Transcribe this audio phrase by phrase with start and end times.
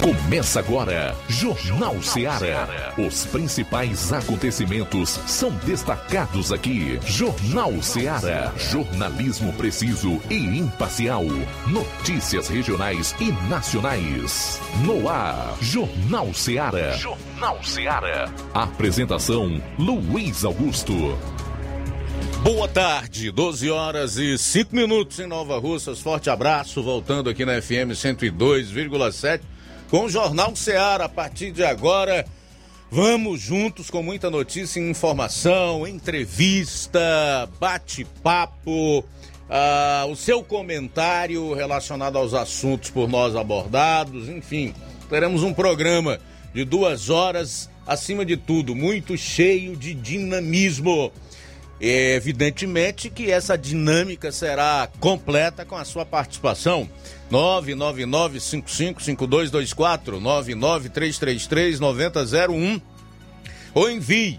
[0.00, 2.94] Começa agora, Jornal Seara.
[2.96, 6.98] Os principais acontecimentos são destacados aqui.
[7.04, 8.50] Jornal Seara.
[8.56, 11.24] Jornalismo preciso e imparcial.
[11.66, 14.58] Notícias regionais e nacionais.
[14.86, 16.96] No ar, Jornal Seara.
[16.96, 18.32] Jornal Seara.
[18.54, 21.18] Apresentação: Luiz Augusto.
[22.42, 26.00] Boa tarde, 12 horas e 5 minutos em Nova Russas.
[26.00, 29.40] Forte abraço, voltando aqui na FM 102,7
[29.90, 31.04] com o Jornal Ceará.
[31.06, 32.24] A partir de agora,
[32.90, 37.00] vamos juntos com muita notícia e informação, entrevista,
[37.58, 44.72] bate-papo, uh, o seu comentário relacionado aos assuntos por nós abordados, enfim,
[45.08, 46.20] teremos um programa
[46.54, 51.12] de duas horas, acima de tudo, muito cheio de dinamismo.
[51.82, 56.86] É evidentemente que essa dinâmica será completa com a sua participação.
[57.30, 60.20] 999-555224,
[61.80, 62.82] 99333-9001
[63.72, 64.38] ou envie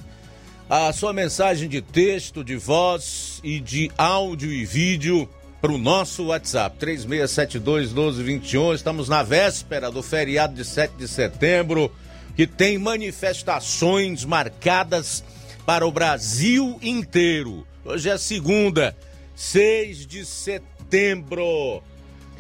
[0.70, 5.28] a sua mensagem de texto, de voz e de áudio e vídeo
[5.62, 8.76] para o nosso WhatsApp, 3672-1221.
[8.76, 11.94] Estamos na véspera do feriado de 7 de setembro,
[12.36, 15.24] que tem manifestações marcadas
[15.66, 17.66] para o Brasil inteiro.
[17.86, 18.96] Hoje é segunda,
[19.36, 21.84] 6 de setembro.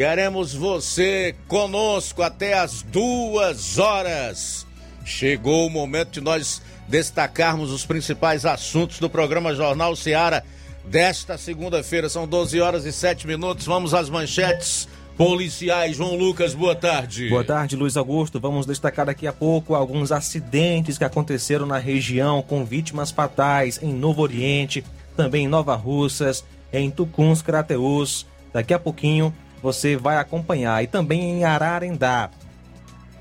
[0.01, 4.65] Queremos você conosco até as duas horas.
[5.05, 10.43] Chegou o momento de nós destacarmos os principais assuntos do programa Jornal Seara
[10.83, 12.09] desta segunda-feira.
[12.09, 13.67] São 12 horas e 7 minutos.
[13.67, 15.97] Vamos às manchetes policiais.
[15.97, 17.29] João Lucas, boa tarde.
[17.29, 18.39] Boa tarde, Luiz Augusto.
[18.39, 23.93] Vamos destacar daqui a pouco alguns acidentes que aconteceram na região com vítimas fatais em
[23.93, 24.83] Novo Oriente,
[25.15, 28.25] também em Nova Russas, em Tucuns, Crateus.
[28.51, 29.31] Daqui a pouquinho
[29.61, 30.83] você vai acompanhar.
[30.83, 32.29] E também em Ararendá.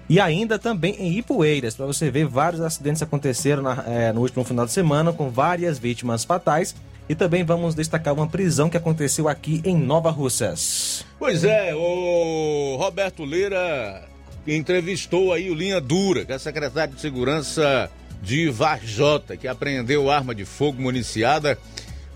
[0.08, 4.42] E ainda também em Ipueiras, para você ver vários acidentes aconteceram na, é, no último
[4.44, 6.74] final de semana com várias vítimas fatais
[7.08, 11.04] e também vamos destacar uma prisão que aconteceu aqui em Nova Russas.
[11.18, 14.08] Pois é, o Roberto Leira
[14.46, 17.90] entrevistou aí o Linha Dura, que é secretário de Segurança
[18.22, 21.58] de Varjota, que apreendeu arma de fogo municiada,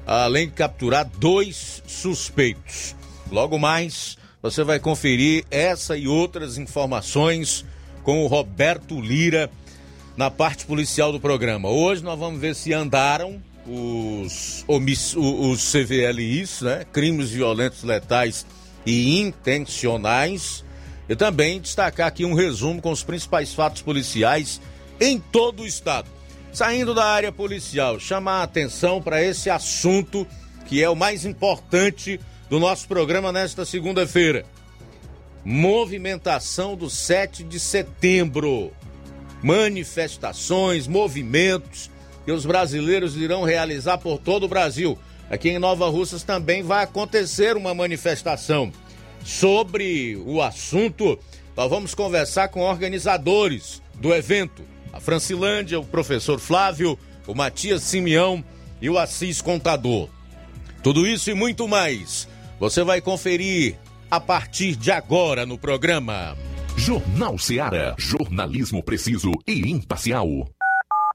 [0.07, 2.95] além de capturar dois suspeitos.
[3.31, 7.65] Logo mais, você vai conferir essa e outras informações
[8.03, 9.51] com o Roberto Lira
[10.19, 11.71] na parte policial do programa.
[11.71, 16.85] Hoje nós vamos ver se andaram os, omiss, os CVLIs, né?
[16.93, 18.45] crimes violentos letais
[18.85, 20.63] e intencionais.
[21.09, 24.61] E também destacar aqui um resumo com os principais fatos policiais
[25.01, 26.11] em todo o estado.
[26.53, 30.27] Saindo da área policial, chamar a atenção para esse assunto
[30.67, 32.21] que é o mais importante
[32.55, 34.47] do nosso programa nesta segunda-feira.
[35.45, 38.71] Movimentação do 7 de setembro.
[39.43, 41.91] Manifestações, movimentos
[42.25, 44.97] que os brasileiros irão realizar por todo o Brasil.
[45.29, 48.73] Aqui em Nova Russas também vai acontecer uma manifestação.
[49.25, 51.19] Sobre o assunto,
[51.57, 54.63] nós vamos conversar com organizadores do evento.
[54.93, 58.45] A Francilândia, o professor Flávio, o Matias Simeão
[58.81, 60.09] e o Assis Contador.
[60.85, 63.77] Tudo isso e muito mais você vai conferir
[64.11, 66.37] a partir de agora no programa.
[66.77, 67.95] Jornal Seara.
[67.99, 70.29] Jornalismo preciso e imparcial.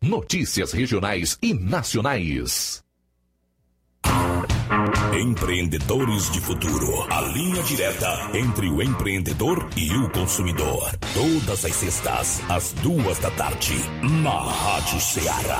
[0.02, 2.84] Notícias regionais e nacionais.
[5.14, 7.06] Empreendedores de Futuro.
[7.12, 10.92] A linha direta entre o empreendedor e o consumidor.
[11.14, 13.74] Todas as sextas, às duas da tarde,
[14.24, 15.60] na Rádio Ceará.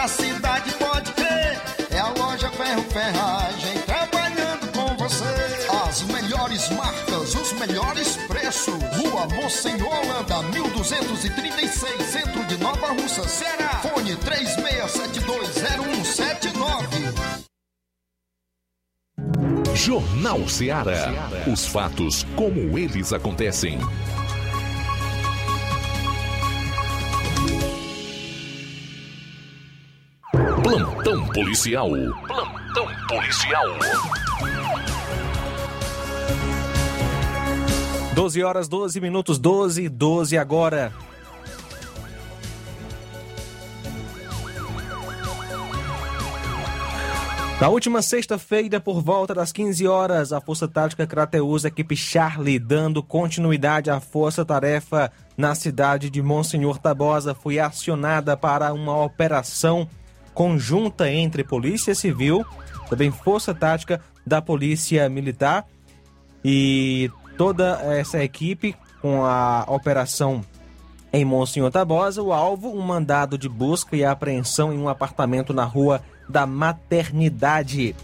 [0.00, 1.60] da cidade, pode crer.
[1.90, 5.26] É a loja Ferro Ferragem trabalhando com você.
[5.86, 8.82] As melhores marcas, os melhores preços.
[8.96, 13.82] Rua Monsenhor Holanda, 1236, centro de Nova Russa, Ceará.
[13.82, 17.10] Fone 36720179.
[19.74, 21.12] Jornal Ceará.
[21.46, 23.78] Os fatos como eles acontecem.
[30.70, 31.90] Plantão policial.
[32.28, 33.66] Plantão policial.
[38.14, 40.92] 12 horas, 12 minutos, 12 12 agora.
[47.60, 53.02] Na última sexta-feira, por volta das 15 horas, a Força Tática Crateus, equipe Charlie, dando
[53.02, 59.88] continuidade à força-tarefa na cidade de Monsenhor Tabosa, foi acionada para uma operação
[60.40, 62.46] conjunta entre Polícia Civil,
[62.88, 65.66] também Força Tática da Polícia Militar
[66.42, 70.40] e toda essa equipe com a operação
[71.12, 75.64] em Monsenhor Tabosa, o alvo, um mandado de busca e apreensão em um apartamento na
[75.64, 77.94] rua da Maternidade,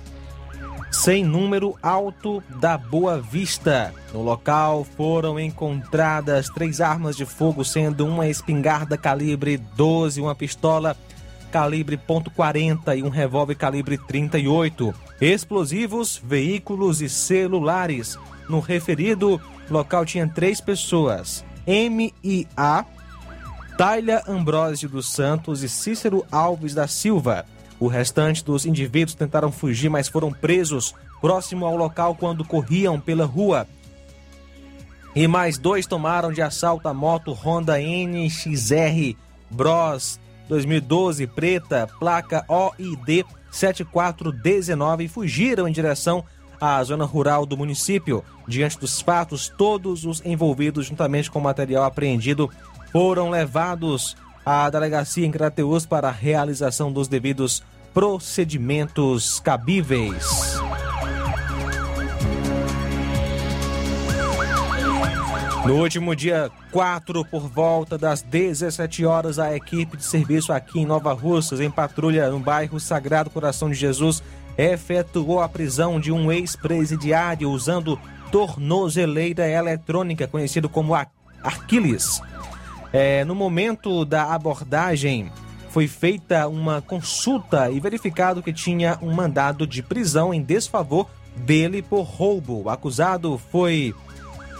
[0.92, 3.94] sem número alto da Boa Vista.
[4.12, 10.94] No local foram encontradas três armas de fogo, sendo uma espingarda calibre 12, uma pistola
[11.46, 18.18] calibre .40 e um revólver calibre 38, explosivos, veículos e celulares.
[18.48, 19.40] No referido
[19.70, 22.84] local tinha três pessoas: M e A,
[23.76, 27.44] Tailha Ambrósio dos Santos e Cícero Alves da Silva.
[27.78, 33.26] O restante dos indivíduos tentaram fugir, mas foram presos próximo ao local quando corriam pela
[33.26, 33.66] rua.
[35.14, 39.16] E mais dois tomaram de assalto a moto Honda NXR
[39.50, 46.24] Bros 2012 preta, placa OID 7419 e fugiram em direção
[46.60, 48.24] à zona rural do município.
[48.46, 52.50] Diante dos fatos, todos os envolvidos, juntamente com o material apreendido,
[52.92, 57.62] foram levados à delegacia em Crateus para a realização dos devidos
[57.92, 60.56] procedimentos cabíveis.
[65.66, 70.86] No último dia 4, por volta das 17 horas, a equipe de serviço aqui em
[70.86, 74.22] Nova Russas, em patrulha no bairro Sagrado Coração de Jesus,
[74.56, 77.98] efetuou a prisão de um ex-presidiário usando
[78.30, 80.94] tornozeleira eletrônica, conhecido como
[81.42, 82.22] Arquiles.
[82.92, 85.32] É, no momento da abordagem,
[85.70, 91.82] foi feita uma consulta e verificado que tinha um mandado de prisão em desfavor dele
[91.82, 92.62] por roubo.
[92.62, 93.92] O acusado foi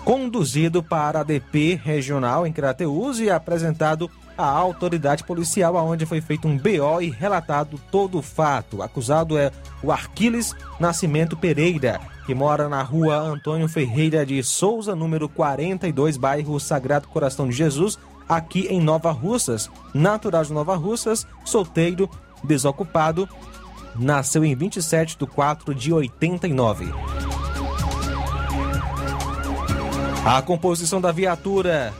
[0.07, 4.09] conduzido para a DP regional em Crateús e apresentado
[4.39, 8.77] à autoridade policial, onde foi feito um BO e relatado todo o fato.
[8.77, 9.51] O acusado é
[9.83, 16.61] o Arquiles Nascimento Pereira, que mora na rua Antônio Ferreira de Souza, número 42, bairro
[16.61, 17.99] Sagrado Coração de Jesus,
[18.29, 19.69] aqui em Nova Russas.
[19.93, 22.09] Natural de Nova Russas, solteiro,
[22.45, 23.29] desocupado,
[23.97, 26.95] nasceu em 27 de 4 de 89.
[30.27, 31.95] A composição da viatura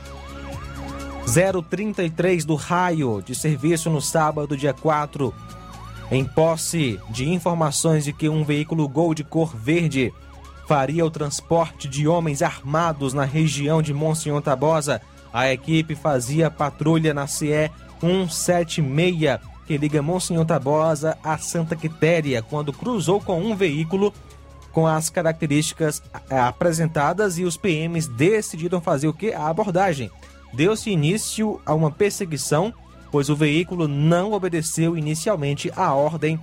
[1.69, 5.33] 033 do raio de serviço no sábado, dia 4
[6.11, 10.13] em posse de informações de que um veículo Gol de cor verde
[10.67, 17.13] faria o transporte de homens armados na região de Monsenhor Tabosa, a equipe fazia patrulha
[17.13, 24.13] na CE 176, que liga Monsenhor Tabosa a Santa Quitéria, quando cruzou com um veículo
[24.77, 29.33] com as características eh, apresentadas e os PMs decidiram fazer o que?
[29.33, 30.11] A abordagem.
[30.53, 32.71] Deu-se início a uma perseguição,
[33.11, 36.39] pois o veículo não obedeceu inicialmente a ordem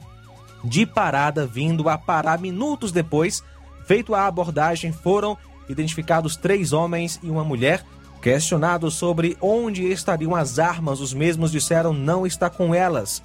[0.64, 3.40] de parada, vindo a parar minutos depois.
[3.86, 5.38] Feito a abordagem, foram
[5.68, 7.84] identificados três homens e uma mulher.
[8.20, 13.22] Questionados sobre onde estariam as armas, os mesmos disseram não estar com elas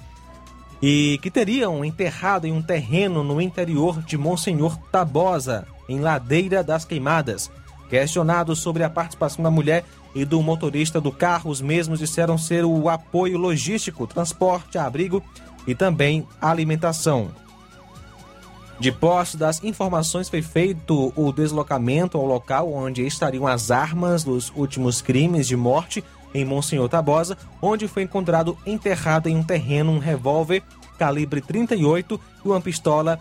[0.82, 6.84] e que teriam enterrado em um terreno no interior de Monsenhor Tabosa, em Ladeira das
[6.84, 7.50] Queimadas.
[7.88, 9.84] Questionados sobre a participação da mulher
[10.14, 15.22] e do motorista do carro, os mesmos disseram ser o apoio logístico, transporte, abrigo
[15.66, 17.30] e também alimentação.
[18.78, 24.50] De posse das informações, foi feito o deslocamento ao local onde estariam as armas dos
[24.56, 26.02] últimos crimes de morte
[26.34, 30.62] em Monsenhor Tabosa, onde foi encontrado enterrado em um terreno um revólver
[30.98, 33.18] calibre 38 e uma pistola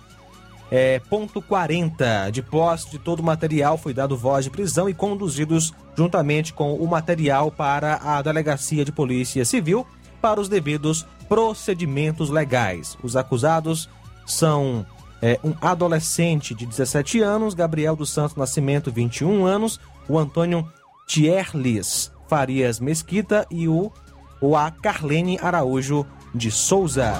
[0.71, 2.29] é, ponto .40.
[2.31, 6.75] De posse de todo o material foi dado voz de prisão e conduzidos juntamente com
[6.75, 9.87] o material para a Delegacia de Polícia Civil
[10.21, 12.97] para os devidos procedimentos legais.
[13.01, 13.89] Os acusados
[14.25, 14.85] são
[15.21, 20.67] é, um adolescente de 17 anos, Gabriel dos Santos Nascimento, 21 anos, o Antônio
[21.07, 23.91] Tierlis Farias Mesquita e o,
[24.39, 27.13] o a Carlene Araújo de Souza.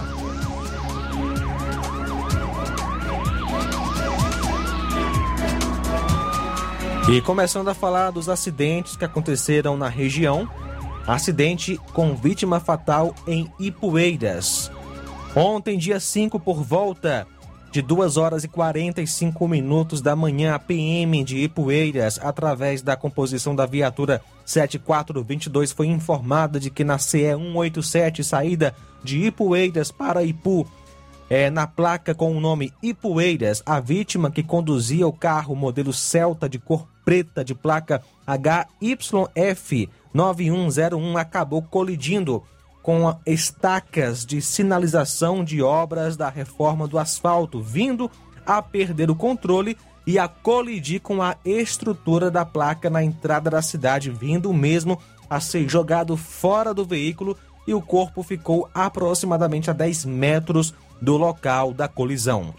[7.11, 10.47] E começando a falar dos acidentes que aconteceram na região.
[11.07, 14.71] Acidente com vítima fatal em Ipueiras.
[15.35, 17.25] Ontem, dia 5, por volta
[17.71, 23.55] de 2 horas e 45 minutos da manhã, a PM de Ipueiras, através da composição
[23.55, 30.67] da viatura 7422, foi informada de que na CE 187, saída de Ipueiras para Ipu,
[31.29, 36.49] é, na placa com o nome Ipueiras, a vítima que conduzia o carro modelo Celta
[36.49, 42.43] de cor preta de placa HYF 9101 acabou colidindo
[42.81, 48.09] com estacas de sinalização de obras da reforma do asfalto, vindo
[48.45, 49.77] a perder o controle
[50.09, 54.99] e a colidir com a estrutura da placa na entrada da cidade, vindo mesmo
[55.29, 57.37] a ser jogado fora do veículo
[57.67, 62.55] e o corpo ficou aproximadamente a 10 metros do local da colisão.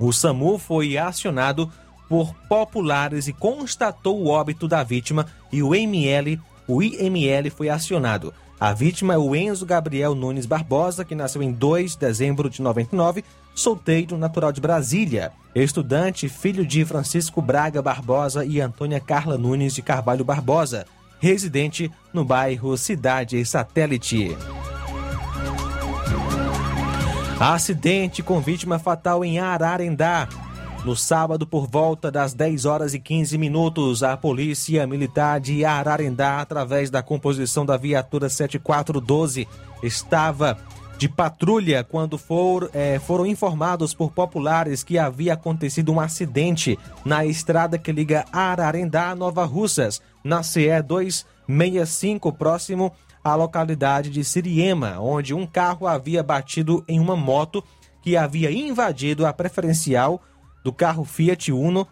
[0.00, 1.70] O SAMU foi acionado
[2.08, 8.34] por populares e constatou o óbito da vítima e o ML, o IML foi acionado.
[8.58, 12.60] A vítima é o Enzo Gabriel Nunes Barbosa, que nasceu em 2 de dezembro de
[12.60, 13.24] 99,
[13.60, 19.82] solteiro natural de Brasília, estudante, filho de Francisco Braga Barbosa e Antônia Carla Nunes de
[19.82, 20.86] Carvalho Barbosa,
[21.18, 24.34] residente no bairro Cidade Satélite.
[27.38, 30.26] Acidente com vítima fatal em Ararendá.
[30.82, 36.40] No sábado, por volta das 10 horas e 15 minutos, a Polícia Militar de Ararendá,
[36.40, 39.46] através da composição da viatura 7412,
[39.82, 40.56] estava
[41.00, 47.24] de patrulha quando for, é, foram informados por populares que havia acontecido um acidente na
[47.24, 52.92] estrada que liga Ararendá a Nova Russas, na CE 265, próximo
[53.24, 57.64] à localidade de Siriema, onde um carro havia batido em uma moto
[58.02, 60.20] que havia invadido a preferencial
[60.62, 61.88] do carro Fiat Uno,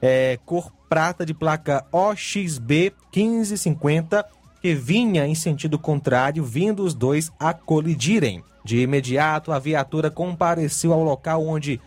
[0.00, 4.24] é, cor prata de placa OXB 1550,
[4.60, 8.42] que vinha em sentido contrário, vindo os dois a colidirem.
[8.64, 11.80] De imediato, a viatura compareceu ao local onde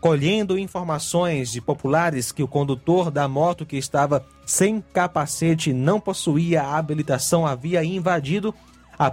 [0.00, 6.62] colhendo informações de populares que o condutor da moto que estava sem capacete não possuía
[6.62, 8.54] a habilitação havia invadido
[8.98, 9.10] a,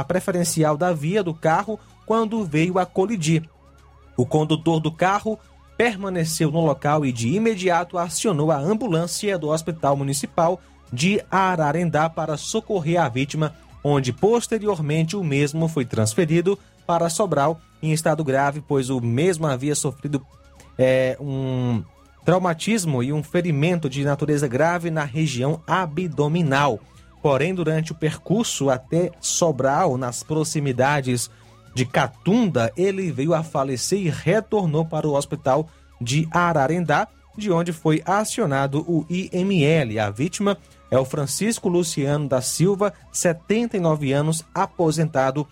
[0.00, 3.48] a preferencial da via do carro quando veio a colidir.
[4.16, 5.38] O condutor do carro
[5.76, 10.60] permaneceu no local e de imediato acionou a ambulância do Hospital Municipal
[10.92, 17.92] de Ararendá para socorrer a vítima, onde posteriormente o mesmo foi transferido para Sobral em
[17.92, 20.24] estado grave, pois o mesmo havia sofrido
[20.76, 21.82] é, um
[22.24, 26.80] traumatismo e um ferimento de natureza grave na região abdominal.
[27.22, 31.30] Porém, durante o percurso até Sobral, nas proximidades
[31.74, 35.68] de Catunda, ele veio a falecer e retornou para o hospital
[36.00, 39.98] de Ararendá, de onde foi acionado o IML.
[40.00, 40.58] A vítima
[40.90, 45.46] é o Francisco Luciano da Silva, 79 anos, aposentado,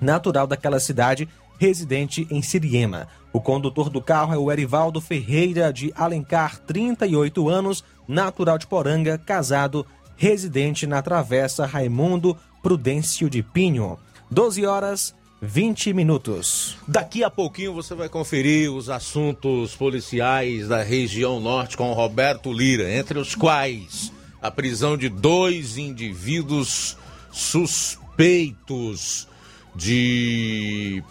[0.00, 3.08] natural daquela cidade, residente em Siriema.
[3.32, 9.18] O condutor do carro é o Erivaldo Ferreira de Alencar, 38 anos, natural de Poranga,
[9.18, 9.86] casado,
[10.16, 13.98] residente na Travessa Raimundo Prudêncio de Pinho.
[14.30, 16.76] 12 horas 20 minutos.
[16.86, 22.92] Daqui a pouquinho você vai conferir os assuntos policiais da região norte com Roberto Lira,
[22.92, 26.96] entre os quais a prisão de dois indivíduos
[27.30, 29.28] suspeitos
[29.74, 31.02] de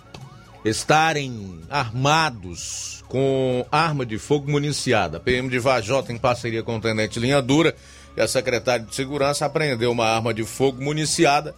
[0.65, 5.17] estarem armados com arma de fogo municiada.
[5.17, 7.75] A PM de Vajota, em parceria com o Tenente Linha Dura
[8.15, 11.55] e a Secretária de Segurança, apreendeu uma arma de fogo municiada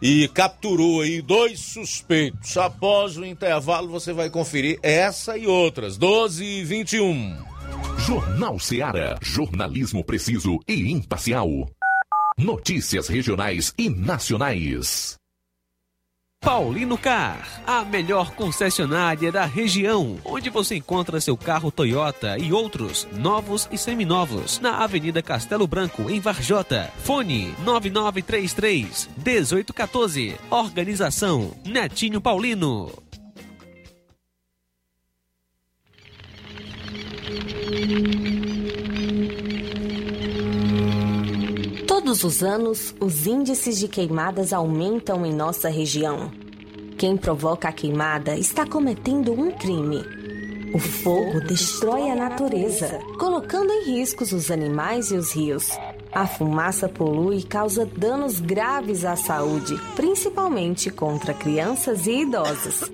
[0.00, 2.56] e capturou aí dois suspeitos.
[2.56, 5.96] Após o intervalo, você vai conferir essa e outras.
[5.96, 7.57] 12 e 21.
[8.08, 9.18] Jornal Seara.
[9.20, 11.46] Jornalismo preciso e imparcial.
[12.38, 15.14] Notícias regionais e nacionais.
[16.42, 23.06] Paulino Car, a melhor concessionária da região, onde você encontra seu carro Toyota e outros
[23.12, 26.90] novos e seminovos, na Avenida Castelo Branco, em Varjota.
[27.04, 30.34] Fone 9933 1814.
[30.50, 32.90] Organização Netinho Paulino.
[41.86, 46.30] Todos os anos, os índices de queimadas aumentam em nossa região.
[46.96, 50.02] Quem provoca a queimada está cometendo um crime.
[50.74, 55.70] O fogo destrói a natureza, colocando em riscos os animais e os rios.
[56.12, 62.90] A fumaça polui e causa danos graves à saúde, principalmente contra crianças e idosos.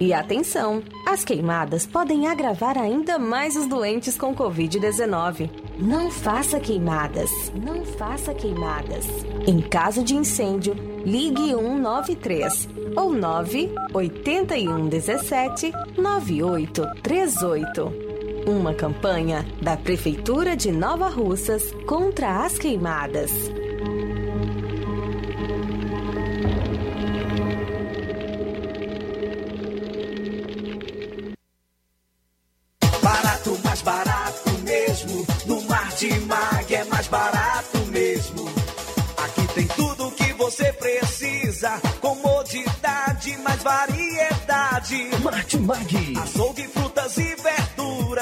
[0.00, 5.48] E atenção, as queimadas podem agravar ainda mais os doentes com Covid-19.
[5.78, 9.06] Não faça queimadas, não faça queimadas.
[9.46, 18.03] Em caso de incêndio, ligue 193 ou 981 17 9838.
[18.46, 23.30] Uma campanha da Prefeitura de Nova Russas contra as queimadas.
[33.02, 35.26] Barato, mais barato mesmo.
[35.46, 38.44] No Martimag é mais barato mesmo.
[39.24, 41.80] Aqui tem tudo o que você precisa.
[41.98, 45.08] Comodidade, mais variedade.
[45.22, 46.18] Martimag.
[46.18, 47.36] Açougue, frutas e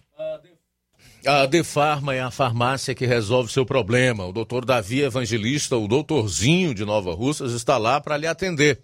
[1.25, 4.25] A Defarma é a farmácia que resolve seu problema.
[4.25, 8.79] O doutor Davi Evangelista, o doutorzinho de Nova Russas, está lá para lhe atender.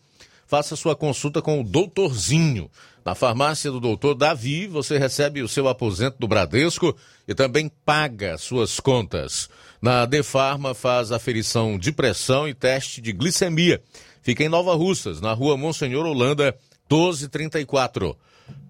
[0.46, 2.70] Faça sua consulta com o doutorzinho.
[3.06, 6.96] Na farmácia do doutor Davi, você recebe o seu aposento do Bradesco
[7.26, 9.50] e também paga suas contas.
[9.82, 13.82] Na Defarma, faz aferição de pressão e teste de glicemia.
[14.22, 16.56] Fica em Nova Russas, na rua Monsenhor Holanda,
[16.92, 18.18] 1234.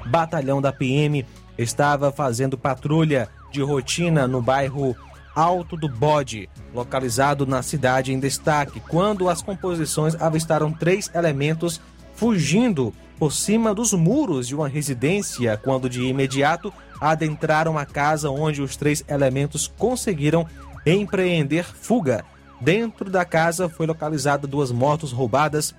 [0.07, 1.25] Batalhão da PM,
[1.57, 4.97] estava fazendo patrulha de rotina no bairro
[5.37, 11.81] Alto do Bode, localizado na cidade em destaque, quando as composições avistaram três elementos
[12.17, 18.63] fugindo por cima dos muros de uma residência, quando de imediato adentraram a casa onde
[18.63, 20.47] os três elementos conseguiram
[20.87, 22.25] empreender fuga.
[22.61, 25.75] Dentro da casa foi localizada duas motos roubadas,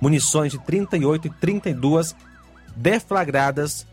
[0.00, 2.14] munições de 38 e 32
[2.76, 3.86] deflagradas,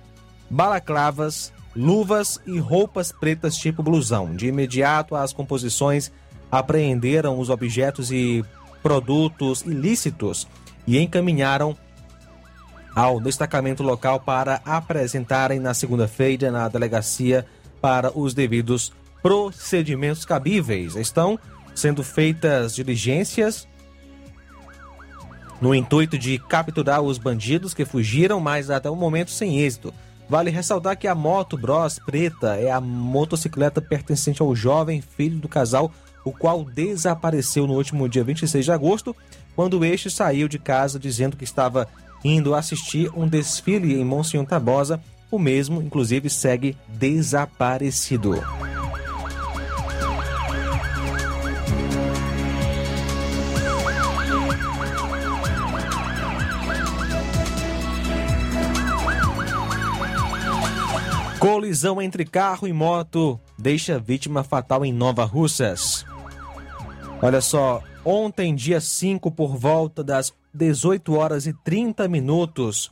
[0.49, 4.35] balaclavas, luvas e roupas pretas tipo blusão.
[4.35, 6.11] De imediato, as composições
[6.51, 8.45] apreenderam os objetos e
[8.81, 10.47] produtos ilícitos
[10.87, 11.75] e encaminharam
[12.95, 17.45] ao destacamento local para apresentarem na segunda-feira na delegacia
[17.81, 20.95] para os devidos procedimentos cabíveis.
[20.95, 21.37] Estão
[21.75, 23.67] sendo feitas diligências
[25.59, 29.93] no intuito de capturar os bandidos que fugiram, mas até o momento sem êxito.
[30.27, 35.47] Vale ressaltar que a moto Bros preta é a motocicleta pertencente ao jovem filho do
[35.47, 35.91] casal,
[36.23, 39.15] o qual desapareceu no último dia 26 de agosto,
[39.55, 41.87] quando este saiu de casa dizendo que estava
[42.25, 44.99] indo assistir um desfile em Monsenhor Tabosa.
[45.29, 48.41] O mesmo, inclusive, segue desaparecido.
[61.39, 66.03] Colisão entre carro e moto deixa vítima fatal em Nova Russas.
[67.21, 72.91] Olha só, ontem, dia 5, por volta das 18 horas e 30 minutos,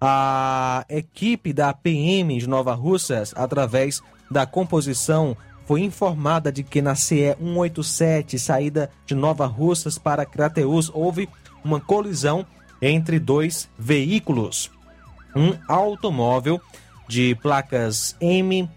[0.00, 6.94] a equipe da PM de Nova Russas, através da composição, foi informada de que na
[6.94, 11.28] CE 187, saída de Nova Russas para Crateus, houve
[11.64, 12.44] uma colisão
[12.80, 14.70] entre dois veículos.
[15.36, 16.58] Um automóvel
[17.06, 18.68] de placas M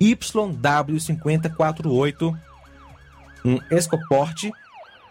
[0.00, 2.38] YW5048,
[3.44, 4.50] um Escoporte,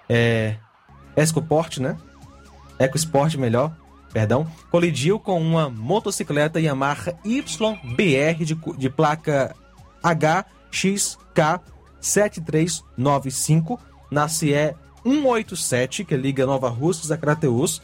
[0.10, 0.56] é,
[1.16, 1.98] Escoporte, né?
[2.78, 3.76] EcoSport melhor,
[4.12, 9.56] perdão, colidiu com uma motocicleta Yamaha YBR de, de placa
[10.04, 11.62] HXK
[12.02, 13.80] 7395
[14.12, 17.82] na CE 187, que liga Nova Russas a Crateus,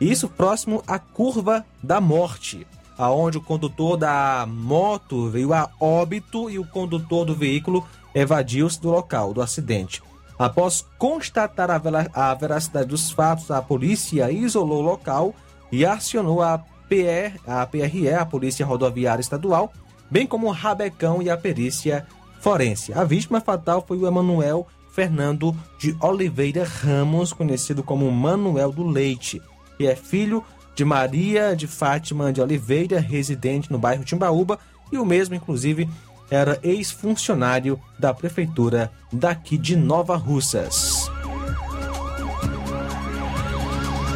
[0.00, 2.66] isso próximo à Curva da Morte,
[2.98, 8.90] aonde o condutor da moto veio a óbito e o condutor do veículo evadiu-se do
[8.90, 10.02] local do acidente.
[10.38, 15.34] Após constatar a, vera- a veracidade dos fatos, a polícia isolou o local
[15.72, 19.72] e acionou a, PR, a PRE, a Polícia Rodoviária Estadual,
[20.10, 22.06] bem como o Rabecão e a perícia
[22.40, 22.92] forense.
[22.92, 29.42] A vítima fatal foi o Emanuel Fernando de Oliveira Ramos, conhecido como Manuel do Leite,
[29.76, 30.44] que é filho
[30.74, 34.58] de Maria de Fátima de Oliveira, residente no bairro Timbaúba,
[34.92, 35.88] e o mesmo, inclusive,
[36.30, 41.10] era ex-funcionário da prefeitura daqui de Nova Russas.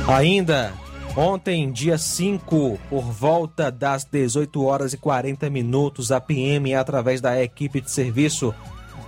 [0.08, 0.72] Ainda
[1.16, 7.40] ontem, dia 5, por volta das 18 horas e 40 minutos, a PM, através da
[7.42, 8.54] equipe de serviço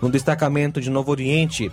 [0.00, 1.70] no destacamento de Novo Oriente,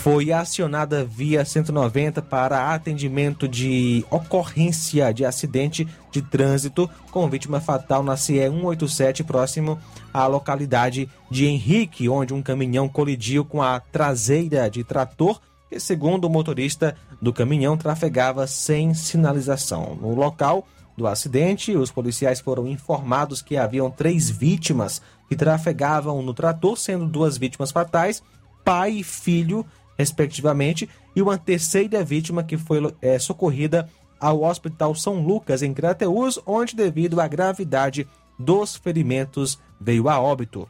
[0.00, 8.02] foi acionada via 190 para atendimento de ocorrência de acidente de trânsito com vítima fatal
[8.02, 9.78] na CE 187, próximo
[10.12, 16.24] à localidade de Henrique, onde um caminhão colidiu com a traseira de trator que, segundo
[16.24, 19.96] o motorista do caminhão, trafegava sem sinalização.
[20.00, 26.34] No local do acidente, os policiais foram informados que haviam três vítimas que trafegavam no
[26.34, 28.22] trator, sendo duas vítimas fatais,
[28.64, 29.64] pai e filho,
[29.96, 36.38] respectivamente, e uma terceira vítima que foi é, socorrida ao Hospital São Lucas, em Crateús,
[36.44, 38.06] onde, devido à gravidade
[38.38, 40.68] dos ferimentos, veio a óbito.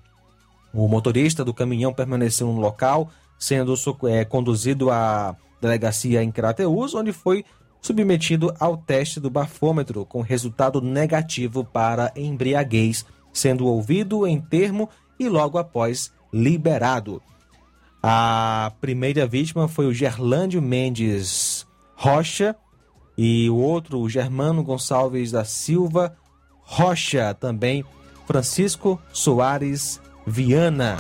[0.73, 3.75] O motorista do caminhão permaneceu no local, sendo
[4.09, 7.45] é, conduzido à delegacia em Crateús, onde foi
[7.83, 15.29] submetido ao teste do bafômetro, com resultado negativo para embriaguez, sendo ouvido em termo e
[15.29, 17.23] logo após liberado.
[18.03, 22.57] A primeira vítima foi o Gerlândio Mendes Rocha
[23.17, 26.17] e o outro, o Germano Gonçalves da Silva
[26.63, 27.85] Rocha, também
[28.31, 30.99] Francisco Soares Viana.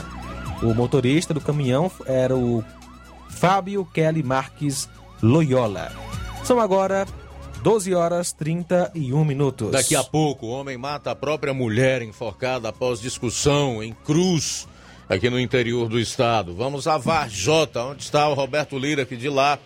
[0.65, 2.65] O motorista do caminhão era o
[3.29, 4.89] Fábio Kelly Marques
[5.23, 5.93] Loyola.
[6.43, 7.07] São agora
[7.63, 9.71] 12 horas 31 minutos.
[9.71, 14.67] Daqui a pouco, o homem mata a própria mulher enforcada após discussão em Cruz,
[15.09, 16.53] aqui no interior do estado.
[16.57, 19.57] Vamos a Varjota, onde está o Roberto Lira, que de lá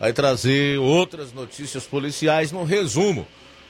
[0.00, 3.24] vai trazer outras notícias policiais no resumo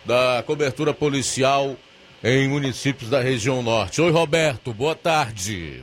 [0.07, 1.77] da cobertura policial
[2.25, 4.01] em municípios da região norte.
[4.01, 5.83] Oi, Roberto, boa tarde.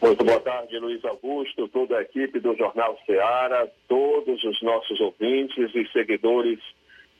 [0.00, 5.72] Muito boa tarde, Luiz Augusto, toda a equipe do Jornal Ceará, todos os nossos ouvintes
[5.74, 6.58] e seguidores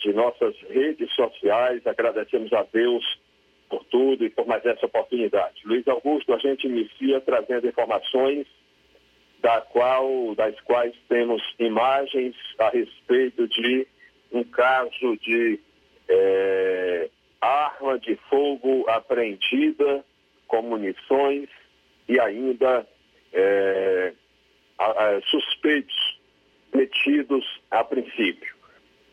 [0.00, 1.86] de nossas redes sociais.
[1.86, 3.04] Agradecemos a Deus
[3.68, 5.62] por tudo e por mais essa oportunidade.
[5.64, 8.48] Luiz Augusto, a gente inicia trazendo informações
[9.40, 13.86] da qual, das quais temos imagens a respeito de
[14.32, 15.60] um caso de
[16.08, 17.08] é,
[17.42, 20.04] arma de fogo apreendida
[20.46, 21.48] com munições
[22.08, 22.86] e ainda
[23.32, 24.12] é,
[24.78, 26.20] a, a, suspeitos
[26.72, 28.54] detidos a princípio.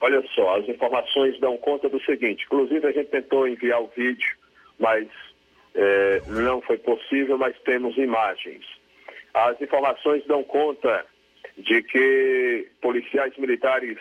[0.01, 4.37] Olha só, as informações dão conta do seguinte, inclusive a gente tentou enviar o vídeo,
[4.79, 5.07] mas
[5.75, 8.65] é, não foi possível, mas temos imagens.
[9.33, 11.05] As informações dão conta
[11.57, 13.97] de que policiais militares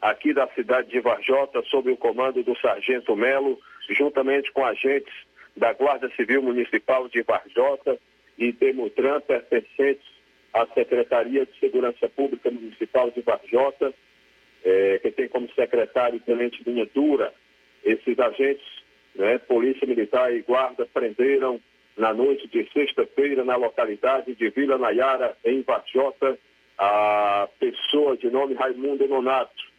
[0.00, 3.58] aqui da cidade de Varjota, sob o comando do Sargento Melo,
[3.90, 5.12] juntamente com agentes
[5.56, 7.98] da Guarda Civil Municipal de Varjota,
[8.40, 10.08] e Demutran pertencentes
[10.52, 13.92] à Secretaria de Segurança Pública Municipal de Varjota,
[14.64, 17.32] é, que tem como secretário o Tenente Linha Dura.
[17.84, 18.66] Esses agentes,
[19.14, 21.60] né, Polícia Militar e Guarda, prenderam
[21.96, 26.38] na noite de sexta-feira na localidade de Vila Nayara, em Varjota,
[26.78, 29.70] a pessoa de nome Raimundo Nonato,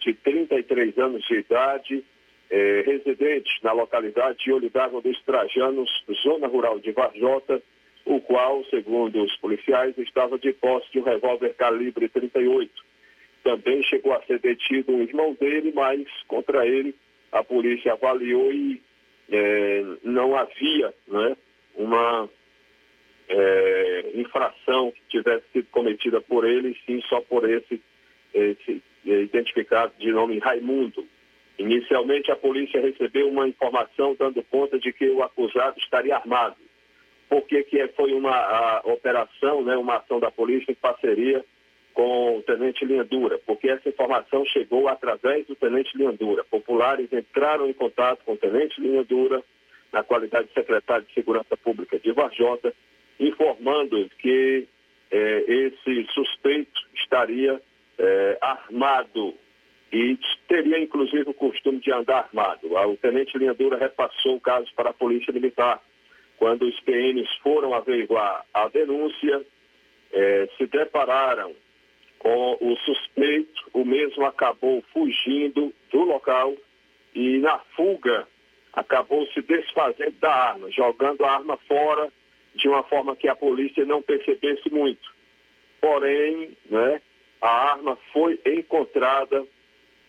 [0.00, 2.02] de 33 anos de idade,
[2.50, 5.88] é, residente na localidade de dos Trajanos,
[6.22, 7.62] zona rural de Varjota,
[8.04, 12.70] o qual, segundo os policiais, estava de posse de um revólver calibre 38.
[13.44, 16.94] Também chegou a ser detido um irmão dele, mas contra ele
[17.30, 18.82] a polícia avaliou e
[19.30, 21.36] é, não havia né,
[21.76, 22.28] uma
[23.28, 27.80] é, infração que tivesse sido cometida por ele, sim só por esse,
[28.34, 31.06] esse identificado de nome Raimundo.
[31.60, 36.56] Inicialmente a polícia recebeu uma informação dando conta de que o acusado estaria armado.
[37.28, 41.44] Porque que foi uma operação, né, uma ação da polícia em parceria
[41.92, 46.44] com o Tenente Linhandura, porque essa informação chegou através do Tenente Linhandura.
[46.44, 49.42] Populares entraram em contato com o Tenente Linhandura,
[49.92, 52.72] na qualidade de secretário de Segurança Pública de Varjota,
[53.18, 54.66] informando que
[55.10, 57.60] eh, esse suspeito estaria
[57.98, 59.34] eh, armado
[59.92, 62.72] e teria inclusive o costume de andar armado.
[62.72, 65.80] O Tenente Linhandura repassou o caso para a Polícia Militar
[66.40, 69.44] quando os PMs foram averiguar a denúncia,
[70.10, 71.54] eh, se depararam
[72.18, 76.54] com o suspeito, o mesmo acabou fugindo do local
[77.14, 78.26] e na fuga
[78.72, 82.10] acabou se desfazendo da arma, jogando a arma fora
[82.54, 85.12] de uma forma que a polícia não percebesse muito.
[85.78, 87.02] Porém, né,
[87.40, 89.44] a arma foi encontrada,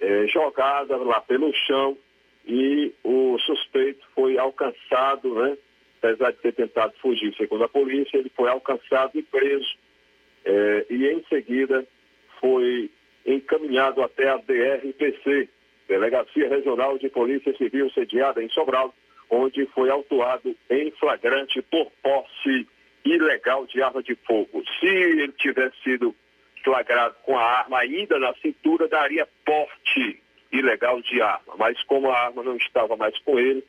[0.02, 1.98] eh, jogada lá pelo chão
[2.46, 5.58] e o suspeito foi alcançado, né?
[6.00, 9.78] Apesar de ter tentado fugir, segundo a polícia, ele foi alcançado e preso.
[10.44, 11.86] Eh, e em seguida
[12.40, 12.90] foi
[13.26, 15.48] encaminhado até a DRPC,
[15.88, 18.94] Delegacia Regional de Polícia Civil, sediada em Sobral,
[19.30, 22.68] onde foi autuado em flagrante por posse
[23.06, 24.64] ilegal de arma de fogo.
[24.80, 26.16] Se ele tivesse sido
[26.64, 30.22] flagrado com a arma ainda na cintura, daria porte
[30.52, 31.56] ilegal de arma.
[31.58, 33.64] Mas como a arma não estava mais com ele,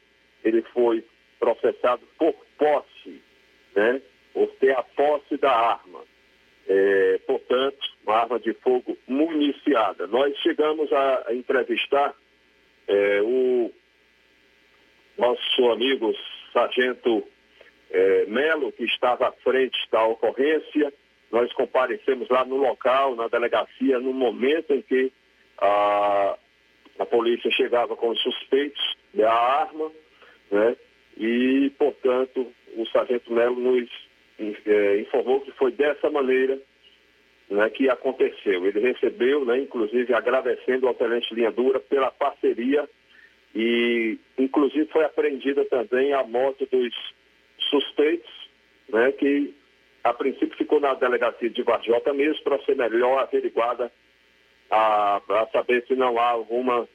[0.44, 1.04] ele foi
[1.38, 3.22] processado por posse,
[3.74, 4.00] né?
[4.32, 6.00] Por ter a posse da arma.
[6.68, 10.06] É, portanto, uma arma de fogo municiada.
[10.06, 12.14] Nós chegamos a, entrevistar
[12.86, 13.72] é, o
[15.18, 16.14] nosso amigo
[16.52, 17.26] Sargento
[17.90, 20.92] é, Melo, que estava à frente da ocorrência.
[21.32, 25.10] Nós comparecemos lá no local, na delegacia, no momento em que
[25.58, 26.36] a,
[26.98, 28.80] a polícia chegava com os suspeitos
[29.14, 29.90] da arma,
[30.50, 30.76] né?
[31.16, 33.88] E, portanto, o Sargento Melo nos
[34.66, 36.58] é, informou que foi dessa maneira
[37.48, 38.66] né, que aconteceu.
[38.66, 42.88] Ele recebeu, né, inclusive agradecendo ao Tenente Linha Dura pela parceria
[43.54, 46.94] e, inclusive, foi apreendida também a moto dos
[47.70, 48.30] suspeitos,
[48.88, 49.54] né, que
[50.04, 53.92] a princípio ficou na delegacia de Varjota mesmo para ser melhor averiguada,
[54.68, 56.88] para saber se não há alguma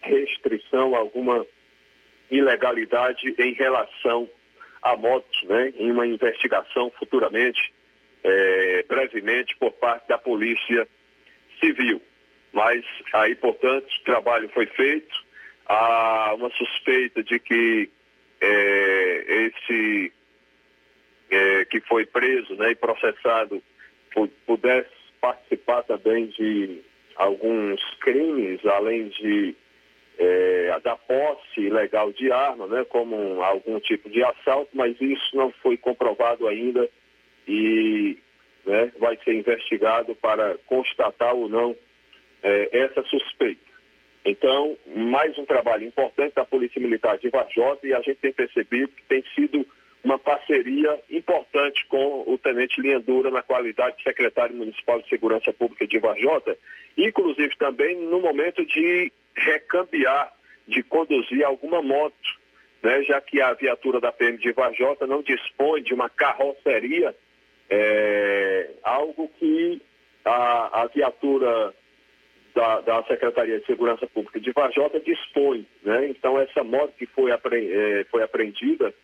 [0.00, 1.46] restrição, alguma
[2.30, 4.28] ilegalidade em relação
[4.82, 7.72] à moto, né, em uma investigação futuramente
[8.24, 10.86] é, brevemente por parte da Polícia
[11.60, 12.02] Civil.
[12.52, 15.14] Mas aí, portanto, o trabalho foi feito.
[15.66, 17.90] Há uma suspeita de que
[18.40, 20.12] é, esse
[21.30, 23.62] é, que foi preso né, e processado
[24.46, 26.80] pudesse participar também de
[27.16, 29.54] alguns crimes, além de
[30.18, 35.52] é, da posse ilegal de arma, né, como algum tipo de assalto, mas isso não
[35.62, 36.88] foi comprovado ainda
[37.46, 38.18] e
[38.66, 41.76] né, vai ser investigado para constatar ou não
[42.42, 43.68] é, essa suspeita.
[44.24, 48.88] Então, mais um trabalho importante da Polícia Militar de Vajota e a gente tem percebido
[48.88, 49.64] que tem sido
[50.02, 55.86] uma parceria importante com o Tenente Linha na qualidade de secretário municipal de Segurança Pública
[55.86, 56.56] de Vajota,
[56.96, 60.32] inclusive também no momento de recambiar,
[60.66, 62.14] de conduzir alguma moto,
[62.82, 67.14] né, já que a viatura da PM de Vajota não dispõe de uma carroceria
[67.68, 69.82] é, algo que
[70.24, 71.74] a, a viatura
[72.54, 75.66] da, da, Secretaria de Segurança Pública de Vajota dispõe.
[75.82, 76.08] Né?
[76.08, 78.94] Então, essa moto que foi, apre, é, foi apreendida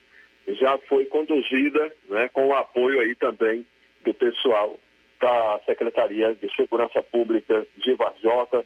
[0.49, 3.67] já foi conduzida né, com o apoio aí também
[4.05, 4.79] do pessoal
[5.21, 8.65] da Secretaria de Segurança Pública de Vajota,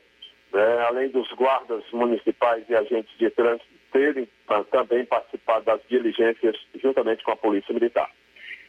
[0.53, 4.29] né, além dos guardas municipais e agentes de trânsito terem
[4.71, 8.11] também participado das diligências juntamente com a Polícia Militar.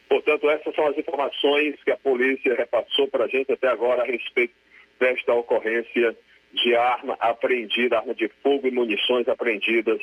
[0.08, 4.06] Portanto, essas são as informações que a polícia repassou para a gente até agora a
[4.06, 4.54] respeito
[4.98, 6.16] desta ocorrência
[6.52, 10.00] de arma apreendida, arma de fogo e munições apreendidas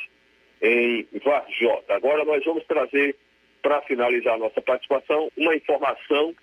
[0.62, 1.94] em Varjota.
[1.94, 3.16] Agora nós vamos trazer,
[3.62, 6.34] para finalizar a nossa participação, uma informação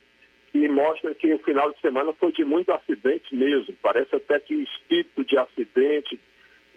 [0.51, 3.75] que mostra que o final de semana foi de muito acidente mesmo.
[3.81, 6.19] Parece até que o espírito de acidente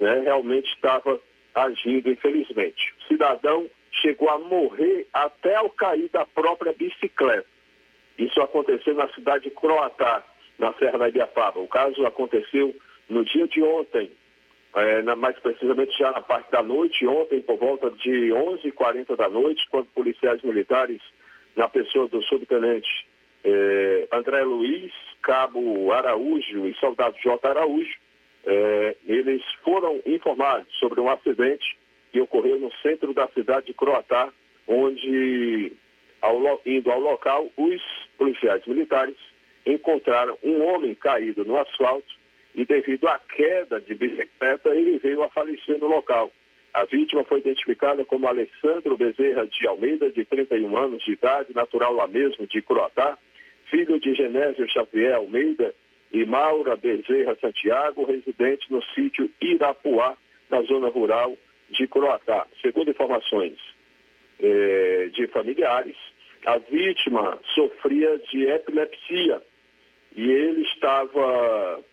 [0.01, 1.21] né, realmente estava
[1.55, 2.95] agindo, infelizmente.
[3.01, 7.47] O cidadão chegou a morrer até ao cair da própria bicicleta.
[8.19, 10.25] Isso aconteceu na cidade de Croatá,
[10.59, 11.61] na Serra da Ibiapaba.
[11.61, 12.75] O caso aconteceu
[13.09, 14.11] no dia de ontem,
[14.81, 19.29] é, na, mais precisamente já na parte da noite, ontem por volta de 11h40 da
[19.29, 21.01] noite, quando policiais militares,
[21.57, 23.07] na pessoa do subtenente
[23.45, 27.49] é, André Luiz, Cabo Araújo e soldado J.
[27.49, 27.95] Araújo,
[28.47, 31.77] é, eles foram informados sobre um acidente
[32.13, 34.31] que ocorreu no centro da cidade de Croatá,
[34.67, 35.73] onde,
[36.21, 37.83] ao, indo ao local, os
[38.17, 39.17] policiais militares
[39.67, 42.18] encontraram um homem caído no asfalto
[42.59, 46.33] e, devido à queda de bicicleta, ele veio a falecer no local.
[46.75, 51.93] A vítima foi identificada como Alessandro Bezerra de Almeida, de 31 anos de idade, natural
[51.93, 53.17] lá mesmo de Croatá,
[53.71, 55.73] filho de Genésio Xavier Almeida
[56.13, 60.17] e Maura Bezerra Santiago, residente no sítio Irapuá,
[60.51, 61.39] na zona rural
[61.71, 62.45] de Croatá.
[62.61, 63.57] Segundo informações
[64.41, 65.97] eh, de familiares.
[66.45, 69.41] A vítima sofria de epilepsia
[70.17, 71.85] e ele estava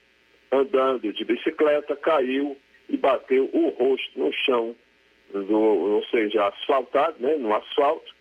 [0.51, 2.57] andando de bicicleta, caiu
[2.89, 4.75] e bateu o rosto no chão,
[5.33, 8.13] do, ou seja, asfaltado, né, no asfalto.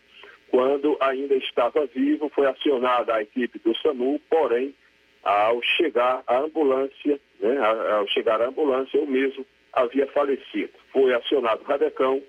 [0.50, 4.74] Quando ainda estava vivo, foi acionada a equipe do SAMU, porém,
[5.22, 7.58] ao chegar a ambulância, né,
[7.92, 10.72] ao chegar a ambulância, o mesmo havia falecido.
[10.92, 12.22] Foi acionado o Radecão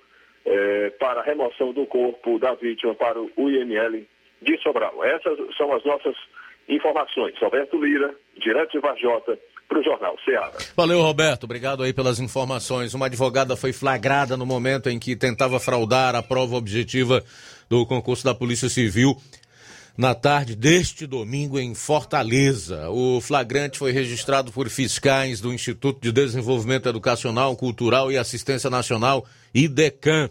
[0.45, 4.05] eh, para a remoção do corpo da vítima para o IML
[4.41, 5.03] de Sobral.
[5.03, 6.15] Essas são as nossas
[6.67, 7.37] informações.
[7.39, 9.37] Roberto Lira, direto de Varjota,
[9.67, 10.51] para o Jornal Ceará.
[10.75, 11.45] Valeu, Roberto.
[11.45, 12.93] Obrigado aí pelas informações.
[12.93, 17.23] Uma advogada foi flagrada no momento em que tentava fraudar a prova objetiva
[17.69, 19.17] do concurso da Polícia Civil
[19.97, 22.89] na tarde deste domingo em Fortaleza.
[22.89, 29.25] O flagrante foi registrado por fiscais do Instituto de Desenvolvimento Educacional, Cultural e Assistência Nacional,
[29.53, 30.29] IDECAM,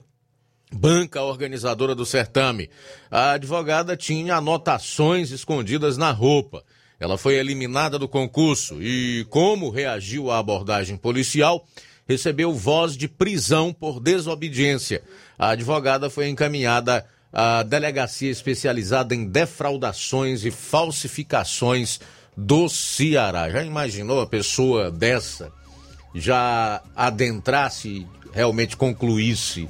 [0.71, 2.69] banca organizadora do certame.
[3.11, 6.63] A advogada tinha anotações escondidas na roupa.
[7.05, 11.69] Ela foi eliminada do concurso e, como reagiu à abordagem policial,
[12.09, 15.03] recebeu voz de prisão por desobediência.
[15.39, 22.01] A advogada foi encaminhada à delegacia especializada em defraudações e falsificações
[22.35, 23.51] do Ceará.
[23.51, 25.53] Já imaginou a pessoa dessa
[26.15, 29.69] já adentrasse, realmente concluísse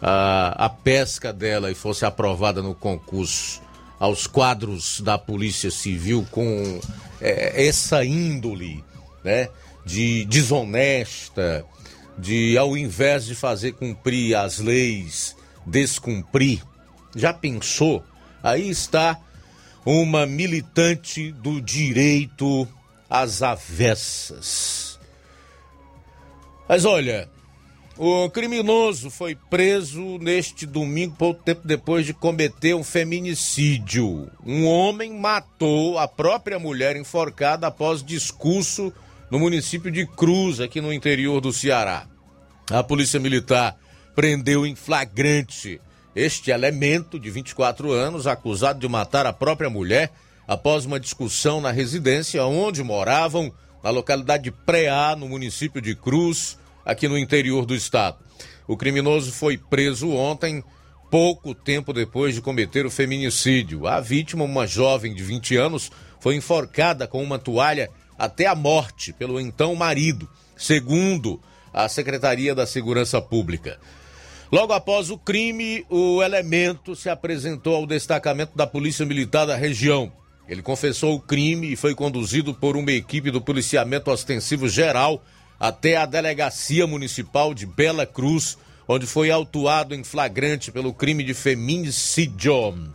[0.00, 3.65] a, a pesca dela e fosse aprovada no concurso?
[3.98, 6.80] Aos quadros da Polícia Civil com
[7.20, 8.84] é, essa índole,
[9.24, 9.48] né,
[9.84, 11.64] de desonesta,
[12.18, 15.36] de ao invés de fazer cumprir as leis,
[15.66, 16.62] descumprir.
[17.14, 18.04] Já pensou?
[18.42, 19.18] Aí está
[19.84, 22.68] uma militante do direito
[23.08, 24.98] às avessas.
[26.68, 27.28] Mas olha,
[27.98, 34.30] o criminoso foi preso neste domingo, pouco tempo depois de cometer um feminicídio.
[34.44, 38.92] Um homem matou a própria mulher enforcada após discurso
[39.30, 42.06] no município de Cruz, aqui no interior do Ceará.
[42.70, 43.78] A polícia militar
[44.14, 45.80] prendeu em flagrante
[46.14, 50.12] este elemento de 24 anos, acusado de matar a própria mulher
[50.46, 56.58] após uma discussão na residência onde moravam, na localidade de Preá, no município de Cruz
[56.86, 58.18] aqui no interior do estado.
[58.68, 60.62] O criminoso foi preso ontem,
[61.10, 63.86] pouco tempo depois de cometer o feminicídio.
[63.88, 69.12] A vítima, uma jovem de 20 anos, foi enforcada com uma toalha até a morte
[69.12, 71.40] pelo então marido, segundo
[71.72, 73.78] a Secretaria da Segurança Pública.
[74.50, 80.12] Logo após o crime, o elemento se apresentou ao destacamento da Polícia Militar da região.
[80.48, 85.22] Ele confessou o crime e foi conduzido por uma equipe do Policiamento Ostensivo Geral
[85.58, 91.34] até a Delegacia Municipal de Bela Cruz, onde foi autuado em flagrante pelo crime de
[91.34, 92.92] feminicídio.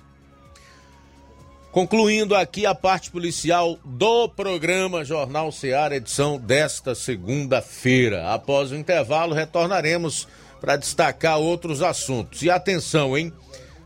[1.71, 8.33] Concluindo aqui a parte policial do programa Jornal Seara, edição desta segunda-feira.
[8.33, 10.27] Após o intervalo, retornaremos
[10.59, 12.41] para destacar outros assuntos.
[12.41, 13.31] E atenção, hein?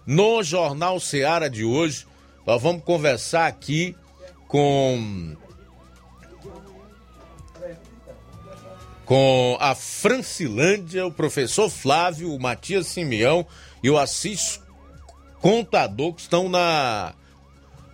[0.06, 2.08] No Jornal Seara de hoje,
[2.46, 3.96] nós vamos conversar aqui
[4.48, 5.36] com
[9.06, 13.46] com a Francilândia, o professor Flávio, o Matias Simeão
[13.84, 14.60] e o Assis
[15.40, 17.14] Contador, que estão na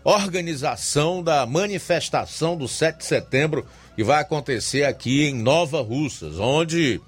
[0.03, 6.99] organização da manifestação do 7 de setembro, que vai acontecer aqui em Nova Russas, onde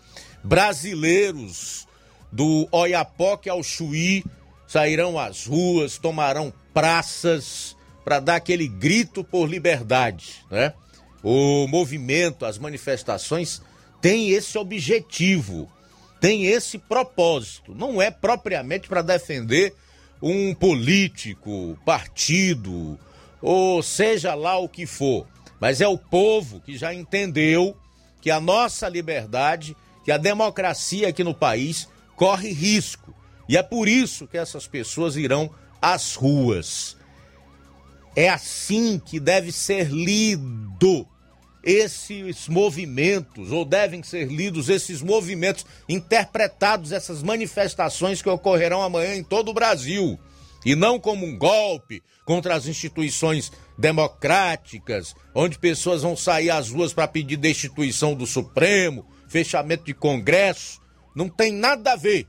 [0.43, 1.87] brasileiros
[2.31, 4.23] do Oiapoque ao Chuí
[4.67, 10.73] sairão às ruas, tomarão praças para dar aquele grito por liberdade, né?
[11.23, 13.61] O movimento, as manifestações
[14.03, 15.71] tem esse objetivo,
[16.19, 17.73] tem esse propósito.
[17.73, 19.73] Não é propriamente para defender
[20.21, 22.99] um político, partido,
[23.41, 25.25] ou seja lá o que for,
[25.57, 27.77] mas é o povo que já entendeu
[28.19, 29.73] que a nossa liberdade,
[30.03, 31.87] que a democracia aqui no país
[32.17, 33.15] corre risco.
[33.47, 35.49] E é por isso que essas pessoas irão
[35.81, 36.97] às ruas.
[38.17, 41.07] É assim que deve ser lido
[41.63, 49.23] esses movimentos, ou devem ser lidos esses movimentos, interpretados essas manifestações que ocorrerão amanhã em
[49.23, 50.19] todo o Brasil,
[50.65, 56.93] e não como um golpe contra as instituições democráticas, onde pessoas vão sair às ruas
[56.93, 60.81] para pedir destituição do Supremo, fechamento de Congresso,
[61.15, 62.27] não tem nada a ver.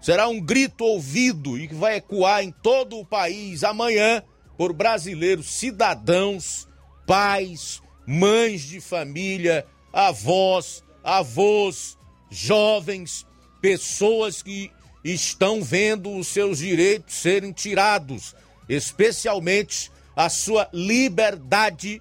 [0.00, 4.22] Será um grito ouvido e que vai ecoar em todo o país amanhã
[4.56, 6.66] por brasileiros, cidadãos,
[7.06, 11.98] pais, mães de família, avós, avós,
[12.30, 13.26] jovens,
[13.60, 14.70] pessoas que
[15.04, 18.34] estão vendo os seus direitos serem tirados,
[18.68, 22.00] especialmente a sua liberdade,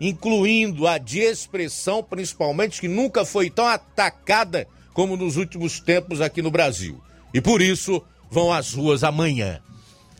[0.00, 6.42] incluindo a de expressão, principalmente, que nunca foi tão atacada como nos últimos tempos aqui
[6.42, 7.00] no Brasil.
[7.32, 9.60] E por isso vão às ruas amanhã.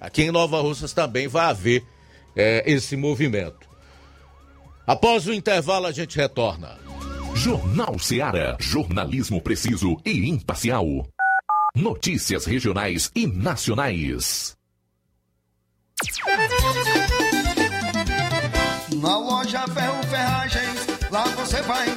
[0.01, 1.85] Aqui em Nova Russas também vai haver
[2.37, 3.74] é, esse movimento.
[4.87, 6.79] Após o intervalo, a gente retorna.
[7.35, 8.57] Jornal Seara.
[8.61, 10.87] Jornalismo preciso e imparcial.
[11.75, 14.57] Notícias regionais e nacionais.
[19.01, 21.94] Na loja Ferro Ferragens, lá você vai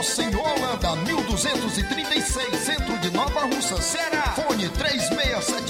[0.00, 4.32] Rua Monsenhor Holanda, 1236, centro de Nova Russa, Ceará.
[4.34, 5.69] Fone 36720179.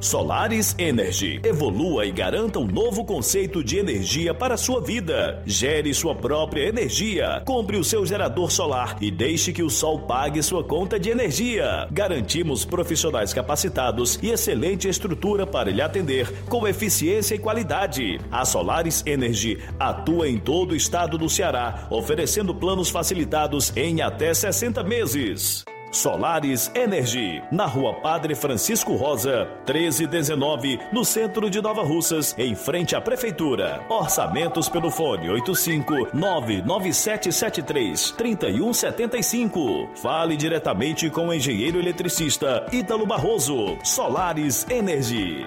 [0.00, 1.40] Solaris Energy.
[1.44, 5.42] Evolua e garanta um novo conceito de energia para a sua vida.
[5.44, 7.42] Gere sua própria energia.
[7.44, 11.86] Compre o seu gerador solar e deixe que o sol pague sua conta de energia.
[11.92, 18.18] Garantimos profissionais capacitados e excelente estrutura para lhe atender com eficiência e qualidade.
[18.30, 24.32] A Solaris Energy atua em todo o estado do Ceará, oferecendo planos facilitados em até
[24.32, 25.64] 60 meses.
[25.90, 32.94] Solares Energy, na rua Padre Francisco Rosa, 1319, no centro de Nova Russas, em frente
[32.94, 33.84] à Prefeitura.
[33.88, 39.90] Orçamentos pelo fone 85 99773 3175.
[39.96, 43.76] Fale diretamente com o engenheiro eletricista Ítalo Barroso.
[43.82, 45.46] Solares Energy.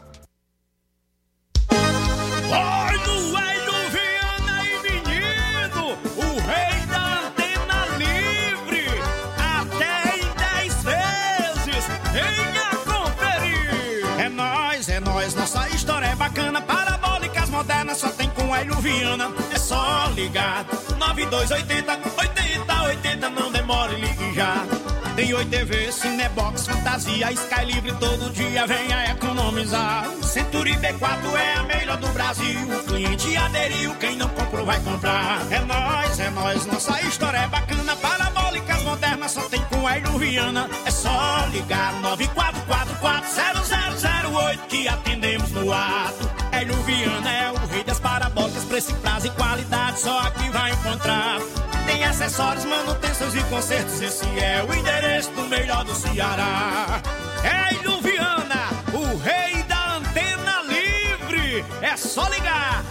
[2.51, 8.85] Oi, Hélio Viana e menino, o rei da antena livre,
[9.37, 14.19] até em 10 vezes, venha conferir.
[14.19, 19.31] É nóis, é nóis, nossa história é bacana, parabólicas modernas só tem com Hélio Viana,
[19.53, 20.65] é só ligar,
[20.97, 24.65] 9280, 80, 80, não demore, ligue já.
[25.21, 30.09] Tem Oi TV, Cinebox, Fantasia, Sky Livre todo dia, venha economizar.
[30.23, 32.59] Century B4 é a melhor do Brasil.
[32.75, 35.45] O cliente aderiu, quem não comprou vai comprar.
[35.51, 37.95] É nós, é nós, nossa história é bacana.
[37.97, 40.67] Parabólicas modernas só tem com Hélio Viana.
[40.85, 46.31] É só ligar 94440008 que atendemos no ato.
[46.51, 51.70] Hélio Viana é o rei das parabólicas, preço, prazo e qualidade, só aqui vai encontrar.
[52.11, 54.01] Acessórios, manutenções e consertos.
[54.01, 57.01] Esse é o endereço do melhor do Ceará.
[57.41, 61.63] É Viana, o rei da antena livre.
[61.81, 62.83] É só ligar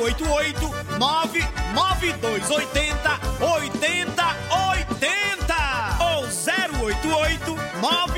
[0.00, 5.54] 088 99280 8080
[6.00, 6.24] ou
[6.86, 8.13] 088 99444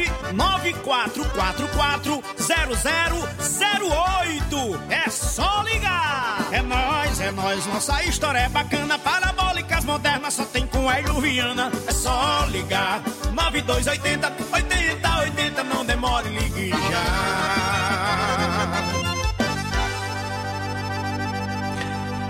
[2.39, 4.81] 0008.
[4.89, 6.47] É só ligar.
[6.53, 8.97] É nós, é nós, nossa história é bacana.
[8.99, 11.71] Parabólicas modernas só tem com Hélio Viana.
[11.87, 17.97] É só ligar 9280 80 80, não demore, ligue já.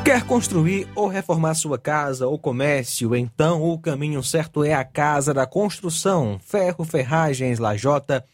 [0.07, 3.17] Quer construir ou reformar sua casa ou comércio?
[3.17, 6.39] Então o caminho certo é a Casa da Construção.
[6.41, 8.25] Ferro, ferragens, lajota,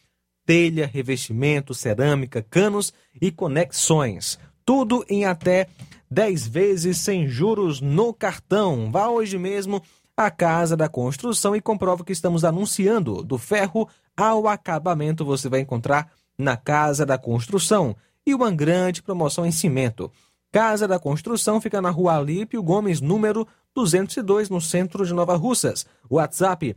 [0.44, 4.38] telha, revestimento, cerâmica, canos e conexões.
[4.64, 5.68] Tudo em até
[6.10, 8.90] 10 vezes sem juros no cartão.
[8.90, 9.82] Vá hoje mesmo
[10.16, 13.22] à Casa da Construção e comprova que estamos anunciando.
[13.22, 17.96] Do ferro ao acabamento você vai encontrar na Casa da Construção.
[18.24, 20.10] E uma grande promoção em cimento.
[20.52, 25.86] Casa da Construção fica na rua Alípio Gomes, número 202, no centro de Nova Russas.
[26.10, 26.76] WhatsApp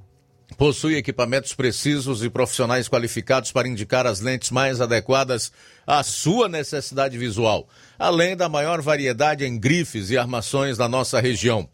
[0.56, 5.52] possui equipamentos precisos e profissionais qualificados para indicar as lentes mais adequadas
[5.86, 7.68] à sua necessidade visual,
[8.00, 11.68] além da maior variedade em grifes e armações da nossa região.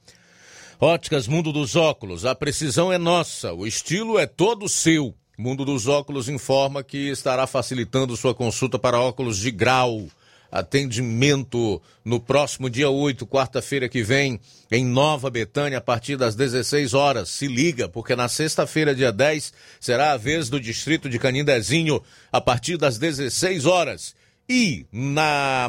[0.80, 5.14] Óticas Mundo dos Óculos, a precisão é nossa, o estilo é todo seu.
[5.38, 10.08] Mundo dos Óculos informa que estará facilitando sua consulta para óculos de grau.
[10.54, 14.39] Atendimento no próximo dia 8, quarta-feira que vem,
[14.72, 17.30] em Nova Betânia, a partir das 16 horas.
[17.30, 22.39] Se liga, porque na sexta-feira, dia 10, será a vez do distrito de Canindezinho, a
[22.39, 24.14] partir das 16 horas.
[24.47, 25.68] E na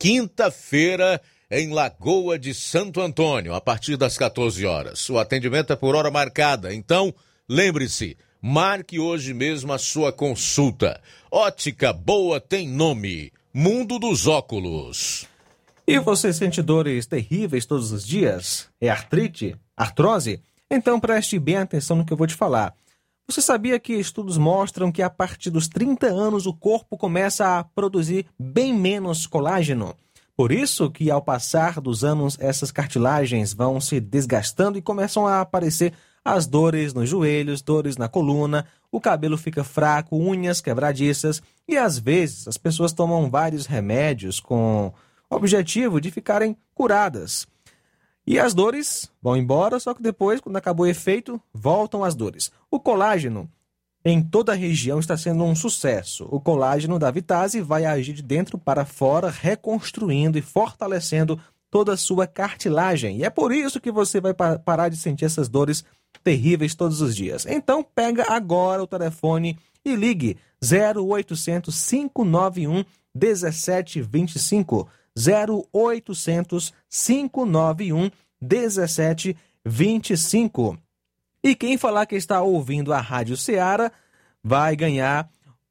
[0.00, 5.08] quinta-feira, em Lagoa de Santo Antônio, a partir das 14 horas.
[5.10, 7.14] O atendimento é por hora marcada, então
[7.48, 11.00] lembre-se, marque hoje mesmo a sua consulta.
[11.30, 15.28] Ótica Boa tem nome: Mundo dos Óculos.
[15.86, 18.68] E você sente dores terríveis todos os dias?
[18.80, 19.54] É artrite?
[19.76, 20.42] Artrose?
[20.68, 22.74] Então preste bem atenção no que eu vou te falar.
[23.28, 27.62] Você sabia que estudos mostram que a partir dos 30 anos o corpo começa a
[27.62, 29.94] produzir bem menos colágeno?
[30.36, 35.40] Por isso que ao passar dos anos essas cartilagens vão se desgastando e começam a
[35.40, 35.92] aparecer
[36.24, 41.98] as dores nos joelhos, dores na coluna, o cabelo fica fraco, unhas quebradiças e às
[41.98, 44.92] vezes as pessoas tomam vários remédios com
[45.28, 47.46] o objetivo de ficarem curadas.
[48.26, 52.50] E as dores vão embora, só que depois, quando acabou o efeito, voltam as dores.
[52.70, 53.50] O colágeno
[54.02, 56.26] em toda a região está sendo um sucesso.
[56.30, 61.38] O colágeno da Vitase vai agir de dentro para fora, reconstruindo e fortalecendo
[61.74, 63.16] toda a sua cartilagem.
[63.16, 65.84] E é por isso que você vai parar de sentir essas dores
[66.22, 67.44] terríveis todos os dias.
[67.46, 74.88] Então, pega agora o telefone e ligue 0800 591 1725.
[75.18, 78.08] 0800 591
[78.40, 80.78] 1725.
[81.42, 83.90] E quem falar que está ouvindo a Rádio Ceará
[84.44, 85.28] vai ganhar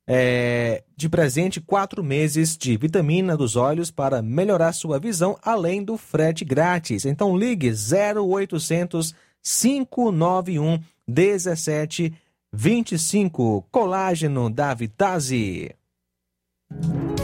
[0.08, 5.97] é, de presente quatro meses de vitamina dos olhos para melhorar sua visão, além do
[5.97, 7.06] frete grátis.
[7.06, 13.66] Então ligue 0800 591 1725.
[13.72, 15.74] Colágeno da Vitase.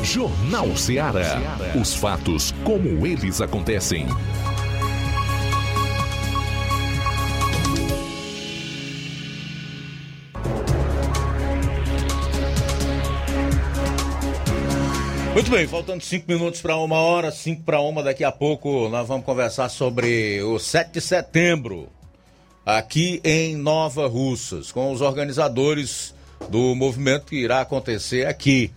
[0.03, 1.57] Jornal Ceará.
[1.79, 4.07] Os fatos como eles acontecem.
[15.39, 19.07] Muito bem, faltando cinco minutos para uma hora, cinco para uma, daqui a pouco nós
[19.07, 21.87] vamos conversar sobre o 7 de setembro,
[22.65, 26.13] aqui em Nova Russas, com os organizadores
[26.49, 28.69] do movimento que irá acontecer aqui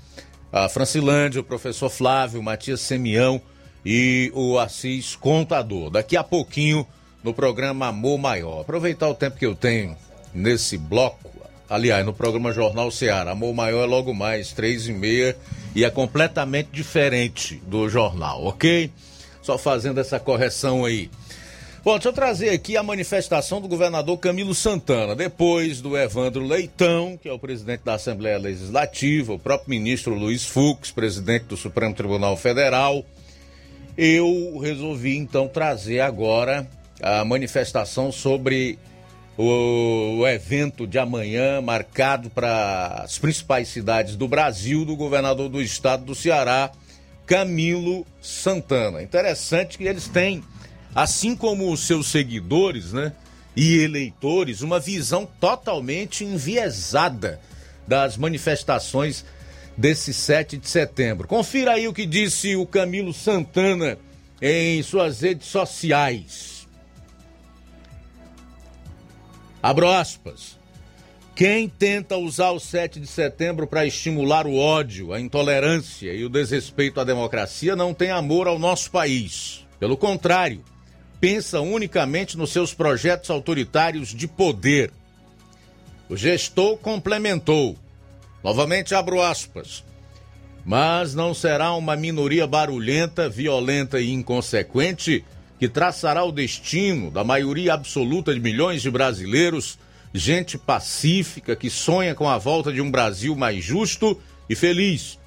[0.53, 3.43] a Francilândia, o professor Flávio, Matias Semião
[3.85, 5.91] e o Assis Contador.
[5.91, 6.87] Daqui a pouquinho
[7.25, 8.61] no programa Amor Maior.
[8.61, 9.97] Aproveitar o tempo que eu tenho
[10.33, 11.32] nesse bloco,
[11.73, 13.31] aliás, no programa Jornal Ceará.
[13.31, 15.35] Amor Maior é logo mais, três e meia,
[15.75, 18.91] e é completamente diferente do jornal, ok?
[19.41, 21.11] Só fazendo essa correção aí.
[21.83, 27.19] Bom, deixa eu trazer aqui a manifestação do governador Camilo Santana, depois do Evandro Leitão,
[27.21, 31.95] que é o presidente da Assembleia Legislativa, o próprio ministro Luiz Fux, presidente do Supremo
[31.95, 33.03] Tribunal Federal.
[33.97, 36.69] Eu resolvi então trazer agora
[37.03, 38.79] a manifestação sobre
[39.37, 45.63] o, o evento de amanhã, marcado para as principais cidades do Brasil, do governador do
[45.63, 46.71] estado do Ceará,
[47.27, 49.03] Camilo Santana.
[49.03, 50.43] Interessante que eles têm
[50.95, 53.13] assim como os seus seguidores, né,
[53.57, 57.41] e eleitores, uma visão totalmente enviesada
[57.87, 59.25] das manifestações
[59.77, 61.29] desse 7 de setembro.
[61.29, 63.99] Confira aí o que disse o Camilo Santana
[64.41, 66.52] em suas redes sociais.
[69.63, 70.59] Abro aspas.
[71.35, 76.29] Quem tenta usar o 7 de setembro para estimular o ódio, a intolerância e o
[76.29, 79.65] desrespeito à democracia não tem amor ao nosso país.
[79.79, 80.63] Pelo contrário,
[81.21, 84.93] pensa unicamente nos seus projetos autoritários de poder.
[86.09, 87.77] O gestor complementou.
[88.45, 89.85] Novamente abro aspas.
[90.65, 95.25] Mas não será uma minoria barulhenta, violenta e inconsequente
[95.63, 99.79] que traçará o destino da maioria absoluta de milhões de brasileiros,
[100.13, 105.21] gente pacífica que sonha com a volta de um Brasil mais justo e feliz.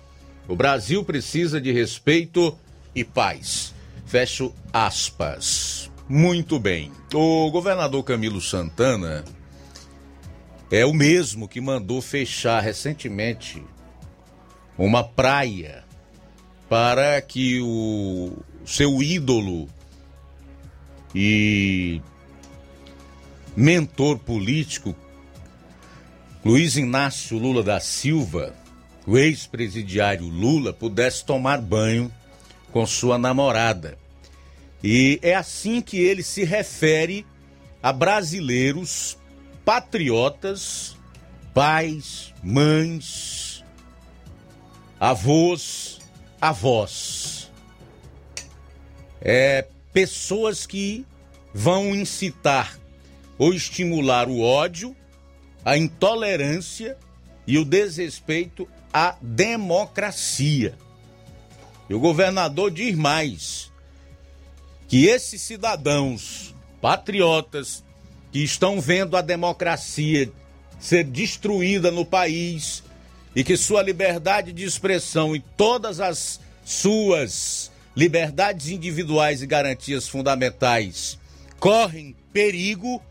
[0.45, 2.53] O Brasil precisa de respeito
[2.93, 3.73] e paz.
[4.05, 5.89] Fecho aspas.
[6.09, 6.91] Muito bem.
[7.13, 9.23] O governador Camilo Santana
[10.69, 13.63] é o mesmo que mandou fechar recentemente
[14.77, 15.85] uma praia
[16.67, 18.33] para que o
[18.65, 19.69] seu ídolo
[21.15, 22.01] e
[23.55, 24.93] mentor político
[26.43, 28.53] Luiz Inácio Lula da Silva,
[29.07, 32.11] o ex-presidiário Lula, pudesse tomar banho
[32.71, 33.97] com sua namorada.
[34.83, 37.25] E é assim que ele se refere
[37.81, 39.17] a brasileiros
[39.63, 40.95] patriotas,
[41.51, 43.63] pais, mães,
[44.99, 45.99] avós,
[46.39, 47.51] avós.
[49.19, 51.05] É, pessoas que
[51.53, 52.77] vão incitar
[53.37, 54.93] ou estimular o ódio,
[55.63, 56.97] a intolerância
[57.47, 60.77] e o desrespeito à democracia.
[61.89, 63.71] E o governador diz mais:
[64.89, 67.81] que esses cidadãos patriotas
[68.33, 70.29] que estão vendo a democracia
[70.77, 72.83] ser destruída no país
[73.33, 81.17] e que sua liberdade de expressão e todas as suas liberdades individuais e garantias fundamentais
[81.59, 83.01] correm perigo,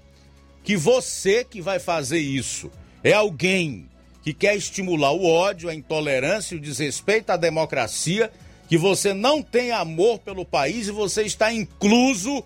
[0.63, 2.71] que você que vai fazer isso
[3.03, 3.89] é alguém
[4.23, 8.33] que quer estimular o ódio, a intolerância, o desrespeito à democracia,
[8.67, 12.43] que você não tem amor pelo país e você está incluso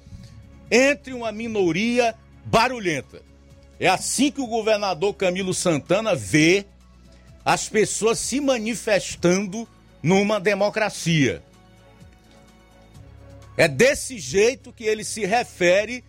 [0.71, 2.15] entre uma minoria
[2.45, 3.23] barulhenta.
[3.79, 6.67] É assim que o governador Camilo Santana vê
[7.45, 9.69] as pessoas se manifestando
[10.03, 11.43] numa democracia.
[13.59, 16.05] É desse jeito que ele se refere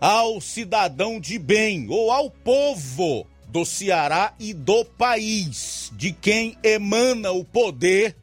[0.00, 7.30] ao cidadão de bem ou ao povo do Ceará e do país, de quem emana
[7.30, 8.16] o poder,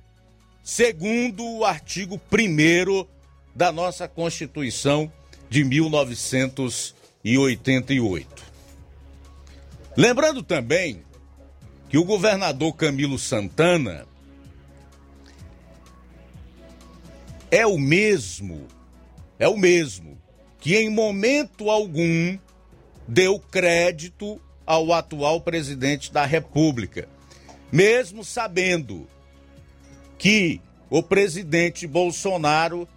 [0.61, 3.07] segundo o artigo 1
[3.55, 5.09] da nossa Constituição
[5.49, 8.43] de 1988.
[9.95, 11.01] Lembrando também
[11.87, 14.05] que o governador Camilo Santana
[17.57, 18.67] é o mesmo,
[19.39, 20.15] é o mesmo
[20.59, 22.37] que em momento algum
[23.07, 27.09] deu crédito ao atual presidente da República,
[27.71, 29.07] mesmo sabendo
[30.19, 32.87] que o presidente Bolsonaro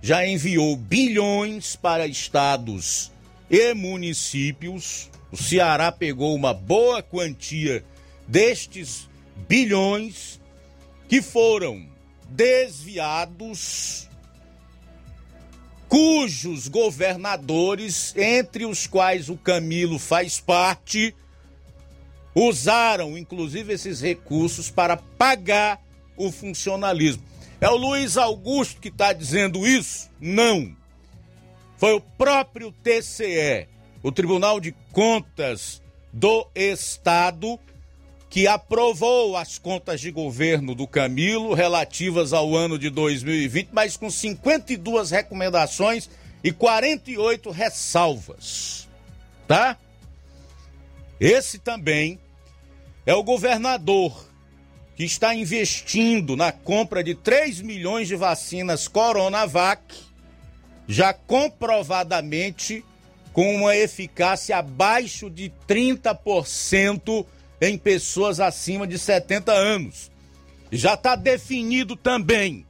[0.00, 3.12] já enviou bilhões para estados
[3.50, 5.10] e municípios.
[5.30, 7.84] O Ceará pegou uma boa quantia
[8.26, 9.10] destes
[9.46, 10.40] bilhões
[11.06, 11.86] que foram
[12.30, 14.05] desviados
[15.88, 21.14] cujos governadores, entre os quais o Camilo faz parte,
[22.34, 25.80] usaram inclusive esses recursos para pagar
[26.16, 27.22] o funcionalismo.
[27.60, 30.10] É o Luiz Augusto que está dizendo isso?
[30.20, 30.76] Não.
[31.78, 33.68] Foi o próprio TCE,
[34.02, 35.82] o Tribunal de Contas
[36.12, 37.58] do Estado,
[38.36, 44.10] que aprovou as contas de governo do Camilo relativas ao ano de 2020, mas com
[44.10, 46.10] 52 recomendações
[46.44, 48.86] e 48 ressalvas.
[49.48, 49.78] Tá?
[51.18, 52.20] Esse também
[53.06, 54.28] é o governador
[54.96, 59.82] que está investindo na compra de 3 milhões de vacinas Coronavac,
[60.86, 62.84] já comprovadamente
[63.32, 67.24] com uma eficácia abaixo de 30%
[67.60, 70.10] em pessoas acima de 70 anos.
[70.70, 72.66] Já está definido também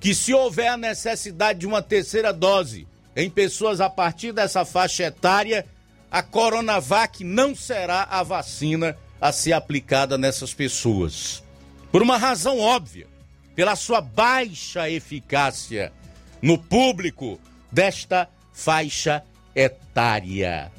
[0.00, 2.86] que, se houver a necessidade de uma terceira dose
[3.16, 5.66] em pessoas a partir dessa faixa etária,
[6.10, 11.42] a Coronavac não será a vacina a ser aplicada nessas pessoas.
[11.90, 13.06] Por uma razão óbvia,
[13.54, 15.92] pela sua baixa eficácia
[16.40, 17.40] no público
[17.72, 19.22] desta faixa
[19.54, 20.70] etária.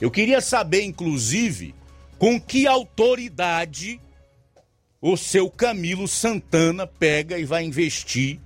[0.00, 1.74] Eu queria saber, inclusive,
[2.18, 4.00] com que autoridade
[5.00, 8.40] o seu Camilo Santana pega e vai investir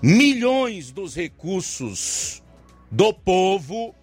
[0.00, 2.42] milhões dos recursos
[2.90, 3.94] do povo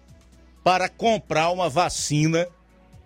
[0.62, 2.48] para comprar uma vacina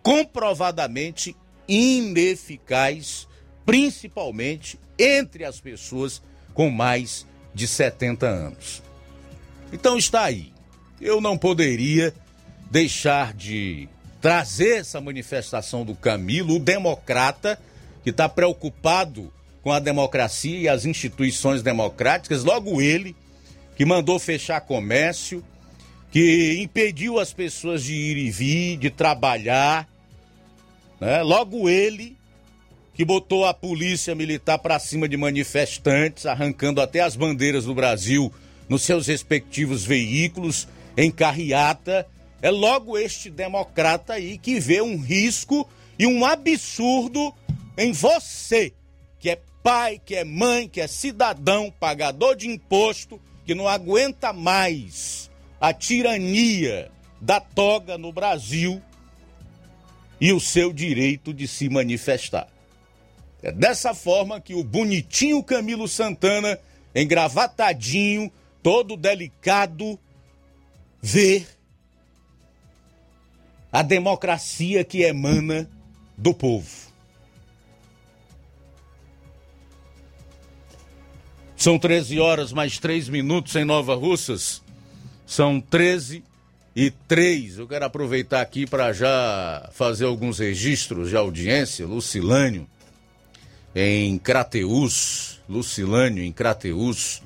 [0.02, 1.34] comprovadamente
[1.66, 3.28] ineficaz,
[3.64, 6.22] principalmente entre as pessoas
[6.54, 8.82] com mais de 70 anos.
[9.72, 10.52] Então está aí.
[11.00, 12.14] Eu não poderia
[12.70, 13.88] deixar de
[14.20, 17.58] trazer essa manifestação do Camilo, o democrata,
[18.02, 23.14] que está preocupado com a democracia e as instituições democráticas, logo ele,
[23.76, 25.44] que mandou fechar comércio,
[26.10, 29.88] que impediu as pessoas de ir e vir, de trabalhar,
[31.00, 31.22] né?
[31.22, 32.16] logo ele,
[32.94, 38.32] que botou a polícia militar para cima de manifestantes, arrancando até as bandeiras do Brasil
[38.68, 40.66] nos seus respectivos veículos,
[40.96, 42.06] em carreata,
[42.41, 45.68] é logo este democrata aí que vê um risco
[45.99, 47.34] e um absurdo
[47.76, 48.72] em você,
[49.18, 54.32] que é pai, que é mãe, que é cidadão, pagador de imposto, que não aguenta
[54.32, 55.30] mais
[55.61, 58.80] a tirania da toga no Brasil
[60.20, 62.49] e o seu direito de se manifestar.
[63.43, 66.59] É dessa forma que o bonitinho Camilo Santana,
[66.95, 68.30] engravatadinho,
[68.62, 69.99] todo delicado,
[71.01, 71.47] vê
[73.72, 75.68] a democracia que emana
[76.16, 76.88] do povo.
[81.56, 84.62] São 13 horas mais 3 minutos em Nova Russas.
[85.26, 86.22] São 13
[86.74, 87.58] e 3.
[87.58, 91.84] Eu quero aproveitar aqui para já fazer alguns registros de audiência.
[91.84, 92.66] Lucilânio
[93.74, 95.40] em Crateus.
[95.48, 97.22] Lucilânio em Crateus.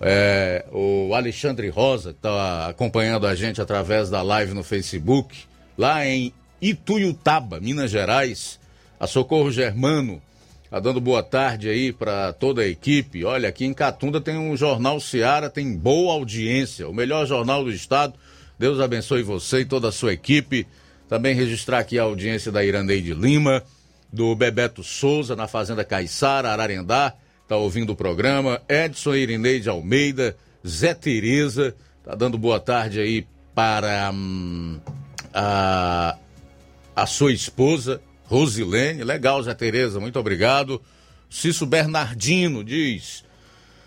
[0.00, 5.46] É, o Alexandre Rosa, que está acompanhando a gente através da live no Facebook
[5.76, 8.58] lá em Ituiutaba, Minas Gerais.
[8.98, 10.22] A Socorro Germano
[10.70, 13.24] tá dando boa tarde aí para toda a equipe.
[13.24, 17.70] Olha, aqui em Catunda tem um jornal Seara, tem boa audiência, o melhor jornal do
[17.70, 18.14] estado.
[18.58, 20.66] Deus abençoe você e toda a sua equipe.
[21.08, 23.62] Também registrar aqui a audiência da Iraneide Lima,
[24.12, 27.14] do Bebeto Souza, na Fazenda Caiçara, Ararendá,
[27.46, 28.62] tá ouvindo o programa.
[28.68, 34.80] Edson Irineide Almeida, Zé Tereza, tá dando boa tarde aí para hum,
[35.34, 36.16] a,
[36.94, 39.02] a sua esposa, Rosilene.
[39.02, 40.80] Legal, Zé Tereza, muito obrigado.
[41.28, 43.24] Cício Bernardino diz: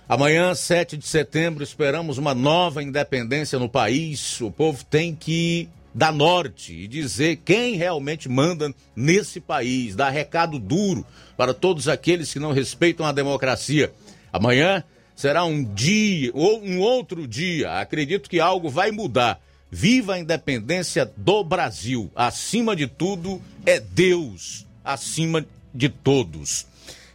[0.09, 4.41] Amanhã, 7 de setembro, esperamos uma nova independência no país.
[4.41, 10.59] O povo tem que dar norte e dizer quem realmente manda nesse país, dar recado
[10.59, 13.91] duro para todos aqueles que não respeitam a democracia.
[14.31, 14.83] Amanhã
[15.15, 17.79] será um dia ou um outro dia.
[17.79, 19.41] Acredito que algo vai mudar.
[19.69, 22.09] Viva a independência do Brasil.
[22.15, 26.65] Acima de tudo é Deus, acima de todos.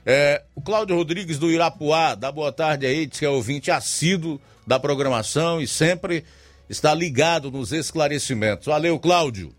[0.04, 4.40] É, o Cláudio Rodrigues do Irapuá, dá boa tarde aí, diz que é ouvinte assíduo
[4.66, 6.24] da programação e sempre
[6.68, 8.66] está ligado nos esclarecimentos.
[8.66, 9.54] Valeu, Cláudio.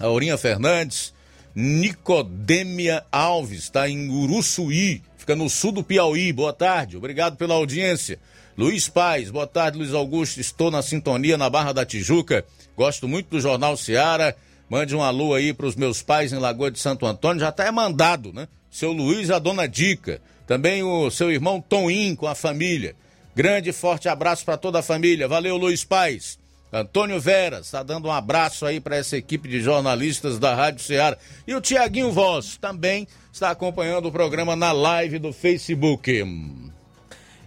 [0.00, 1.14] Aurinha Fernandes,
[1.54, 6.32] Nicodêmia Alves, está em Uruçuí, fica no sul do Piauí.
[6.32, 8.18] Boa tarde, obrigado pela audiência.
[8.58, 10.40] Luiz Paz, boa tarde, Luiz Augusto.
[10.40, 12.42] Estou na sintonia na Barra da Tijuca.
[12.74, 14.34] Gosto muito do Jornal Seara.
[14.70, 17.40] Mande um alô aí para os meus pais em Lagoa de Santo Antônio.
[17.40, 18.48] Já está é mandado, né?
[18.70, 20.22] Seu Luiz a dona Dica.
[20.46, 22.96] Também o seu irmão Tonim com a família.
[23.34, 25.28] Grande e forte abraço para toda a família.
[25.28, 26.38] Valeu, Luiz Paz.
[26.72, 31.18] Antônio Vera está dando um abraço aí para essa equipe de jornalistas da Rádio Ceará.
[31.46, 36.24] E o Tiaguinho Voz também está acompanhando o programa na live do Facebook.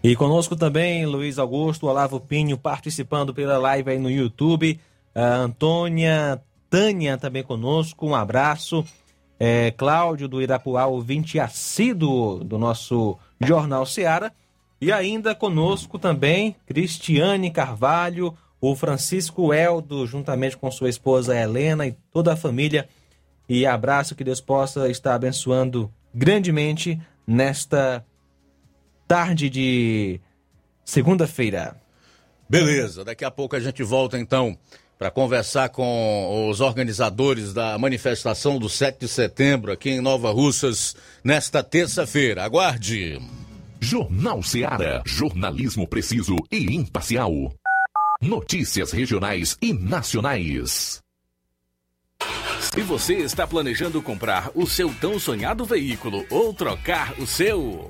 [0.02, 4.80] E conosco também Luiz Augusto, Olavo Pinho participando pela live aí no YouTube.
[5.14, 8.86] A Antônia Tânia também conosco, um abraço.
[9.38, 14.32] É, Cláudio do Irapuá, ouvinte assíduo do nosso Jornal Seara.
[14.80, 21.96] E ainda conosco também Cristiane Carvalho, o Francisco Eldo, juntamente com sua esposa Helena e
[22.12, 22.88] toda a família.
[23.50, 26.98] E abraço que Deus possa estar abençoando grandemente
[27.28, 28.06] nesta
[29.10, 30.22] tarde de
[30.86, 31.76] segunda-feira.
[32.48, 34.56] Beleza, daqui a pouco a gente volta então
[35.00, 40.96] para conversar com os organizadores da manifestação do 7 de setembro aqui em Nova Russas
[41.24, 42.44] nesta terça-feira.
[42.44, 43.20] Aguarde.
[43.80, 45.02] Jornal Seara.
[45.08, 47.32] Jornalismo preciso e imparcial.
[48.22, 51.00] Notícias regionais e nacionais.
[52.60, 57.90] Se você está planejando comprar o seu tão sonhado veículo ou trocar o seu.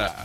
[0.00, 0.24] Yeah.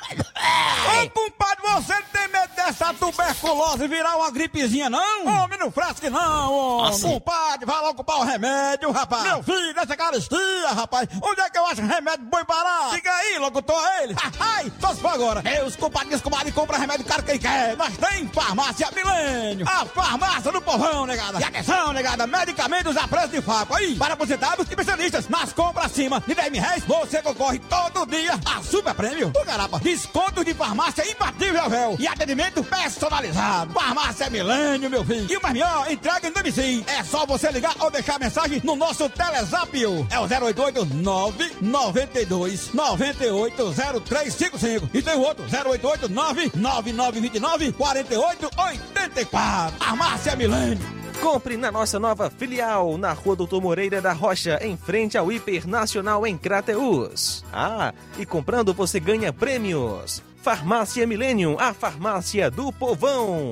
[0.15, 5.27] Ô, compadre, você tem medo dessa tuberculose virar uma gripezinha, não?
[5.27, 6.89] Homem, não fresque não, homem.
[6.89, 7.11] Assim?
[7.11, 9.23] Compadre, vai logo comprar o remédio, rapaz.
[9.23, 11.07] Meu filho, essa caristia, rapaz.
[11.21, 12.95] Onde é que eu acho remédio bom barato?
[12.95, 14.15] Diga aí, locutor, ele.
[14.39, 15.41] Ai, só se for agora.
[15.41, 17.75] Meus compadres, comadre, compra remédio caro quem quer.
[17.77, 19.67] Nós tem farmácia Milênio.
[19.67, 21.39] A farmácia do povão, negada.
[21.39, 23.77] E atenção, negada, medicamentos a preço de fábrica.
[23.77, 25.27] Aí, para aposentados e especialistas.
[25.29, 29.31] Nas compras acima de 10 mil reais, você concorre todo dia a super prêmio.
[29.35, 31.95] O garapa, desconto de farmácia imbatível, véu.
[31.99, 33.73] E atendimento personalizado.
[33.73, 35.31] Farmácia Milênio, meu filho.
[35.31, 36.83] E o mais melhor, entrega em domicílio.
[36.87, 39.71] É só você ligar ou deixar mensagem no nosso Telezap.
[40.09, 44.89] É o 088 992 98 0355.
[44.93, 49.77] E tem o outro, 088 99929 4884.
[49.77, 51.00] Farmácia Milênio.
[51.21, 55.67] Compre na nossa nova filial, na Rua Doutor Moreira da Rocha, em frente ao Hiper
[55.67, 57.45] Nacional em Crateus.
[57.53, 60.23] Ah, e comprando você ganha prêmios.
[60.41, 63.51] Farmácia Millennium, a farmácia do povão.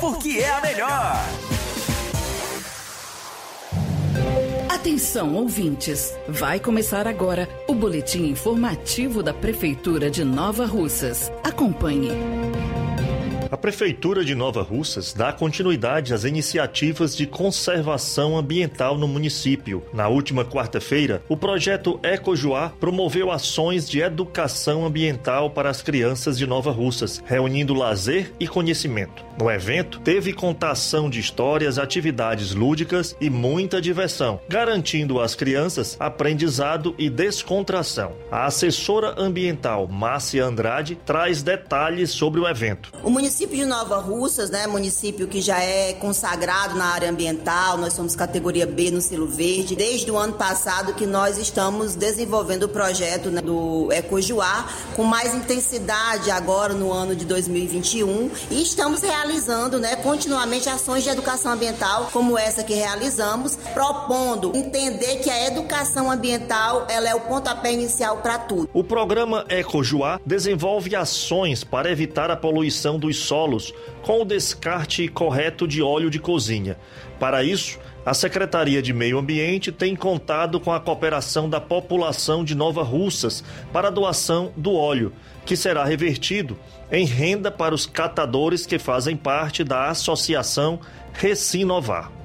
[0.00, 1.24] porque é a melhor.
[4.68, 6.14] Atenção, ouvintes!
[6.28, 11.30] Vai começar agora o boletim informativo da Prefeitura de Nova Russas.
[11.42, 12.10] Acompanhe.
[13.50, 19.82] A Prefeitura de Nova Russas dá continuidade às iniciativas de conservação ambiental no município.
[19.90, 26.46] Na última quarta-feira, o projeto Ecojuá promoveu ações de educação ambiental para as crianças de
[26.46, 29.24] Nova Russas, reunindo lazer e conhecimento.
[29.40, 36.94] No evento, teve contação de histórias, atividades lúdicas e muita diversão, garantindo às crianças aprendizado
[36.98, 38.12] e descontração.
[38.30, 42.92] A assessora ambiental Márcia Andrade traz detalhes sobre o evento.
[43.02, 47.92] O município de Nova Russas, né, município que já é consagrado na área ambiental, nós
[47.92, 49.76] somos categoria B no selo verde.
[49.76, 54.66] Desde o ano passado que nós estamos desenvolvendo o projeto né, do Ecojuá
[54.96, 61.10] com mais intensidade agora no ano de 2021 e estamos realizando, né, continuamente ações de
[61.10, 67.20] educação ambiental como essa que realizamos, propondo entender que a educação ambiental ela é o
[67.20, 68.68] pontapé inicial para tudo.
[68.72, 73.72] O programa Ecojuá desenvolve ações para evitar a poluição dos solos
[74.02, 76.78] com o descarte correto de óleo de cozinha.
[77.20, 82.54] Para isso, a Secretaria de Meio Ambiente tem contado com a cooperação da população de
[82.54, 85.12] Nova Russas para a doação do óleo,
[85.44, 86.58] que será revertido
[86.90, 90.80] em renda para os catadores que fazem parte da Associação
[91.12, 92.17] Recinovar.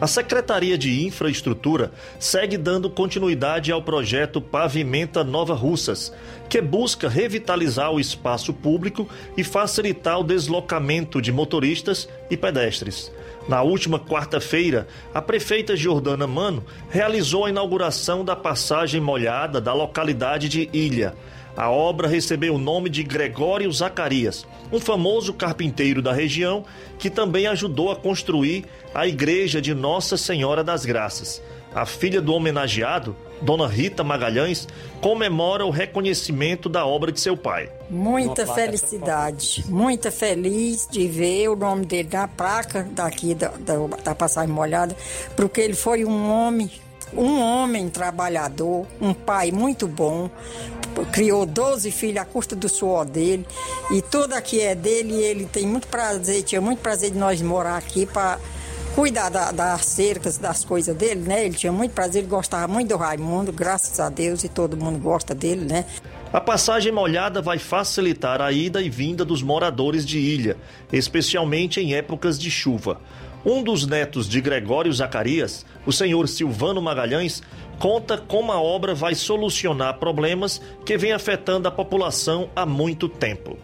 [0.00, 6.14] A Secretaria de Infraestrutura segue dando continuidade ao projeto Pavimenta Nova Russas,
[6.48, 13.10] que busca revitalizar o espaço público e facilitar o deslocamento de motoristas e pedestres.
[13.48, 20.48] Na última quarta-feira, a prefeita Jordana Mano realizou a inauguração da passagem molhada da localidade
[20.48, 21.12] de Ilha.
[21.56, 26.64] A obra recebeu o nome de Gregório Zacarias, um famoso carpinteiro da região
[27.00, 31.42] que também ajudou a construir a igreja de Nossa Senhora das Graças.
[31.74, 34.66] A filha do homenageado, Dona Rita Magalhães,
[35.00, 37.70] comemora o reconhecimento da obra de seu pai.
[37.90, 44.14] Muita felicidade, muita feliz de ver o nome dele na placa daqui da, da, da
[44.14, 44.96] passagem molhada,
[45.36, 46.70] porque ele foi um homem,
[47.12, 50.30] um homem trabalhador, um pai muito bom,
[51.12, 53.46] criou 12 filhos à custa do suor dele,
[53.92, 57.40] e tudo aqui é dele, e ele tem muito prazer, tinha muito prazer de nós
[57.42, 58.38] morar aqui para
[58.98, 61.46] cuidar da, das cercas, das coisas dele, né?
[61.46, 64.98] Ele tinha muito prazer, ele gostava muito do Raimundo, graças a Deus, e todo mundo
[64.98, 65.84] gosta dele, né?
[66.32, 70.56] A passagem molhada vai facilitar a ida e vinda dos moradores de ilha,
[70.92, 73.00] especialmente em épocas de chuva.
[73.46, 77.40] Um dos netos de Gregório Zacarias, o senhor Silvano Magalhães,
[77.78, 83.56] conta como a obra vai solucionar problemas que vem afetando a população há muito tempo.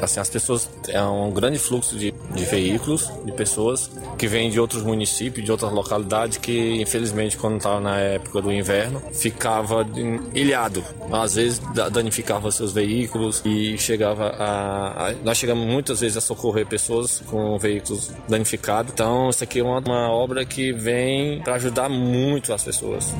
[0.00, 4.60] Assim, as pessoas é um grande fluxo de, de veículos, de pessoas que vêm de
[4.60, 9.86] outros municípios, de outras localidades que, infelizmente, quando estava na época do inverno, ficava
[10.34, 10.84] ilhado.
[11.12, 11.60] Às vezes
[11.92, 17.58] danificava seus veículos e chegava a, a, nós chegamos muitas vezes a socorrer pessoas com
[17.58, 18.92] veículos danificados.
[18.92, 23.12] Então, isso aqui é uma, uma obra que vem para ajudar muito as pessoas.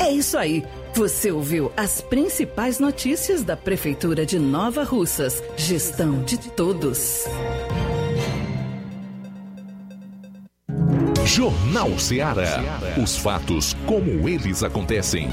[0.00, 0.64] É isso aí.
[0.96, 5.42] Você ouviu as principais notícias da Prefeitura de Nova Russas.
[5.54, 7.24] Gestão de todos.
[11.26, 12.62] Jornal Ceará.
[12.96, 15.28] Os fatos como eles acontecem.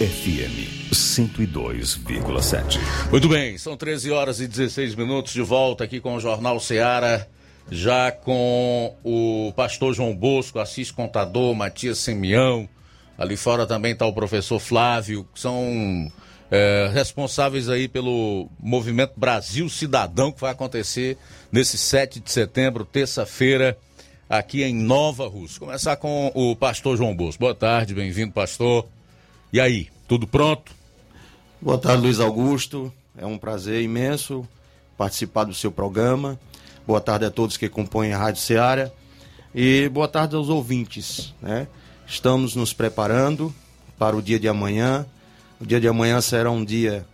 [0.00, 2.78] FM 102,7.
[3.10, 7.26] Muito bem, são 13 horas e 16 minutos de volta aqui com o Jornal Ceará
[7.70, 12.68] já com o pastor João Bosco, Assis Contador, Matias Semião.
[13.16, 16.10] Ali fora também está o professor Flávio, que são
[16.50, 21.18] é, responsáveis aí pelo movimento Brasil Cidadão, que vai acontecer
[21.50, 23.76] nesse 7 de setembro, terça-feira,
[24.30, 25.60] aqui em Nova Rússia.
[25.60, 27.40] Começar com o pastor João Bosco.
[27.40, 28.86] Boa tarde, bem-vindo, pastor.
[29.52, 30.72] E aí, tudo pronto?
[31.60, 32.92] Boa tarde, Luiz Augusto.
[33.16, 34.46] É um prazer imenso
[34.96, 36.38] participar do seu programa
[36.88, 38.90] Boa tarde a todos que compõem a Rádio Ceará.
[39.54, 41.34] E boa tarde aos ouvintes.
[41.38, 41.68] Né?
[42.06, 43.54] Estamos nos preparando
[43.98, 45.04] para o dia de amanhã.
[45.60, 47.06] O dia de amanhã será um dia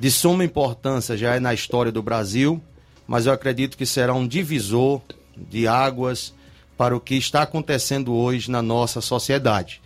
[0.00, 2.60] de suma importância já é na história do Brasil,
[3.06, 5.00] mas eu acredito que será um divisor
[5.36, 6.34] de águas
[6.76, 9.80] para o que está acontecendo hoje na nossa sociedade.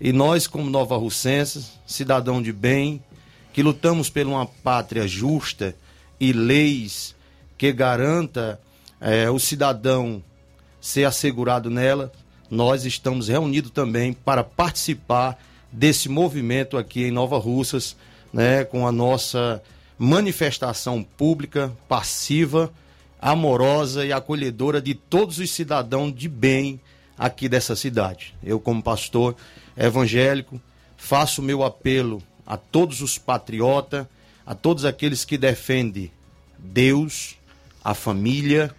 [0.00, 3.00] E nós, como nova russenses, cidadão de bem,
[3.52, 5.76] que lutamos por uma pátria justa
[6.18, 7.16] e leis
[7.58, 8.60] que garanta
[9.00, 10.22] é, o cidadão
[10.80, 12.12] ser assegurado nela,
[12.48, 15.38] nós estamos reunidos também para participar
[15.70, 17.96] desse movimento aqui em Nova Russas,
[18.32, 19.62] né, com a nossa
[19.98, 22.72] manifestação pública, passiva,
[23.20, 26.80] amorosa e acolhedora de todos os cidadãos de bem
[27.18, 28.34] aqui dessa cidade.
[28.42, 29.34] Eu, como pastor
[29.76, 30.60] evangélico,
[30.96, 34.06] faço meu apelo a todos os patriotas,
[34.46, 36.10] a todos aqueles que defendem
[36.58, 37.37] Deus,
[37.88, 38.70] a família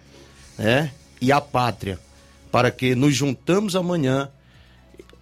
[0.56, 1.98] né, e a pátria,
[2.52, 4.28] para que nos juntamos amanhã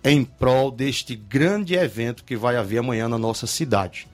[0.05, 4.07] em prol deste grande evento que vai haver amanhã na nossa cidade.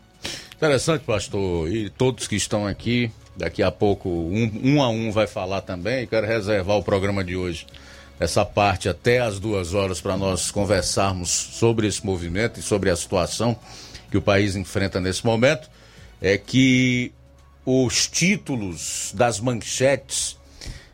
[0.54, 5.26] Interessante, pastor, e todos que estão aqui, daqui a pouco um, um a um vai
[5.26, 7.66] falar também, quero reservar o programa de hoje,
[8.20, 12.96] essa parte até as duas horas para nós conversarmos sobre esse movimento e sobre a
[12.96, 13.58] situação
[14.08, 15.68] que o país enfrenta nesse momento,
[16.22, 17.12] é que
[17.64, 20.36] os títulos das manchetes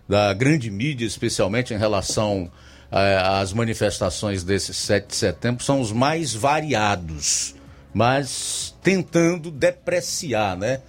[0.09, 2.51] da grande mídia, especialmente em relação
[2.91, 7.55] eh, às manifestações desse 7 de setembro, são os mais variados,
[7.95, 10.81] mas tentando depreciar, né?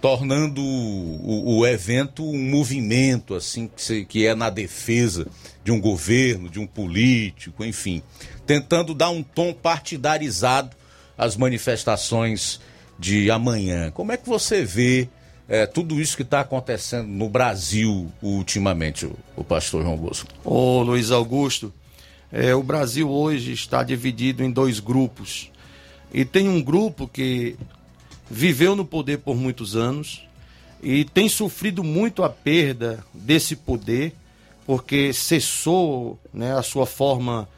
[0.00, 5.26] Tornando o, o, evento um movimento, assim, que, se, que é na defesa
[5.64, 8.00] de um governo, de um político, enfim.
[8.46, 10.76] Tentando dar um tom partidarizado
[11.16, 12.60] às manifestações
[12.96, 13.90] de amanhã.
[13.90, 15.08] Como é que você vê
[15.48, 20.28] é, tudo isso que está acontecendo no Brasil ultimamente, o, o pastor João Bosco?
[20.44, 21.72] Ô Luiz Augusto,
[22.30, 25.50] é, o Brasil hoje está dividido em dois grupos.
[26.12, 27.56] E tem um grupo que
[28.30, 30.28] viveu no poder por muitos anos
[30.82, 34.12] e tem sofrido muito a perda desse poder,
[34.66, 37.48] porque cessou né, a sua forma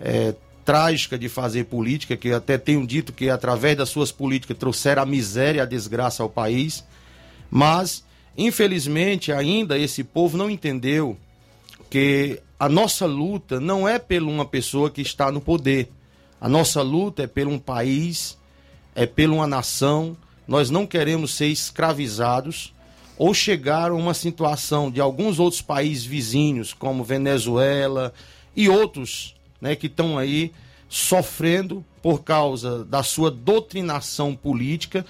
[0.00, 0.34] é,
[0.64, 5.06] trágica de fazer política, que até tenho dito que através das suas políticas trouxeram a
[5.06, 6.84] miséria e a desgraça ao país.
[7.50, 8.04] Mas,
[8.36, 11.16] infelizmente, ainda esse povo não entendeu
[11.90, 15.90] que a nossa luta não é por uma pessoa que está no poder.
[16.40, 18.36] A nossa luta é por um país,
[18.94, 20.16] é por uma nação.
[20.46, 22.74] Nós não queremos ser escravizados
[23.16, 28.12] ou chegar a uma situação de alguns outros países vizinhos, como Venezuela
[28.54, 30.52] e outros, né, que estão aí
[30.88, 35.04] sofrendo por causa da sua doutrinação política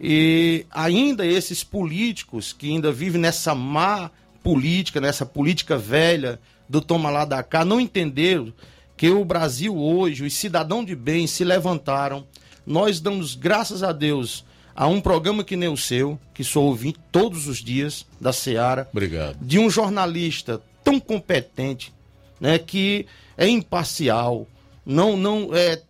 [0.00, 4.10] e ainda esses políticos que ainda vivem nessa má
[4.42, 8.52] política, nessa política velha do toma lá da cá, não entenderam
[8.96, 12.26] que o Brasil hoje, os cidadãos de bem se levantaram.
[12.66, 14.44] Nós damos graças a Deus
[14.74, 18.88] a um programa que nem o seu, que sou ouvinte todos os dias da Seara.
[18.92, 19.36] Obrigado.
[19.40, 21.92] De um jornalista tão competente,
[22.40, 23.06] né, que
[23.36, 24.46] é imparcial,
[24.84, 25.82] não não é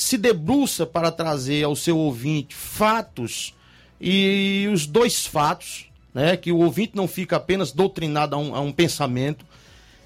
[0.00, 3.54] se debruça para trazer ao seu ouvinte fatos
[4.00, 8.60] e os dois fatos, né, que o ouvinte não fica apenas doutrinado a um, a
[8.60, 9.44] um pensamento.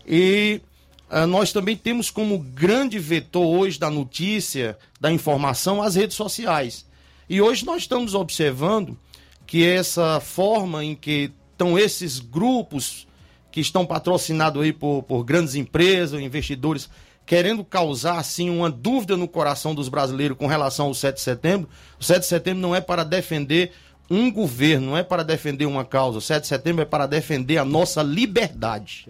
[0.04, 0.60] E
[1.08, 6.84] uh, nós também temos como grande vetor hoje da notícia, da informação, as redes sociais.
[7.30, 8.98] E hoje nós estamos observando
[9.46, 13.06] que essa forma em que estão esses grupos
[13.52, 16.90] que estão patrocinados aí por, por grandes empresas, investidores,
[17.26, 21.68] querendo causar assim uma dúvida no coração dos brasileiros com relação ao 7 de setembro.
[21.98, 23.72] O 7 de setembro não é para defender
[24.10, 26.18] um governo, não é para defender uma causa.
[26.18, 29.08] O 7 de setembro é para defender a nossa liberdade.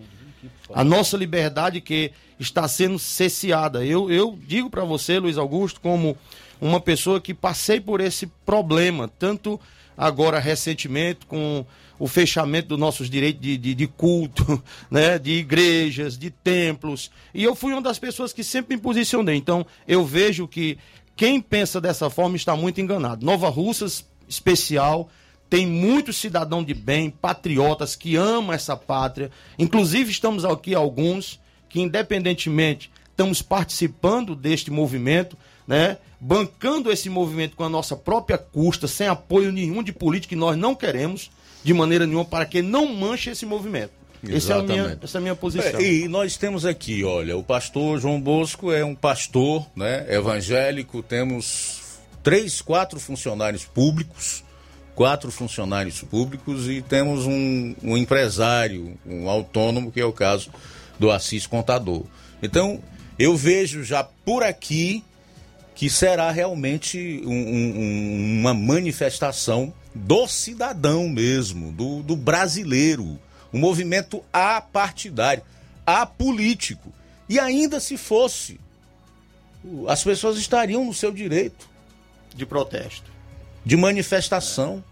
[0.72, 3.84] A nossa liberdade que está sendo cesseada.
[3.84, 6.16] Eu, eu digo para você, Luiz Augusto, como
[6.60, 9.60] uma pessoa que passei por esse problema, tanto
[9.96, 11.64] agora recentemente com
[11.98, 17.10] o fechamento dos nossos direitos de, de, de, culto, né, de igrejas, de templos.
[17.32, 19.36] E eu fui uma das pessoas que sempre me posicionei.
[19.36, 20.78] Então, eu vejo que
[21.16, 23.24] quem pensa dessa forma está muito enganado.
[23.24, 25.08] Nova Russas, especial,
[25.48, 29.30] tem muitos cidadãos de bem, patriotas que amam essa pátria.
[29.58, 31.38] Inclusive, estamos aqui alguns
[31.68, 35.98] que, independentemente, estamos participando deste movimento, né?
[36.18, 40.56] Bancando esse movimento com a nossa própria custa, sem apoio nenhum de político que nós
[40.56, 41.30] não queremos
[41.64, 43.90] de maneira nenhuma para que não manche esse movimento.
[44.28, 45.80] Essa é, a minha, essa é a minha posição.
[45.80, 51.02] É, e nós temos aqui, olha, o pastor João Bosco é um pastor né, evangélico,
[51.02, 54.44] temos três, quatro funcionários públicos,
[54.94, 60.50] quatro funcionários públicos e temos um, um empresário, um autônomo, que é o caso
[60.98, 62.04] do Assis Contador.
[62.42, 62.80] Então,
[63.18, 65.04] eu vejo já por aqui
[65.74, 73.18] que será realmente um, um, uma manifestação do cidadão mesmo, do, do brasileiro,
[73.52, 75.42] um movimento apartidário,
[75.86, 76.92] apolítico.
[77.28, 78.58] E ainda se fosse,
[79.86, 81.68] as pessoas estariam no seu direito
[82.34, 83.10] de protesto,
[83.64, 84.82] de manifestação.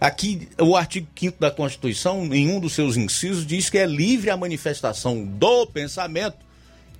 [0.00, 4.30] Aqui, o artigo 5 da Constituição, em um dos seus incisos, diz que é livre
[4.30, 6.38] a manifestação do pensamento,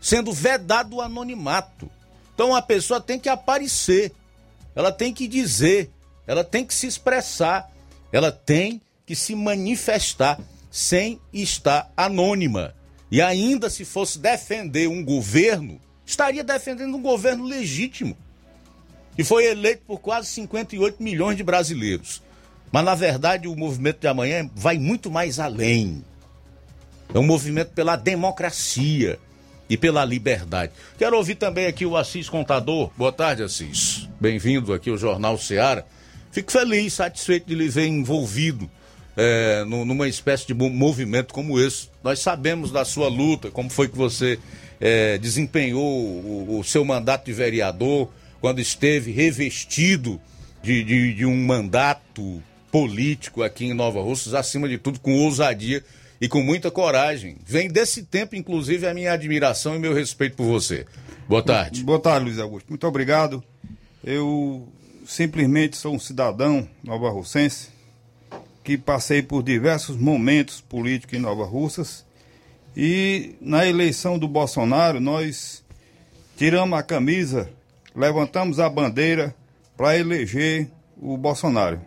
[0.01, 1.89] sendo vedado o anonimato.
[2.35, 4.13] Então a pessoa tem que aparecer,
[4.75, 5.91] ela tem que dizer,
[6.27, 7.71] ela tem que se expressar,
[8.13, 10.39] ela tem que se manifestar
[10.71, 12.75] sem estar anônima.
[13.11, 18.17] E ainda se fosse defender um governo, estaria defendendo um governo legítimo.
[19.17, 22.23] E foi eleito por quase 58 milhões de brasileiros.
[22.71, 26.05] Mas na verdade o movimento de amanhã vai muito mais além.
[27.15, 29.19] É um movimento pela democracia
[29.71, 30.73] e pela liberdade.
[30.99, 32.91] Quero ouvir também aqui o Assis Contador.
[32.97, 34.09] Boa tarde, Assis.
[34.21, 35.85] Bem-vindo aqui ao Jornal Ceará.
[36.37, 38.69] Fico feliz, satisfeito de lhe ver envolvido
[39.17, 41.89] é, numa espécie de movimento como esse.
[42.05, 44.39] Nós sabemos da sua luta, como foi que você
[44.79, 50.21] é, desempenhou o, o, seu mandato de vereador, quando esteve revestido
[50.63, 55.83] de, de, de um mandato político aqui em Nova Russas, acima de tudo com ousadia
[56.21, 57.39] e com muita coragem.
[57.47, 60.85] Vem desse tempo, inclusive, a minha admiração e meu respeito por você.
[61.27, 61.83] Boa tarde.
[61.83, 62.69] Boa tarde, Luiz Augusto.
[62.69, 63.43] Muito obrigado.
[64.05, 64.69] Eu
[65.07, 67.69] simplesmente sou um cidadão nova-russense
[68.65, 72.05] que passei por diversos momentos políticos em Nova Russas
[72.77, 75.65] e na eleição do Bolsonaro nós
[76.37, 77.49] tiramos a camisa,
[77.95, 79.35] levantamos a bandeira
[79.77, 80.69] para eleger
[81.01, 81.81] o Bolsonaro.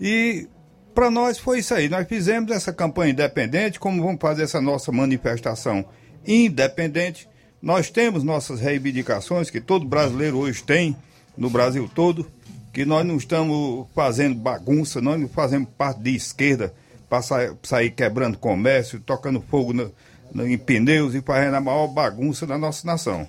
[0.00, 0.48] E
[0.94, 1.88] para nós foi isso aí.
[1.88, 5.84] Nós fizemos essa campanha independente, como vamos fazer essa nossa manifestação
[6.26, 7.28] independente.
[7.62, 10.96] Nós temos nossas reivindicações que todo brasileiro hoje tem
[11.40, 12.30] no Brasil todo,
[12.70, 16.72] que nós não estamos fazendo bagunça, nós não fazemos parte de esquerda
[17.08, 17.22] para
[17.62, 19.90] sair, quebrando comércio, tocando fogo no,
[20.32, 23.26] no, em pneus e fazendo a maior bagunça da nossa nação.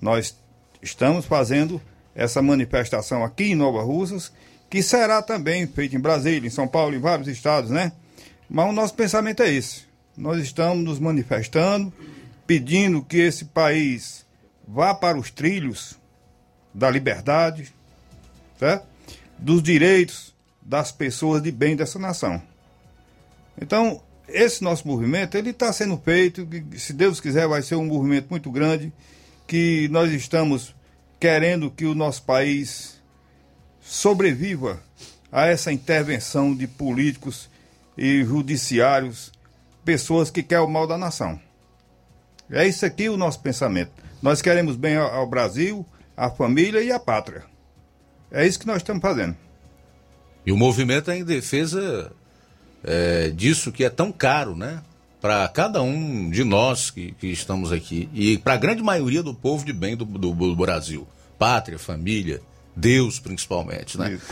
[0.00, 0.34] Nós
[0.80, 1.82] estamos fazendo
[2.14, 4.32] essa manifestação aqui em Nova Russas,
[4.70, 7.92] que será também feita em Brasília, em São Paulo, em vários estados, né?
[8.48, 9.82] Mas o nosso pensamento é esse.
[10.16, 11.92] Nós estamos nos manifestando,
[12.46, 14.24] pedindo que esse país
[14.66, 15.99] vá para os trilhos
[16.72, 17.72] da liberdade,
[18.58, 18.86] certo?
[19.38, 22.40] dos direitos das pessoas de bem dessa nação.
[23.60, 28.28] Então, esse nosso movimento, ele está sendo feito, se Deus quiser, vai ser um movimento
[28.30, 28.92] muito grande,
[29.46, 30.74] que nós estamos
[31.18, 33.00] querendo que o nosso país
[33.80, 34.80] sobreviva
[35.32, 37.50] a essa intervenção de políticos
[37.96, 39.32] e judiciários,
[39.84, 41.40] pessoas que querem o mal da nação.
[42.50, 43.90] É isso aqui o nosso pensamento.
[44.22, 45.84] Nós queremos bem ao Brasil,
[46.16, 47.44] à família e à pátria.
[48.30, 49.36] É isso que nós estamos fazendo.
[50.44, 52.12] E o movimento é em defesa
[52.84, 54.82] é, disso que é tão caro, né?
[55.20, 59.34] Para cada um de nós que, que estamos aqui e para a grande maioria do
[59.34, 61.06] povo de bem do, do, do Brasil.
[61.38, 62.40] Pátria, família,
[62.74, 64.14] Deus principalmente, né?
[64.14, 64.24] Isso.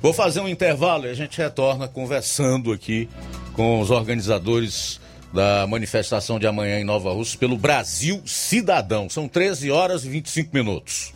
[0.00, 3.08] Vou fazer um intervalo e a gente retorna conversando aqui
[3.54, 5.00] com os organizadores
[5.32, 9.10] da manifestação de amanhã em Nova Rússia pelo Brasil Cidadão.
[9.10, 11.15] São 13 horas e 25 minutos.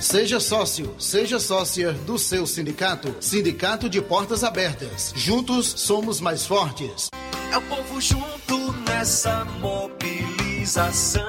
[0.00, 3.16] Seja sócio, seja sócia do seu sindicato.
[3.18, 5.12] Sindicato de Portas Abertas.
[5.16, 7.08] Juntos somos mais fortes.
[7.50, 11.24] É o povo junto nessa mobilização.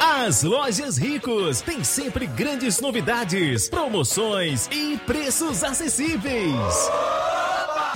[0.00, 6.90] As lojas Ricos têm sempre grandes novidades, promoções e preços acessíveis.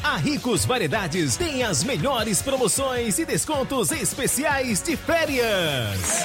[0.03, 6.25] A Ricos Variedades tem as melhores promoções e descontos especiais de férias.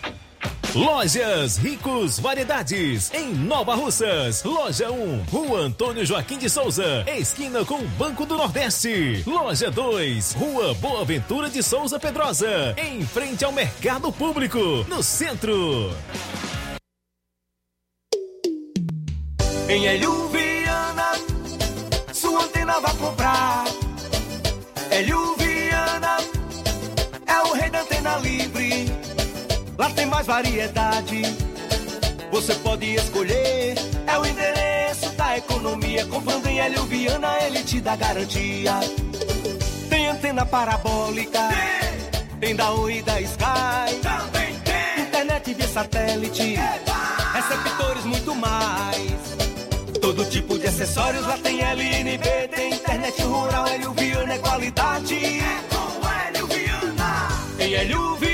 [0.73, 4.41] Lojas Ricos Variedades, em Nova Russas.
[4.43, 9.21] Loja 1, Rua Antônio Joaquim de Souza, esquina com o Banco do Nordeste.
[9.27, 15.93] Loja 2, Rua Boa Ventura de Souza Pedrosa, em frente ao Mercado Público, no centro.
[19.67, 21.11] Em Elhuviana,
[22.13, 23.65] sua antena vai comprar.
[24.89, 26.17] Elhuviana
[27.71, 29.00] da Antena Livre.
[29.77, 31.21] Lá tem mais variedade.
[32.31, 33.75] Você pode escolher.
[34.07, 36.05] É o endereço da economia.
[36.05, 38.79] Comprando em Hélio Viana, ele te dá garantia.
[39.89, 41.39] Tem antena parabólica.
[42.39, 43.95] Tem, da Oi e da Sky.
[44.01, 45.03] Também tem.
[45.03, 46.55] Internet via satélite.
[47.33, 49.11] Receptores muito mais.
[50.01, 52.47] Todo tipo de acessórios lá tem LNB.
[52.55, 55.15] Tem internet rural, Hélio Viana é qualidade.
[55.15, 57.27] É com Hélio Viana.
[57.59, 58.30] Em Hélio Viana.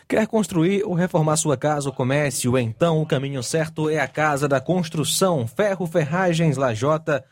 [0.08, 2.56] Quer construir ou reformar sua casa ou comércio?
[2.58, 5.48] Então o caminho certo é a Casa da Construção.
[5.48, 7.24] Ferro, ferragens, lajota,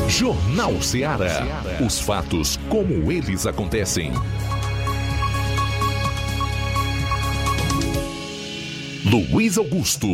[0.08, 1.62] Jornal Ceará.
[1.84, 4.12] Os fatos como eles acontecem.
[9.04, 10.06] Luiz Augusto.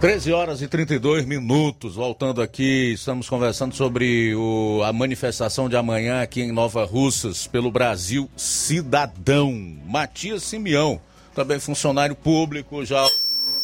[0.00, 1.96] 13 horas e 32 minutos.
[1.96, 7.70] Voltando aqui, estamos conversando sobre o, a manifestação de amanhã aqui em Nova Russas pelo
[7.70, 9.52] Brasil Cidadão.
[9.86, 11.00] Matias Simeão,
[11.34, 13.04] também funcionário público, já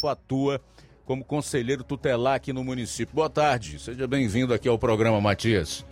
[0.02, 0.60] atua
[1.04, 3.14] como conselheiro tutelar aqui no município.
[3.14, 5.84] Boa tarde, seja bem-vindo aqui ao programa, Matias.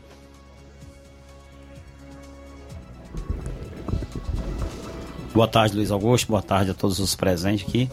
[5.34, 6.28] Boa tarde, Luiz Augusto.
[6.28, 7.90] Boa tarde a todos os presentes aqui.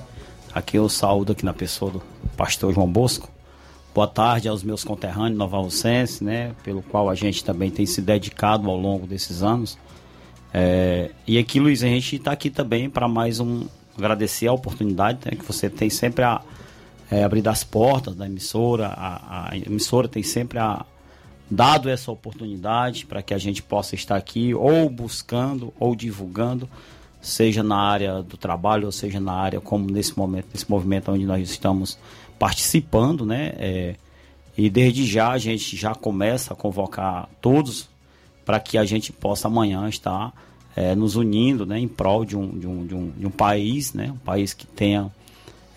[0.53, 2.01] Aqui eu saúdo aqui na pessoa do
[2.35, 3.29] pastor João Bosco.
[3.93, 8.01] Boa tarde aos meus conterrâneos Nova Rocense, né, pelo qual a gente também tem se
[8.01, 9.77] dedicado ao longo desses anos.
[10.53, 13.67] É, e aqui, Luiz, a gente está aqui também para mais um
[13.97, 16.41] agradecer a oportunidade né, que você tem sempre a
[17.09, 18.87] é, abrir as portas da emissora.
[18.87, 20.85] A, a emissora tem sempre a,
[21.49, 26.69] dado essa oportunidade para que a gente possa estar aqui ou buscando ou divulgando
[27.21, 31.25] seja na área do trabalho, ou seja na área como nesse momento, nesse movimento onde
[31.25, 31.97] nós estamos
[32.37, 33.53] participando, né?
[33.57, 33.95] É,
[34.57, 37.89] e desde já a gente já começa a convocar todos
[38.45, 40.33] para que a gente possa amanhã estar
[40.75, 43.93] é, nos unindo, né, em prol de um, de um, de um, de um país,
[43.93, 45.11] né, um país que tenha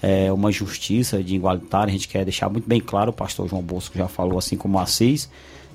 [0.02, 1.90] é, uma justiça de igualitária.
[1.90, 4.76] A gente quer deixar muito bem claro, o pastor João Bosco já falou, assim como
[4.76, 5.30] o Assis,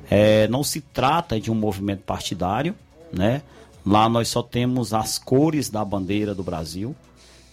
[0.09, 2.75] é, não se trata de um movimento partidário,
[3.11, 3.41] né?
[3.85, 6.93] Lá nós só temos as cores da bandeira do Brasil.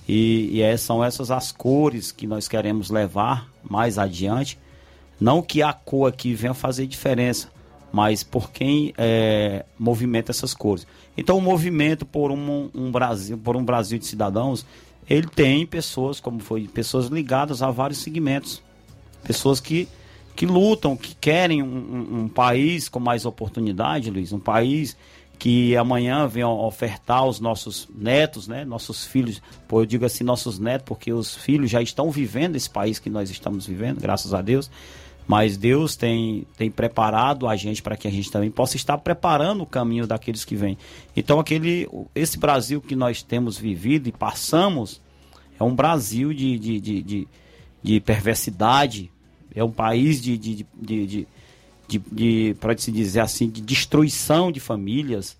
[0.08, 4.58] E, e é, são essas as cores que nós queremos levar mais adiante.
[5.20, 7.48] Não que a cor aqui venha fazer diferença,
[7.92, 10.86] mas por quem é, movimenta essas cores.
[11.16, 14.66] Então o movimento por um, um, Brasil, por um Brasil de cidadãos,
[15.08, 18.62] ele tem pessoas, como foi, pessoas ligadas a vários segmentos.
[19.22, 19.88] Pessoas que,
[20.34, 24.96] que lutam, que querem um, um, um país com mais oportunidade, Luiz, um país
[25.38, 30.58] que amanhã venham ofertar os nossos netos, né, nossos filhos, pô, eu digo assim nossos
[30.58, 34.40] netos, porque os filhos já estão vivendo esse país que nós estamos vivendo, graças a
[34.40, 34.70] Deus.
[35.26, 39.62] Mas Deus tem, tem preparado a gente para que a gente também possa estar preparando
[39.62, 40.76] o caminho daqueles que vêm.
[41.16, 45.00] Então, aquele, esse Brasil que nós temos vivido e passamos
[45.58, 47.28] é um Brasil de, de, de, de,
[47.82, 49.10] de perversidade,
[49.54, 51.28] é um país de, de, de, de
[51.86, 55.36] de, de pode-se dizer assim, de destruição de famílias,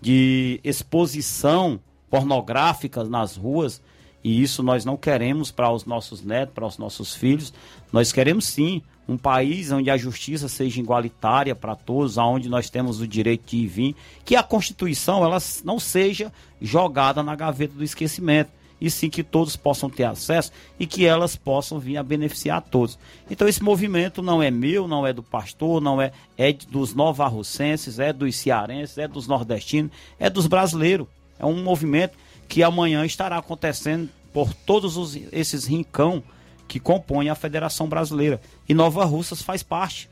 [0.00, 1.80] de exposição
[2.10, 3.80] pornográfica nas ruas.
[4.22, 7.52] E isso nós não queremos para os nossos netos, para os nossos filhos.
[7.92, 13.00] Nós queremos sim um país onde a justiça seja igualitária para todos, onde nós temos
[13.00, 17.74] o direito de ir e vir, que a Constituição ela não seja jogada na gaveta
[17.74, 18.50] do esquecimento,
[18.80, 22.60] e sim que todos possam ter acesso e que elas possam vir a beneficiar a
[22.60, 22.98] todos.
[23.30, 27.98] Então esse movimento não é meu, não é do pastor, não é, é dos novarrocenses,
[27.98, 31.06] é dos cearenses, é dos nordestinos, é dos brasileiros.
[31.38, 32.16] É um movimento
[32.48, 36.22] que amanhã estará acontecendo por todos os, esses rincão
[36.66, 38.40] que compõem a Federação Brasileira.
[38.68, 40.08] E Nova Russas faz parte.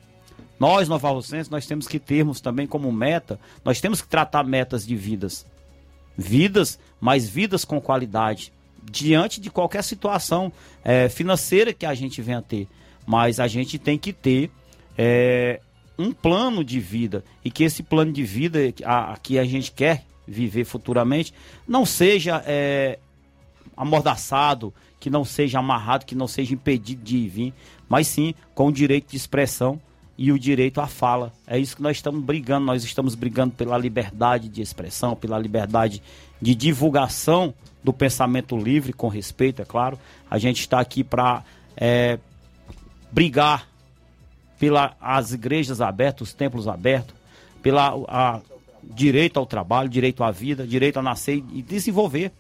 [0.59, 4.87] Nós, Nova Russenses, nós temos que termos também como meta, nós temos que tratar metas
[4.87, 5.45] de vidas.
[6.17, 8.53] Vidas, mas vidas com qualidade.
[8.83, 10.53] Diante de qualquer situação
[10.85, 12.69] é, financeira que a gente venha ter.
[13.07, 14.51] Mas a gente tem que ter
[14.97, 15.61] é,
[15.99, 17.25] um plano de vida.
[17.45, 21.35] E que esse plano de vida a, a que a gente quer viver futuramente
[21.67, 22.99] não seja é,
[23.77, 24.73] amordaçado,
[25.05, 27.53] que não seja amarrado, que não seja impedido de vir,
[27.87, 29.79] mas sim com o direito de expressão
[30.17, 31.31] e o direito à fala.
[31.47, 32.65] É isso que nós estamos brigando.
[32.65, 36.03] Nós estamos brigando pela liberdade de expressão, pela liberdade
[36.41, 37.53] de divulgação
[37.83, 39.99] do pensamento livre, com respeito, é claro.
[40.31, 41.45] A gente está aqui para
[41.77, 42.19] é,
[43.13, 43.69] brigar
[44.59, 47.15] pelas igrejas abertas, os templos abertos,
[47.63, 48.41] pela a,
[48.83, 52.33] direito ao trabalho, direito à vida, direito a nascer e desenvolver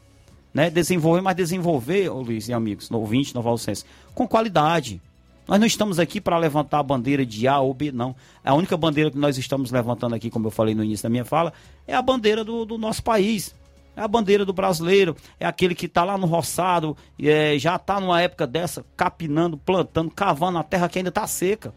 [0.54, 0.70] né?
[0.70, 5.02] Desenvolver, mas desenvolver, ô Luiz e amigos, no 20, no Valsense, com qualidade.
[5.46, 8.16] Nós não estamos aqui para levantar a bandeira de A ou B, não.
[8.42, 11.24] A única bandeira que nós estamos levantando aqui, como eu falei no início da minha
[11.24, 11.52] fala,
[11.86, 13.54] é a bandeira do, do nosso país.
[13.96, 18.00] É a bandeira do brasileiro, é aquele que está lá no roçado, é, já está
[18.00, 21.72] numa época dessa, capinando, plantando, cavando a terra que ainda está seca.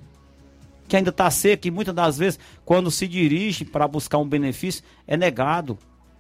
[0.88, 4.84] Que ainda está seca e muitas das vezes, quando se dirige para buscar um benefício,
[5.06, 5.78] é negado.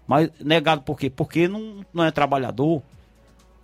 [0.07, 1.09] Mas negado por quê?
[1.09, 2.81] Porque não, não é trabalhador.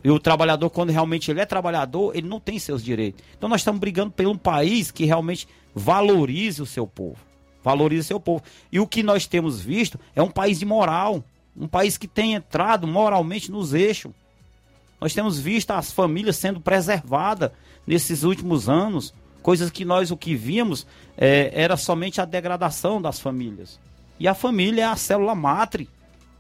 [0.03, 3.23] E o trabalhador, quando realmente ele é trabalhador, ele não tem seus direitos.
[3.37, 7.17] Então nós estamos brigando por um país que realmente valorize o seu povo.
[7.63, 8.43] Valorize o seu povo.
[8.69, 11.23] E o que nós temos visto é um país de moral.
[11.55, 14.11] Um país que tem entrado moralmente nos eixos.
[14.99, 17.51] Nós temos visto as famílias sendo preservadas
[17.87, 19.13] nesses últimos anos.
[19.41, 20.85] Coisas que nós o que vimos
[21.17, 23.79] é, era somente a degradação das famílias.
[24.19, 25.87] E a família é a célula matre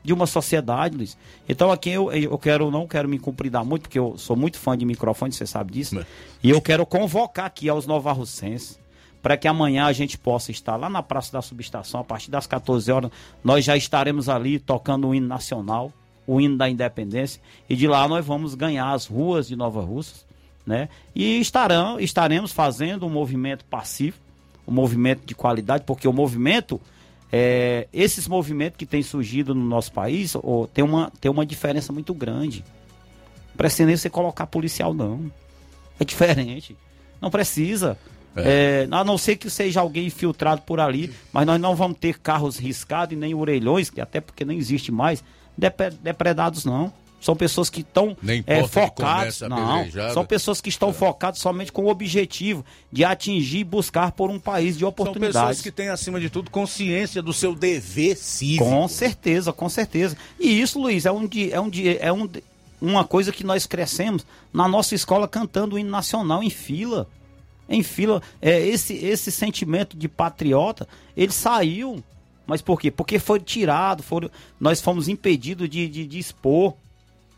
[0.03, 1.17] de uma sociedade, Luiz.
[1.47, 4.77] Então aqui eu, eu quero, não quero me cumpridar muito, porque eu sou muito fã
[4.77, 5.95] de microfone, você sabe disso.
[5.95, 6.05] Né?
[6.43, 8.79] E eu quero convocar aqui aos novarrocenses
[9.21, 12.45] para que amanhã a gente possa estar lá na Praça da Subestação, a partir das
[12.45, 13.09] 14 horas,
[13.41, 15.93] nós já estaremos ali tocando o hino nacional,
[16.27, 20.25] o hino da independência, e de lá nós vamos ganhar as ruas de Nova Russas,
[20.65, 20.89] né?
[21.15, 24.23] E estarão, estaremos fazendo um movimento pacífico,
[24.67, 26.81] um movimento de qualidade, porque o movimento
[27.35, 31.91] é, esses movimentos que têm surgido no nosso país oh, tem, uma, tem uma diferença
[31.91, 32.63] muito grande.
[33.49, 35.31] Não precisa nem você colocar policial, não.
[35.99, 36.77] É diferente.
[37.19, 37.97] Não precisa.
[38.35, 38.85] É.
[38.85, 42.19] É, a não ser que seja alguém infiltrado por ali, mas nós não vamos ter
[42.19, 45.23] carros riscados e nem orelhões, que até porque não existe mais,
[46.03, 46.93] depredados não.
[47.23, 49.39] São pessoas que estão é, focadas.
[49.39, 50.93] Não, são pessoas que estão é.
[50.93, 55.33] focadas somente com o objetivo de atingir e buscar por um país de oportunidades.
[55.33, 58.65] São pessoas que têm, acima de tudo, consciência do seu dever cívico.
[58.65, 60.17] Com certeza, com certeza.
[60.37, 61.71] E isso, Luiz, é um, é um,
[62.01, 62.29] é um,
[62.81, 67.07] uma coisa que nós crescemos na nossa escola cantando o hino nacional em fila.
[67.69, 68.21] Em fila.
[68.41, 70.85] É, esse, esse sentimento de patriota,
[71.15, 72.03] ele saiu.
[72.45, 72.91] Mas por quê?
[72.91, 74.29] Porque foi tirado, foram,
[74.59, 76.73] nós fomos impedidos de, de, de expor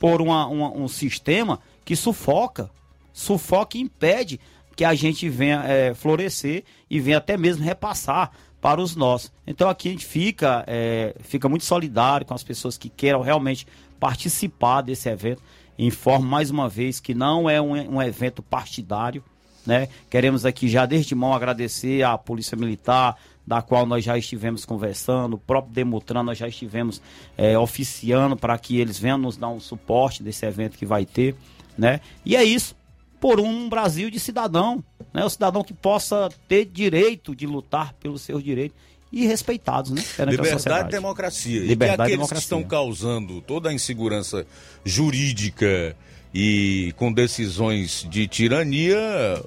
[0.05, 2.69] por uma, uma, um sistema que sufoca,
[3.11, 4.39] sufoca e impede
[4.75, 8.29] que a gente venha é, florescer e venha até mesmo repassar
[8.61, 9.31] para os nossos.
[9.47, 13.65] Então aqui a gente fica, é, fica muito solidário com as pessoas que queiram realmente
[13.99, 15.41] participar desse evento.
[15.75, 19.23] Informo mais uma vez que não é um, um evento partidário.
[19.65, 19.89] Né?
[20.07, 25.35] Queremos aqui já desde mão agradecer à Polícia Militar, da qual nós já estivemos conversando,
[25.35, 27.01] o próprio Demutran nós já estivemos
[27.37, 31.35] é, oficiando para que eles venham nos dar um suporte desse evento que vai ter,
[31.77, 32.01] né?
[32.25, 32.75] E é isso,
[33.19, 35.23] por um Brasil de cidadão, né?
[35.23, 38.77] O cidadão que possa ter direito de lutar pelos seus direitos
[39.11, 40.03] e respeitados, né?
[40.27, 41.59] Liberdade e democracia.
[41.61, 42.35] Liberdade e aqueles democracia.
[42.35, 44.45] que estão causando toda a insegurança
[44.83, 45.95] jurídica
[46.37, 48.97] e com decisões de tirania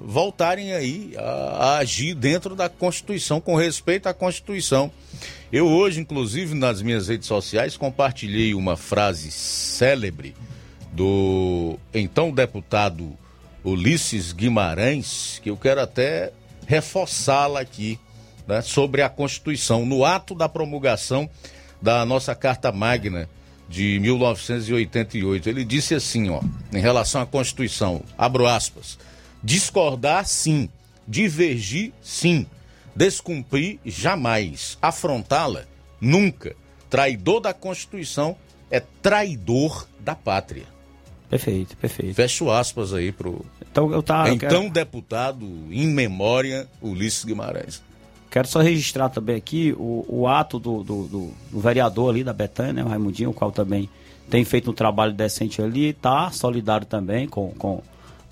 [0.01, 4.91] voltarem aí a, a, agir dentro da Constituição, com respeito à Constituição.
[5.53, 10.33] Eu hoje, inclusive, nas minhas redes sociais, compartilhei uma frase célebre
[10.91, 13.15] do então deputado
[13.63, 16.33] Ulisses Guimarães, que eu quero até
[16.65, 17.99] reforçá-la aqui,
[18.47, 21.29] né, sobre a Constituição, no ato da promulgação
[21.79, 23.29] da nossa Carta Magna
[23.69, 25.47] de 1988.
[25.47, 26.41] Ele disse assim, ó,
[26.73, 28.97] em relação à Constituição, abro aspas,
[29.43, 30.67] discordar sim,
[31.07, 32.47] divergir sim,
[32.95, 35.65] descumprir jamais, afrontá-la
[36.01, 36.55] nunca.
[36.89, 38.35] Traidor da Constituição
[38.71, 40.65] é traidor da pátria.
[41.29, 42.15] Perfeito, perfeito.
[42.15, 44.73] Fecho aspas aí pro então, eu tá, eu então quero...
[44.73, 47.81] deputado em memória Ulisses Guimarães.
[48.29, 52.33] Quero só registrar também aqui o, o ato do, do, do, do, vereador ali da
[52.33, 53.89] Betânia, né, o Raimundinho, o qual também
[54.29, 57.81] tem feito um trabalho decente ali, tá solidário também com, com,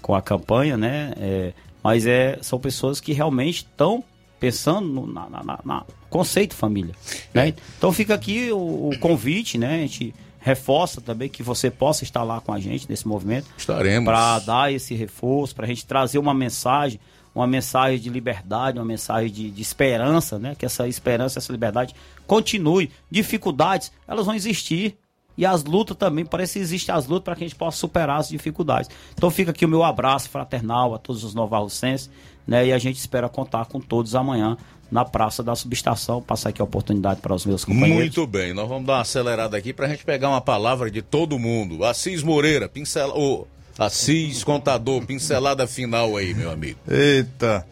[0.02, 1.14] com a campanha, né?
[1.18, 1.54] É,
[1.84, 4.04] mas é, são pessoas que realmente estão
[4.40, 6.94] pensando no na, na, na, conceito família.
[7.34, 7.54] Né?
[7.78, 9.76] Então fica aqui o, o, convite, né?
[9.76, 13.48] A gente reforça também que você possa estar lá com a gente nesse movimento.
[13.58, 14.06] Estaremos.
[14.06, 17.00] Para dar esse reforço, para a gente trazer uma mensagem,
[17.38, 20.56] uma mensagem de liberdade, uma mensagem de, de esperança, né?
[20.58, 21.94] Que essa esperança, essa liberdade
[22.26, 22.90] continue.
[23.12, 24.98] Dificuldades, elas vão existir.
[25.38, 28.20] E as lutas também, parece que existem as lutas para que a gente possa superar
[28.20, 28.90] as dificuldades.
[29.14, 32.10] Então fica aqui o meu abraço fraternal a todos os novarrocenses,
[32.48, 32.66] né?
[32.66, 34.58] E a gente espera contar com todos amanhã
[34.90, 36.24] na Praça da Subestação.
[36.24, 38.00] Passar aqui a oportunidade para os meus companheiros.
[38.00, 41.04] Muito bem, nós vamos dar uma acelerada aqui para a gente pegar uma palavra de
[41.04, 41.84] todo mundo.
[41.84, 43.14] Assis Moreira, pincela.
[43.16, 43.46] Oh,
[43.78, 46.80] Assis, contador, pincelada final aí, meu amigo.
[46.88, 47.66] Eita.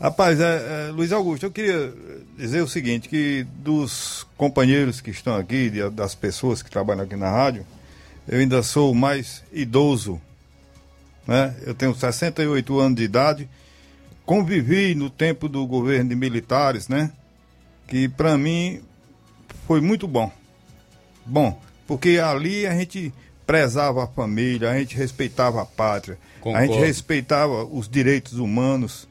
[0.00, 1.92] Rapaz, é, é, Luiz Augusto, eu queria
[2.36, 7.16] dizer o seguinte, que dos companheiros que estão aqui, de, das pessoas que trabalham aqui
[7.16, 7.66] na rádio,
[8.28, 10.20] eu ainda sou o mais idoso.
[11.26, 11.54] Né?
[11.64, 13.48] Eu tenho 68 anos de idade
[14.26, 17.12] convivi no tempo do governo de militares, né?
[17.86, 18.82] Que para mim
[19.66, 20.30] foi muito bom.
[21.24, 23.14] Bom, porque ali a gente
[23.46, 26.58] prezava a família, a gente respeitava a pátria, Concordo.
[26.58, 29.08] a gente respeitava os direitos humanos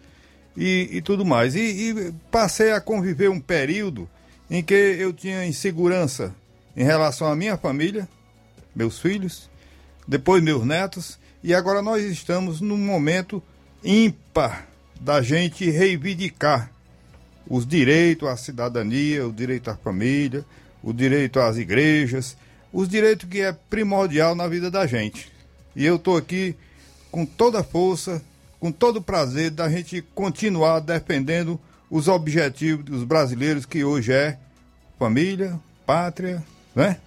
[0.57, 1.55] e, e tudo mais.
[1.55, 4.09] E, e, passei a conviver um período
[4.49, 6.35] em que eu tinha insegurança
[6.75, 8.07] em relação à minha família,
[8.75, 9.49] meus filhos,
[10.07, 13.41] depois meus netos, e agora nós estamos num momento
[13.83, 14.67] ímpar
[14.99, 16.71] da gente reivindicar
[17.47, 20.43] os direitos à cidadania, o direito à família,
[20.83, 22.35] o direito às igrejas,
[22.75, 25.31] os direitos que é primordial na vida da gente.
[25.73, 26.53] E eu estou aqui
[27.09, 28.21] com toda a força,
[28.59, 31.57] com todo o prazer da gente continuar defendendo
[31.89, 34.37] os objetivos dos brasileiros que hoje é
[34.99, 36.43] família, pátria,
[36.75, 36.97] né?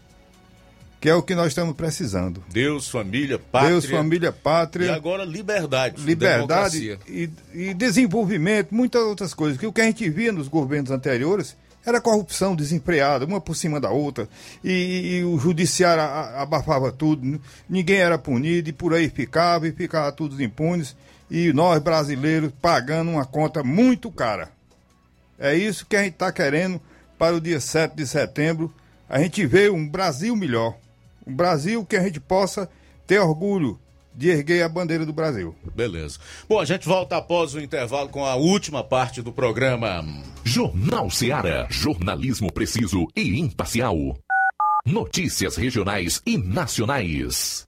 [0.98, 2.42] que é o que nós estamos precisando.
[2.50, 3.70] Deus, família, pátria.
[3.70, 4.86] Deus, família, pátria.
[4.86, 6.02] E agora liberdade.
[6.02, 9.58] Liberdade e, e, desenvolvimento, muitas outras coisas.
[9.58, 11.54] Que o que a gente via nos governos anteriores
[11.88, 14.28] era corrupção desenfreada, uma por cima da outra.
[14.62, 20.12] E, e o judiciário abafava tudo, ninguém era punido e por aí ficava e ficava
[20.12, 20.96] todos impunes.
[21.30, 24.50] E nós brasileiros pagando uma conta muito cara.
[25.38, 26.80] É isso que a gente está querendo
[27.18, 28.72] para o dia 7 de setembro.
[29.08, 30.74] A gente vê um Brasil melhor
[31.28, 32.68] um Brasil que a gente possa
[33.06, 33.78] ter orgulho
[34.18, 35.54] de erguer a bandeira do Brasil.
[35.76, 36.18] Beleza.
[36.48, 40.04] Bom, a gente volta após o intervalo com a última parte do programa.
[40.42, 41.68] Jornal Seara.
[41.70, 43.96] Jornalismo preciso e imparcial.
[44.84, 47.67] Notícias regionais e nacionais.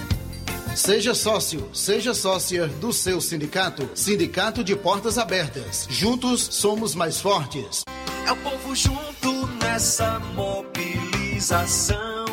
[0.83, 3.87] Seja sócio, seja sócia do seu sindicato.
[3.93, 5.85] Sindicato de Portas Abertas.
[5.87, 7.83] Juntos somos mais fortes.
[8.25, 12.25] É o povo junto nessa mobilização.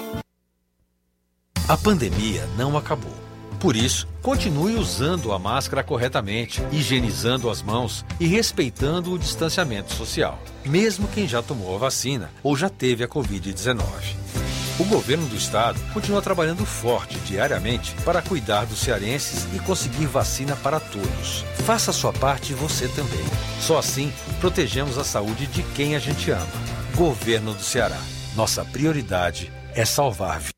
[1.68, 3.12] A pandemia não acabou.
[3.60, 10.42] Por isso, continue usando a máscara corretamente, higienizando as mãos e respeitando o distanciamento social,
[10.64, 13.84] mesmo quem já tomou a vacina ou já teve a Covid-19.
[14.78, 20.54] O governo do estado continua trabalhando forte diariamente para cuidar dos cearenses e conseguir vacina
[20.54, 21.44] para todos.
[21.66, 23.24] Faça sua parte você também.
[23.60, 26.46] Só assim protegemos a saúde de quem a gente ama.
[26.94, 27.98] Governo do Ceará.
[28.36, 30.57] Nossa prioridade é salvar vidas.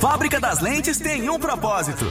[0.01, 2.11] Fábrica das Lentes tem um propósito.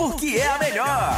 [0.00, 1.14] porque é a melhor.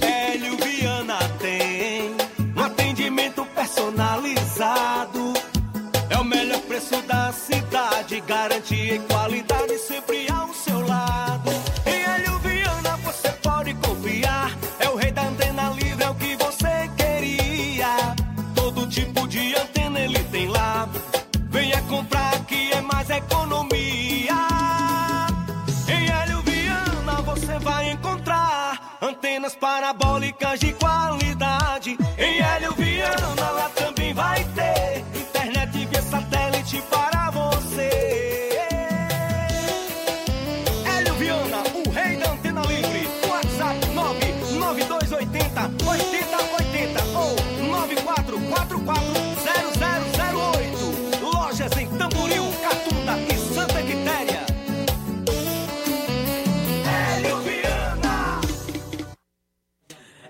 [0.00, 2.16] Hélio Viana tem
[2.56, 5.34] um atendimento personalizado.
[6.08, 10.17] É o melhor preço da cidade, garantia e qualidade sempre
[29.88, 31.27] parabólicas de qualidade.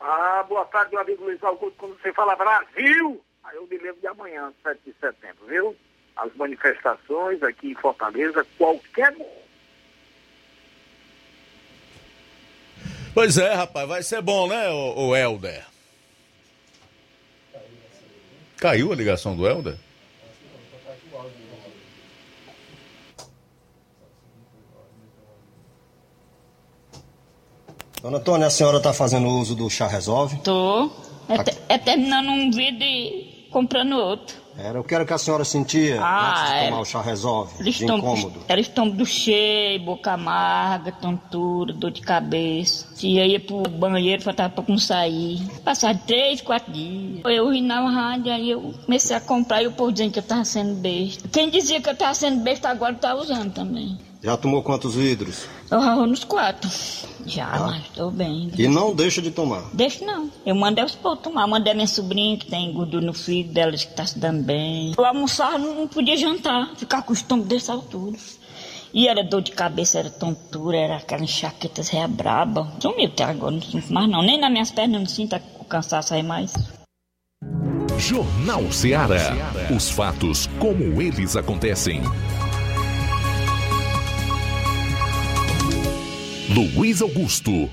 [0.00, 1.76] Ah, boa tarde, meu amigo Luiz Augusto.
[1.76, 5.76] Quando você fala Brasil, aí eu me lembro de amanhã, 7 de setembro, viu?
[6.16, 9.14] As manifestações aqui em Fortaleza, qualquer
[13.16, 15.64] Pois é, rapaz, vai ser bom, né, o, o Helder?
[18.58, 19.76] Caiu a ligação do Helder?
[28.02, 30.36] Dona Antônia, a senhora está fazendo uso do chá resolve?
[30.42, 30.90] Tô.
[31.28, 34.45] É, é terminando um vídeo e comprando outro.
[34.58, 37.74] Era, eu quero que a senhora sentia Ah, antes de tomar o chá resolve, Eles
[37.74, 38.40] de estão, incômodo.
[38.48, 42.86] era estômago cheio, boca amarga, tontura, dor de cabeça.
[42.94, 45.42] Se eu ia pro banheiro, faltava pra não sair.
[45.62, 47.20] Passava três, quatro dias.
[47.26, 50.22] Eu ri na rádio, aí eu comecei a comprar e o povo dizendo que eu
[50.22, 51.28] tava sendo besta.
[51.28, 53.98] Quem dizia que eu tava sendo besta agora tá usando também.
[54.26, 55.46] Já tomou quantos vidros?
[55.70, 56.68] Eu raro nos quatro.
[57.24, 57.60] Já, Ah.
[57.68, 58.50] mas tô bem.
[58.58, 59.62] E não deixa de tomar.
[59.72, 60.28] Deixa não.
[60.44, 61.46] Eu mandei os povos tomar.
[61.46, 64.94] Mandei a minha sobrinha que tem gordura no fígado delas que tá se dando bem.
[64.98, 66.74] Eu almoçava, não podia jantar.
[66.76, 68.16] Ficar com o estômago dessa altura.
[68.92, 72.72] E era dor de cabeça, era tontura, era aquela enxaqueta réia braba.
[72.80, 74.22] Sumiu até agora, não sinto mais não.
[74.22, 76.52] Nem nas minhas pernas eu não sinto o cansaço aí mais.
[77.96, 79.36] Jornal Ceará.
[79.74, 82.02] Os fatos como eles acontecem.
[86.48, 87.68] Luiz Augusto.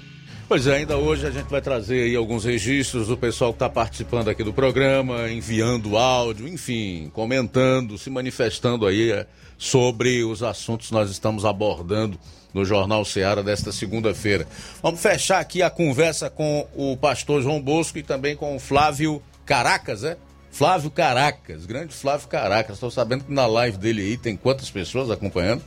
[0.48, 3.70] Pois é, ainda hoje a gente vai trazer aí alguns registros do pessoal que está
[3.70, 9.26] participando aqui do programa, enviando áudio, enfim, comentando, se manifestando aí eh,
[9.58, 12.20] sobre os assuntos que nós estamos abordando
[12.54, 14.48] no Jornal Ceará desta segunda-feira.
[14.82, 19.22] Vamos fechar aqui a conversa com o pastor João Bosco e também com o Flávio
[19.46, 20.18] Caracas, é?
[20.52, 22.76] Flávio Caracas, grande Flávio Caracas.
[22.76, 25.64] Estou sabendo que na live dele aí tem quantas pessoas acompanhando?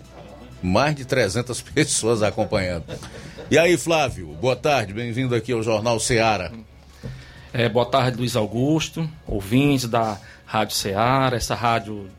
[0.66, 2.86] Mais de 300 pessoas acompanhando.
[3.48, 6.51] E aí, Flávio, boa tarde, bem-vindo aqui ao Jornal Ceará.
[7.52, 12.10] É, boa tarde, Luiz Augusto, ouvintes da Rádio Ceará, essa rádio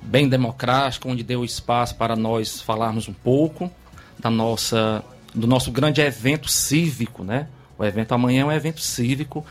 [0.00, 3.70] bem democrática, onde deu espaço para nós falarmos um pouco
[4.18, 5.04] da nossa,
[5.34, 7.46] do nosso grande evento cívico, né?
[7.78, 9.44] O evento amanhã é um evento cívico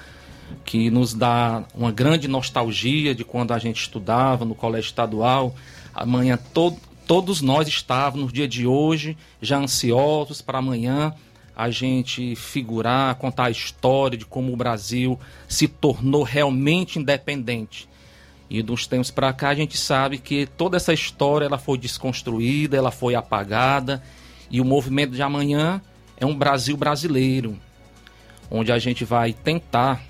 [0.65, 5.55] que nos dá uma grande nostalgia de quando a gente estudava no colégio estadual.
[5.93, 6.75] Amanhã to
[7.05, 11.13] todos nós estávamos no dia de hoje já ansiosos para amanhã
[11.55, 15.17] a gente figurar, contar a história de como o Brasil
[15.47, 17.87] se tornou realmente independente.
[18.49, 22.75] E dos tempos para cá a gente sabe que toda essa história ela foi desconstruída,
[22.75, 24.03] ela foi apagada
[24.51, 25.81] e o movimento de amanhã
[26.17, 27.57] é um Brasil brasileiro,
[28.49, 30.01] onde a gente vai tentar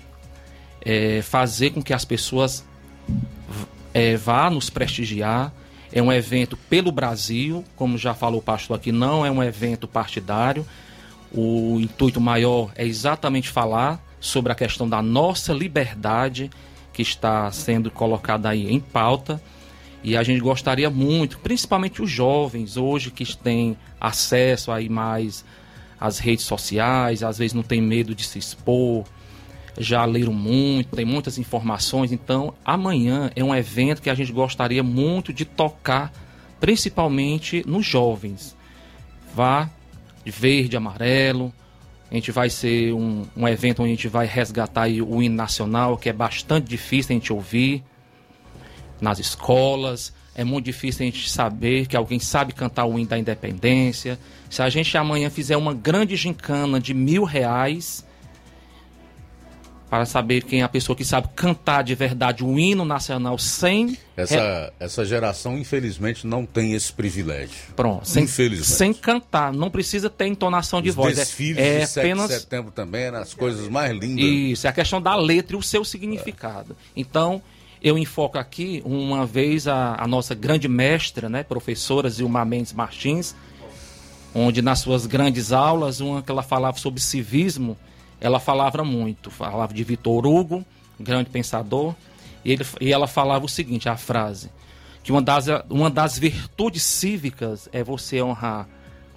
[0.80, 2.64] é, fazer com que as pessoas
[3.94, 5.52] é, vá nos prestigiar.
[5.96, 9.88] É um evento pelo Brasil, como já falou o pastor aqui, não é um evento
[9.88, 10.66] partidário.
[11.32, 16.50] O intuito maior é exatamente falar sobre a questão da nossa liberdade
[16.92, 19.40] que está sendo colocada aí em pauta.
[20.04, 25.46] E a gente gostaria muito, principalmente os jovens hoje que têm acesso aí mais
[25.98, 29.06] às redes sociais, às vezes não tem medo de se expor,
[29.78, 32.12] já leram muito, tem muitas informações.
[32.12, 36.12] Então, amanhã é um evento que a gente gostaria muito de tocar,
[36.60, 38.56] principalmente nos jovens.
[39.34, 39.68] Vá
[40.24, 41.52] de verde, amarelo.
[42.10, 45.98] A gente vai ser um, um evento onde a gente vai resgatar o hino nacional,
[45.98, 47.82] que é bastante difícil a gente ouvir
[49.00, 50.12] nas escolas.
[50.34, 54.18] É muito difícil a gente saber que alguém sabe cantar o hino da independência.
[54.48, 58.05] Se a gente amanhã fizer uma grande gincana de mil reais
[59.88, 63.96] para saber quem é a pessoa que sabe cantar de verdade o hino nacional sem
[64.16, 67.56] Essa, essa geração, infelizmente, não tem esse privilégio.
[67.76, 68.76] Pronto, sem, Infelizmente.
[68.76, 71.16] sem cantar, não precisa ter entonação de Os voz.
[71.16, 74.24] desfiles é, é de 7 de apenas setembro também eram as coisas mais lindas.
[74.24, 76.76] Isso, é a questão da letra e o seu significado.
[76.96, 77.40] Então,
[77.80, 83.34] eu enfoco aqui, uma vez, a, a nossa grande mestra, né, professora Zilma Mendes Martins,
[84.34, 87.76] onde nas suas grandes aulas, uma que ela falava sobre civismo,
[88.20, 90.64] ela falava muito, falava de Vitor Hugo,
[90.98, 91.94] grande pensador,
[92.44, 94.50] e, ele, e ela falava o seguinte, a frase,
[95.02, 98.68] que uma das, uma das virtudes cívicas é você honrar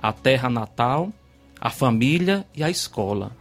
[0.02, 1.12] a terra natal,
[1.60, 3.32] a família e a escola.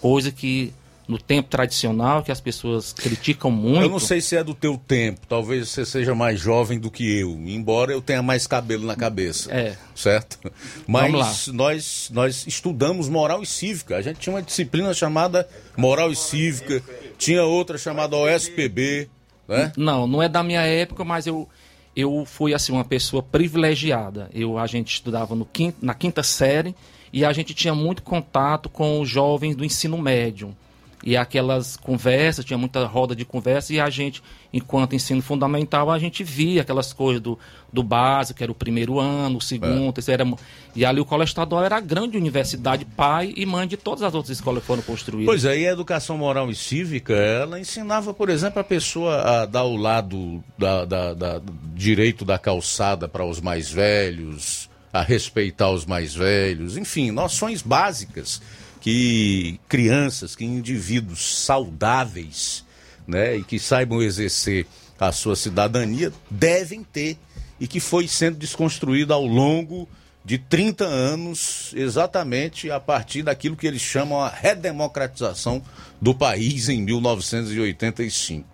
[0.00, 0.72] Coisa que
[1.08, 3.80] no tempo tradicional, que as pessoas criticam muito.
[3.80, 7.18] Eu não sei se é do teu tempo, talvez você seja mais jovem do que
[7.18, 9.50] eu, embora eu tenha mais cabelo na cabeça.
[9.50, 9.74] É.
[9.94, 10.38] Certo?
[10.86, 13.96] Mas nós nós estudamos moral e cívica.
[13.96, 16.82] A gente tinha uma disciplina chamada moral e cívica,
[17.16, 19.08] tinha outra chamada OSPB,
[19.48, 19.72] né?
[19.78, 21.48] Não, não é da minha época, mas eu,
[21.96, 24.28] eu fui assim uma pessoa privilegiada.
[24.34, 25.48] Eu, a gente estudava no
[25.80, 26.74] na quinta série
[27.10, 30.54] e a gente tinha muito contato com os jovens do ensino médio.
[31.04, 34.20] E aquelas conversas, tinha muita roda de conversa, e a gente,
[34.52, 37.38] enquanto ensino fundamental, a gente via aquelas coisas do,
[37.72, 40.22] do básico, que era o primeiro ano, o segundo, terceiro.
[40.22, 40.34] Era,
[40.74, 44.12] e ali o Colégio Estadual era a grande universidade, pai e mãe de todas as
[44.12, 45.26] outras escolas que foram construídas.
[45.26, 49.46] Pois é, e a educação moral e cívica, ela ensinava, por exemplo, a pessoa a
[49.46, 51.42] dar o lado da, da, da
[51.74, 58.42] direito da calçada para os mais velhos, a respeitar os mais velhos, enfim, noções básicas
[58.88, 62.64] que crianças, que indivíduos saudáveis,
[63.06, 64.66] né, e que saibam exercer
[64.98, 67.18] a sua cidadania devem ter
[67.60, 69.86] e que foi sendo desconstruída ao longo
[70.24, 75.62] de 30 anos, exatamente a partir daquilo que eles chamam a redemocratização
[76.00, 78.48] do país em 1985.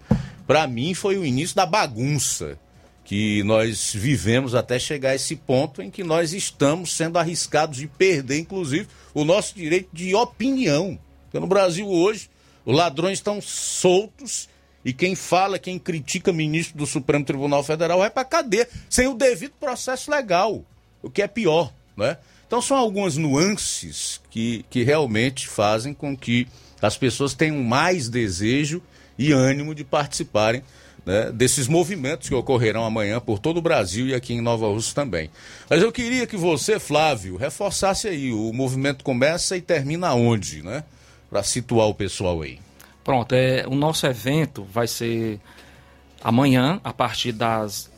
[0.48, 2.59] Para mim foi o início da bagunça
[3.05, 7.86] que nós vivemos até chegar a esse ponto em que nós estamos sendo arriscados de
[7.86, 10.98] perder, inclusive, o nosso direito de opinião.
[11.24, 12.31] Porque no Brasil hoje,
[12.64, 14.48] os ladrões estão soltos
[14.85, 19.14] e quem fala, quem critica ministro do Supremo Tribunal Federal vai para cadeia, sem o
[19.14, 20.64] devido processo legal,
[21.02, 22.18] o que é pior, né?
[22.47, 26.47] Então são algumas nuances que, que realmente fazem com que
[26.81, 28.82] as pessoas tenham mais desejo
[29.18, 30.62] e ânimo de participarem
[31.05, 34.94] né, desses movimentos que ocorrerão amanhã por todo o Brasil e aqui em Nova Rússia
[34.94, 35.31] também.
[35.68, 40.85] Mas eu queria que você, Flávio, reforçasse aí, o movimento começa e termina onde, né?
[41.28, 42.59] Para situar o pessoal aí.
[43.02, 45.39] Pronto, é, o nosso evento vai ser
[46.22, 47.90] amanhã, a partir das,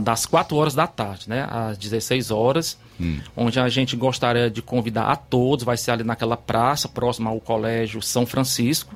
[0.00, 1.48] das 4 horas da tarde, né?
[1.50, 3.18] Às 16 horas, hum.
[3.36, 7.40] onde a gente gostaria de convidar a todos, vai ser ali naquela praça, próxima ao
[7.40, 8.94] Colégio São Francisco,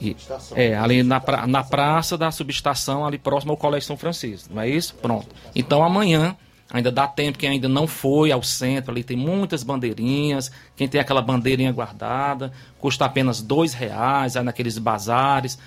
[0.00, 0.16] e,
[0.54, 4.62] é, ali na, pra, na praça da subestação, ali próximo ao Colégio São Francisco, não
[4.62, 4.94] é isso?
[4.94, 5.28] Pronto.
[5.54, 6.36] Então amanhã,
[6.70, 11.00] ainda dá tempo, quem ainda não foi ao centro, ali tem muitas bandeirinhas, quem tem
[11.00, 15.58] aquela bandeirinha guardada, custa apenas dois reais, aí naqueles bazares,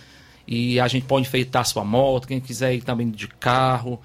[0.48, 4.00] e a gente pode enfeitar sua moto, quem quiser ir também de carro,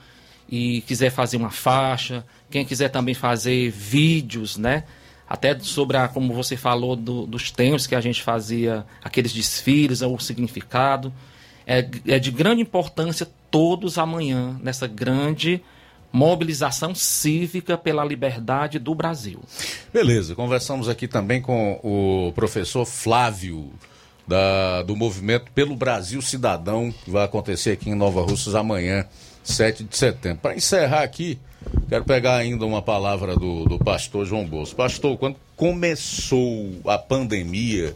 [0.49, 4.85] e quiser fazer uma faixa, quem quiser também fazer vídeos, né?
[5.29, 10.03] Até sobre a, como você falou do, dos tempos que a gente fazia aqueles desfiles,
[10.03, 11.13] o significado.
[11.67, 15.61] É, é de grande importância todos amanhã nessa grande
[16.13, 19.41] mobilização cívica pela liberdade do Brasil.
[19.93, 23.71] Beleza, conversamos aqui também com o professor Flávio.
[24.29, 29.07] Da, do movimento pelo Brasil Cidadão, que vai acontecer aqui em Nova Russas amanhã,
[29.45, 30.39] 7 de setembro.
[30.39, 31.39] Para encerrar aqui,
[31.89, 34.77] Quero pegar ainda uma palavra do, do pastor João Bosco.
[34.77, 37.95] Pastor, quando começou a pandemia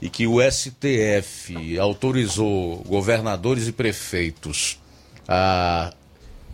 [0.00, 4.78] e que o STF autorizou governadores e prefeitos
[5.26, 5.92] a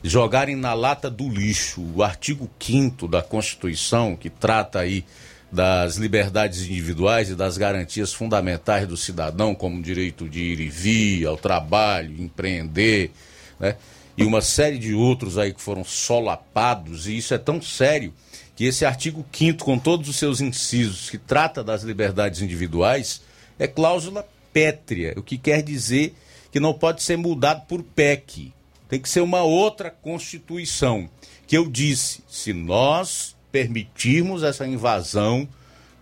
[0.03, 5.05] jogarem na lata do lixo o artigo 5 da Constituição, que trata aí
[5.51, 10.69] das liberdades individuais e das garantias fundamentais do cidadão, como o direito de ir e
[10.69, 13.11] vir, ao trabalho, empreender,
[13.59, 13.75] né?
[14.21, 18.13] E uma série de outros aí que foram solapados, e isso é tão sério
[18.55, 23.23] que esse artigo 5 com todos os seus incisos, que trata das liberdades individuais,
[23.59, 26.15] é cláusula pétrea, o que quer dizer
[26.53, 28.53] que não pode ser mudado por PEC.
[28.91, 31.09] Tem que ser uma outra Constituição.
[31.47, 35.49] Que eu disse, se nós permitirmos essa invasão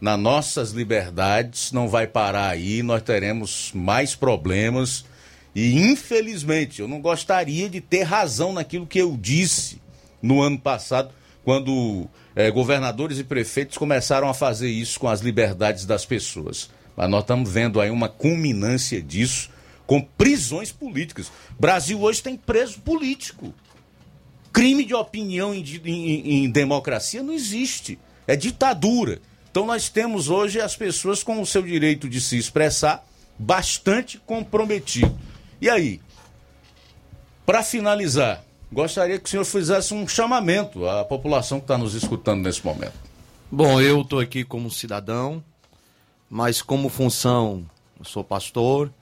[0.00, 5.04] nas nossas liberdades, não vai parar aí, nós teremos mais problemas
[5.58, 9.82] e infelizmente, eu não gostaria de ter razão naquilo que eu disse
[10.22, 11.10] no ano passado,
[11.44, 16.70] quando é, governadores e prefeitos começaram a fazer isso com as liberdades das pessoas.
[16.96, 19.50] Mas nós estamos vendo aí uma culminância disso
[19.84, 21.32] com prisões políticas.
[21.58, 23.52] Brasil hoje tem preso político.
[24.52, 27.98] Crime de opinião em, em, em democracia não existe.
[28.28, 29.20] É ditadura.
[29.50, 33.04] Então nós temos hoje as pessoas com o seu direito de se expressar
[33.36, 35.18] bastante comprometido.
[35.60, 36.00] E aí,
[37.44, 42.42] para finalizar, gostaria que o senhor fizesse um chamamento à população que está nos escutando
[42.42, 42.94] nesse momento.
[43.50, 45.42] Bom, eu estou aqui como cidadão,
[46.28, 47.64] mas como função,
[48.02, 48.92] sou pastor.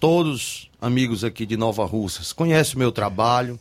[0.00, 3.60] Todos amigos aqui de Nova Russas conhecem o meu trabalho.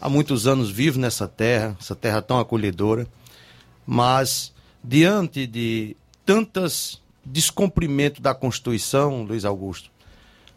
[0.00, 3.08] Há muitos anos vivo nessa terra, essa terra tão acolhedora.
[3.86, 4.52] Mas,
[4.84, 9.90] diante de tantas descumprimento da Constituição, Luiz Augusto,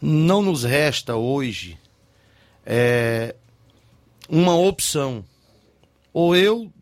[0.00, 1.78] não nos resta hoje
[2.64, 3.34] é,
[4.28, 5.24] uma opção.
[6.12, 6.72] Ou eu,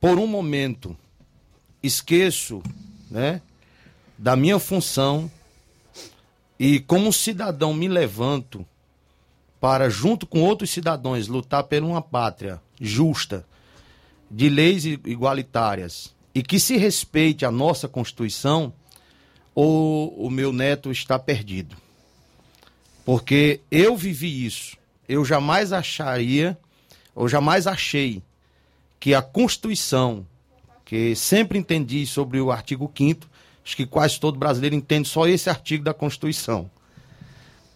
[0.00, 0.96] por um momento,
[1.82, 2.62] esqueço
[3.10, 3.40] né,
[4.18, 5.30] da minha função
[6.58, 8.66] E como cidadão me levanto
[9.58, 13.46] para, junto com outros cidadãos, lutar por uma pátria justa,
[14.30, 18.72] de leis igualitárias e que se respeite a nossa Constituição,
[19.54, 21.76] ou o meu neto está perdido.
[23.04, 24.76] Porque eu vivi isso.
[25.08, 26.56] Eu jamais acharia,
[27.14, 28.22] ou jamais achei,
[28.98, 30.26] que a Constituição,
[30.84, 33.26] que sempre entendi sobre o artigo 5
[33.64, 36.70] acho que quase todo brasileiro entende só esse artigo da Constituição.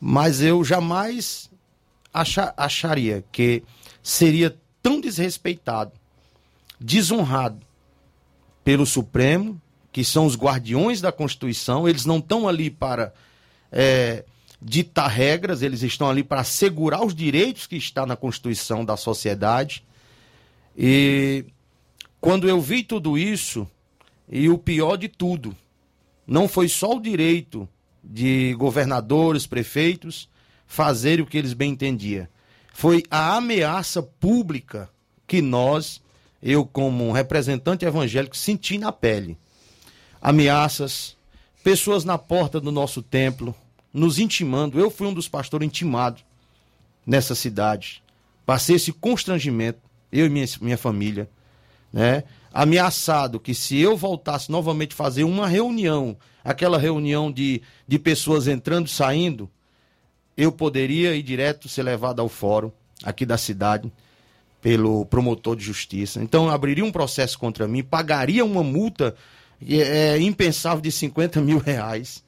[0.01, 1.51] Mas eu jamais
[2.13, 3.63] acha- acharia que
[4.03, 5.93] seria tão desrespeitado,
[6.81, 7.61] desonrado
[8.65, 9.61] pelo Supremo,
[9.93, 13.13] que são os guardiões da Constituição, eles não estão ali para
[13.71, 14.25] é,
[14.67, 19.85] ditar regras, eles estão ali para assegurar os direitos que está na Constituição da sociedade.
[20.75, 21.45] E
[22.19, 23.69] quando eu vi tudo isso,
[24.27, 25.55] e o pior de tudo,
[26.27, 27.69] não foi só o direito
[28.03, 30.31] de governadores, prefeitos
[30.67, 32.27] fazerem o que eles bem entendiam.
[32.73, 34.89] Foi a ameaça pública
[35.27, 36.01] que nós,
[36.43, 39.37] eu como representante evangélico, senti na pele.
[40.23, 41.17] Ameaças,
[41.63, 43.55] pessoas na porta do nosso templo,
[43.95, 44.79] nos intimando.
[44.79, 46.25] Eu fui um dos pastores intimados
[47.07, 48.03] nessa cidade.
[48.45, 49.79] Passei esse constrangimento,
[50.11, 51.31] eu e minha, minha família,
[51.93, 52.25] né?
[52.53, 58.87] Ameaçado que se eu voltasse novamente fazer uma reunião, aquela reunião de, de pessoas entrando
[58.87, 59.51] e saindo,
[60.37, 62.71] eu poderia ir direto ser levado ao fórum
[63.03, 63.91] aqui da cidade
[64.61, 66.23] pelo promotor de justiça.
[66.23, 69.15] Então abriria um processo contra mim, pagaria uma multa
[69.69, 72.23] é, impensável de 50 mil reais,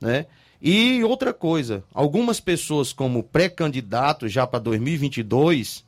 [0.00, 0.26] né?
[0.64, 5.84] E outra coisa, algumas pessoas como pré-candidatos já para 2022,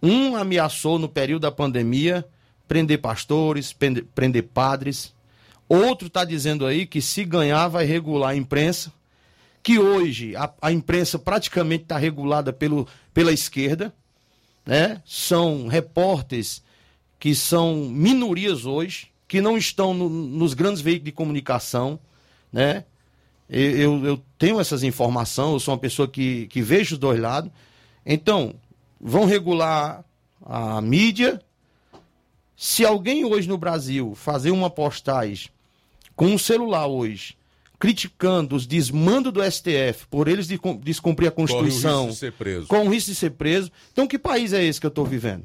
[0.00, 2.24] um ameaçou no período da pandemia
[2.68, 5.12] prender pastores, prender, prender padres.
[5.68, 8.92] Outro está dizendo aí que se ganhar vai regular a imprensa,
[9.60, 13.92] que hoje a, a imprensa praticamente está regulada pelo, pela esquerda,
[14.64, 15.02] né?
[15.04, 16.62] São repórteres
[17.18, 21.98] que são minorias hoje, que não estão no- nos grandes veículos de comunicação,
[22.52, 22.84] né?
[23.54, 27.50] Eu, eu, tenho essas informações, eu sou uma pessoa que, que vejo os dois lados.
[28.04, 28.54] Então,
[28.98, 30.02] vão regular
[30.44, 31.40] a mídia.
[32.56, 35.48] Se alguém hoje no Brasil fazer uma postagem
[36.16, 37.36] com um celular hoje,
[37.78, 42.16] criticando os desmandos do STF por eles de- descumprir a Corre o risco Constituição, de
[42.16, 42.66] ser preso.
[42.68, 43.70] com o risco de ser preso.
[43.92, 45.44] Então, que país é esse que eu estou vivendo?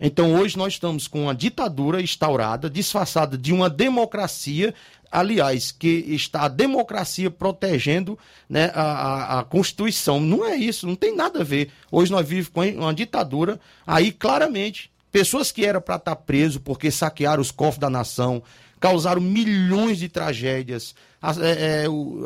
[0.00, 4.74] Então, hoje nós estamos com uma ditadura instaurada, disfarçada de uma democracia,
[5.12, 8.18] aliás, que está a democracia protegendo
[8.48, 10.18] né, a, a- Constituição.
[10.18, 11.70] Não é isso, não tem nada a ver.
[11.90, 16.90] Hoje nós vivemos com uma ditadura, aí claramente, pessoas que eram para estar preso porque
[16.90, 18.42] saquearam os cofres da nação,
[18.80, 22.24] causaram milhões de tragédias, as- é, é, o-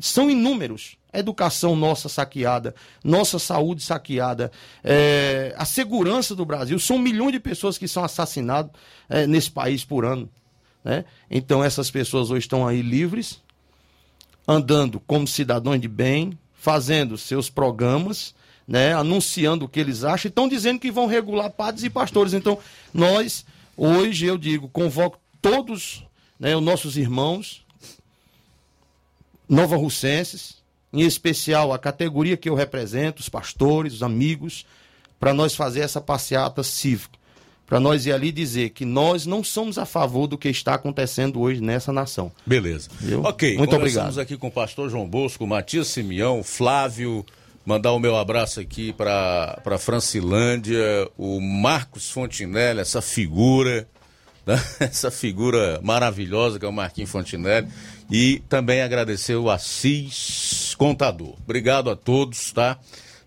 [0.00, 0.96] são inúmeros.
[1.14, 4.52] Educação nossa saqueada, nossa saúde saqueada,
[4.84, 6.78] é, a segurança do Brasil.
[6.78, 8.70] São milhões de pessoas que são assassinadas
[9.08, 10.28] é, nesse país por ano.
[10.86, 11.04] Né?
[11.28, 13.42] Então essas pessoas hoje estão aí livres,
[14.46, 18.32] andando como cidadãos de bem, fazendo seus programas,
[18.68, 18.94] né?
[18.94, 22.34] anunciando o que eles acham e estão dizendo que vão regular padres e pastores.
[22.34, 22.56] Então,
[22.94, 23.44] nós,
[23.76, 26.04] hoje, eu digo, convoco todos
[26.38, 27.66] né, os nossos irmãos
[29.48, 34.64] nova russenses, em especial a categoria que eu represento, os pastores, os amigos,
[35.18, 37.18] para nós fazer essa passeata cívica,
[37.66, 41.40] para nós ir ali dizer que nós não somos a favor do que está acontecendo
[41.40, 42.30] hoje nessa nação.
[42.46, 42.88] Beleza.
[43.00, 43.22] Viu?
[43.22, 44.18] Ok, Muito obrigado.
[44.20, 47.26] aqui com o pastor João Bosco, Matias Simeão, Flávio,
[47.64, 53.88] mandar o meu abraço aqui para Francilândia, o Marcos Fontinelli, essa figura,
[54.46, 54.62] né?
[54.78, 57.66] essa figura maravilhosa que é o Marquinhos Fontinelli,
[58.08, 61.34] e também agradecer o Assis Contador.
[61.42, 62.78] Obrigado a todos, tá?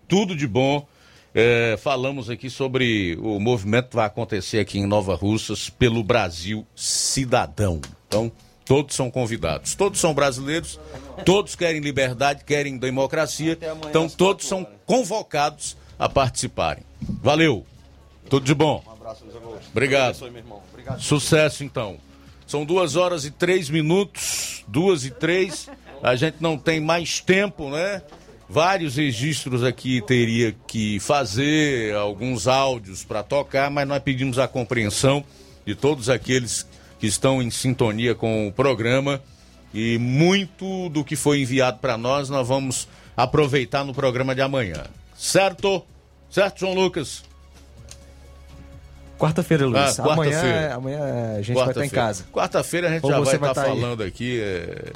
[0.08, 0.88] Tudo de bom.
[1.34, 6.66] É, falamos aqui sobre o movimento que vai acontecer aqui em Nova Russas pelo Brasil
[6.74, 7.80] Cidadão.
[8.08, 8.32] Então,
[8.64, 9.74] todos são convidados.
[9.74, 10.80] Todos são brasileiros,
[11.24, 13.56] todos querem liberdade, querem democracia.
[13.88, 16.82] Então, todos são convocados a participarem.
[17.22, 17.64] Valeu.
[18.28, 18.82] Tudo de bom.
[18.86, 19.58] Um.
[19.70, 20.16] Obrigado.
[20.98, 21.98] Sucesso, então.
[22.46, 25.68] São duas horas e três minutos, duas e três.
[26.02, 28.02] A gente não tem mais tempo, né?
[28.52, 35.24] Vários registros aqui teria que fazer, alguns áudios para tocar, mas nós pedimos a compreensão
[35.64, 36.66] de todos aqueles
[36.98, 39.22] que estão em sintonia com o programa
[39.72, 44.82] e muito do que foi enviado para nós nós vamos aproveitar no programa de amanhã.
[45.16, 45.86] Certo?
[46.28, 47.22] Certo, João Lucas?
[49.16, 49.96] Quarta-feira, Luiz.
[50.00, 50.74] Ah, quarta-feira.
[50.74, 52.24] amanhã, amanhã a gente vai estar em casa.
[52.32, 53.80] Quarta-feira a gente Ou já vai vai estar tá aí.
[53.80, 54.40] falando aqui.
[54.40, 54.92] é,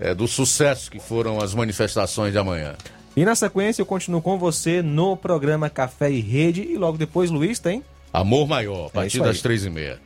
[0.00, 2.74] é, do sucesso que foram as manifestações de amanhã.
[3.16, 7.30] E na sequência eu continuo com você no programa Café e Rede e logo depois,
[7.30, 7.82] Luiz, tem?
[8.12, 9.26] Amor Maior, a É partir aí.
[9.26, 9.98] das três e meia.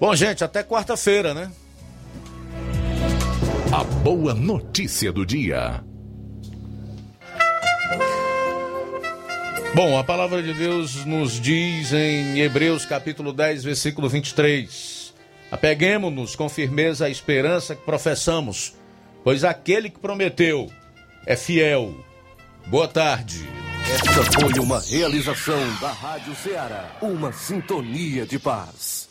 [0.00, 1.50] Bom, gente, até quarta-feira, né?
[3.70, 5.82] A boa notícia do dia.
[9.74, 15.01] Bom, a palavra de Deus nos diz em Hebreus capítulo 10, versículo 23.
[15.52, 18.74] Apeguemos-nos com firmeza à esperança que professamos,
[19.22, 20.72] pois aquele que prometeu
[21.26, 21.94] é fiel.
[22.68, 23.46] Boa tarde.
[23.94, 29.01] Esta foi uma realização da Rádio Ceará, uma sintonia de paz.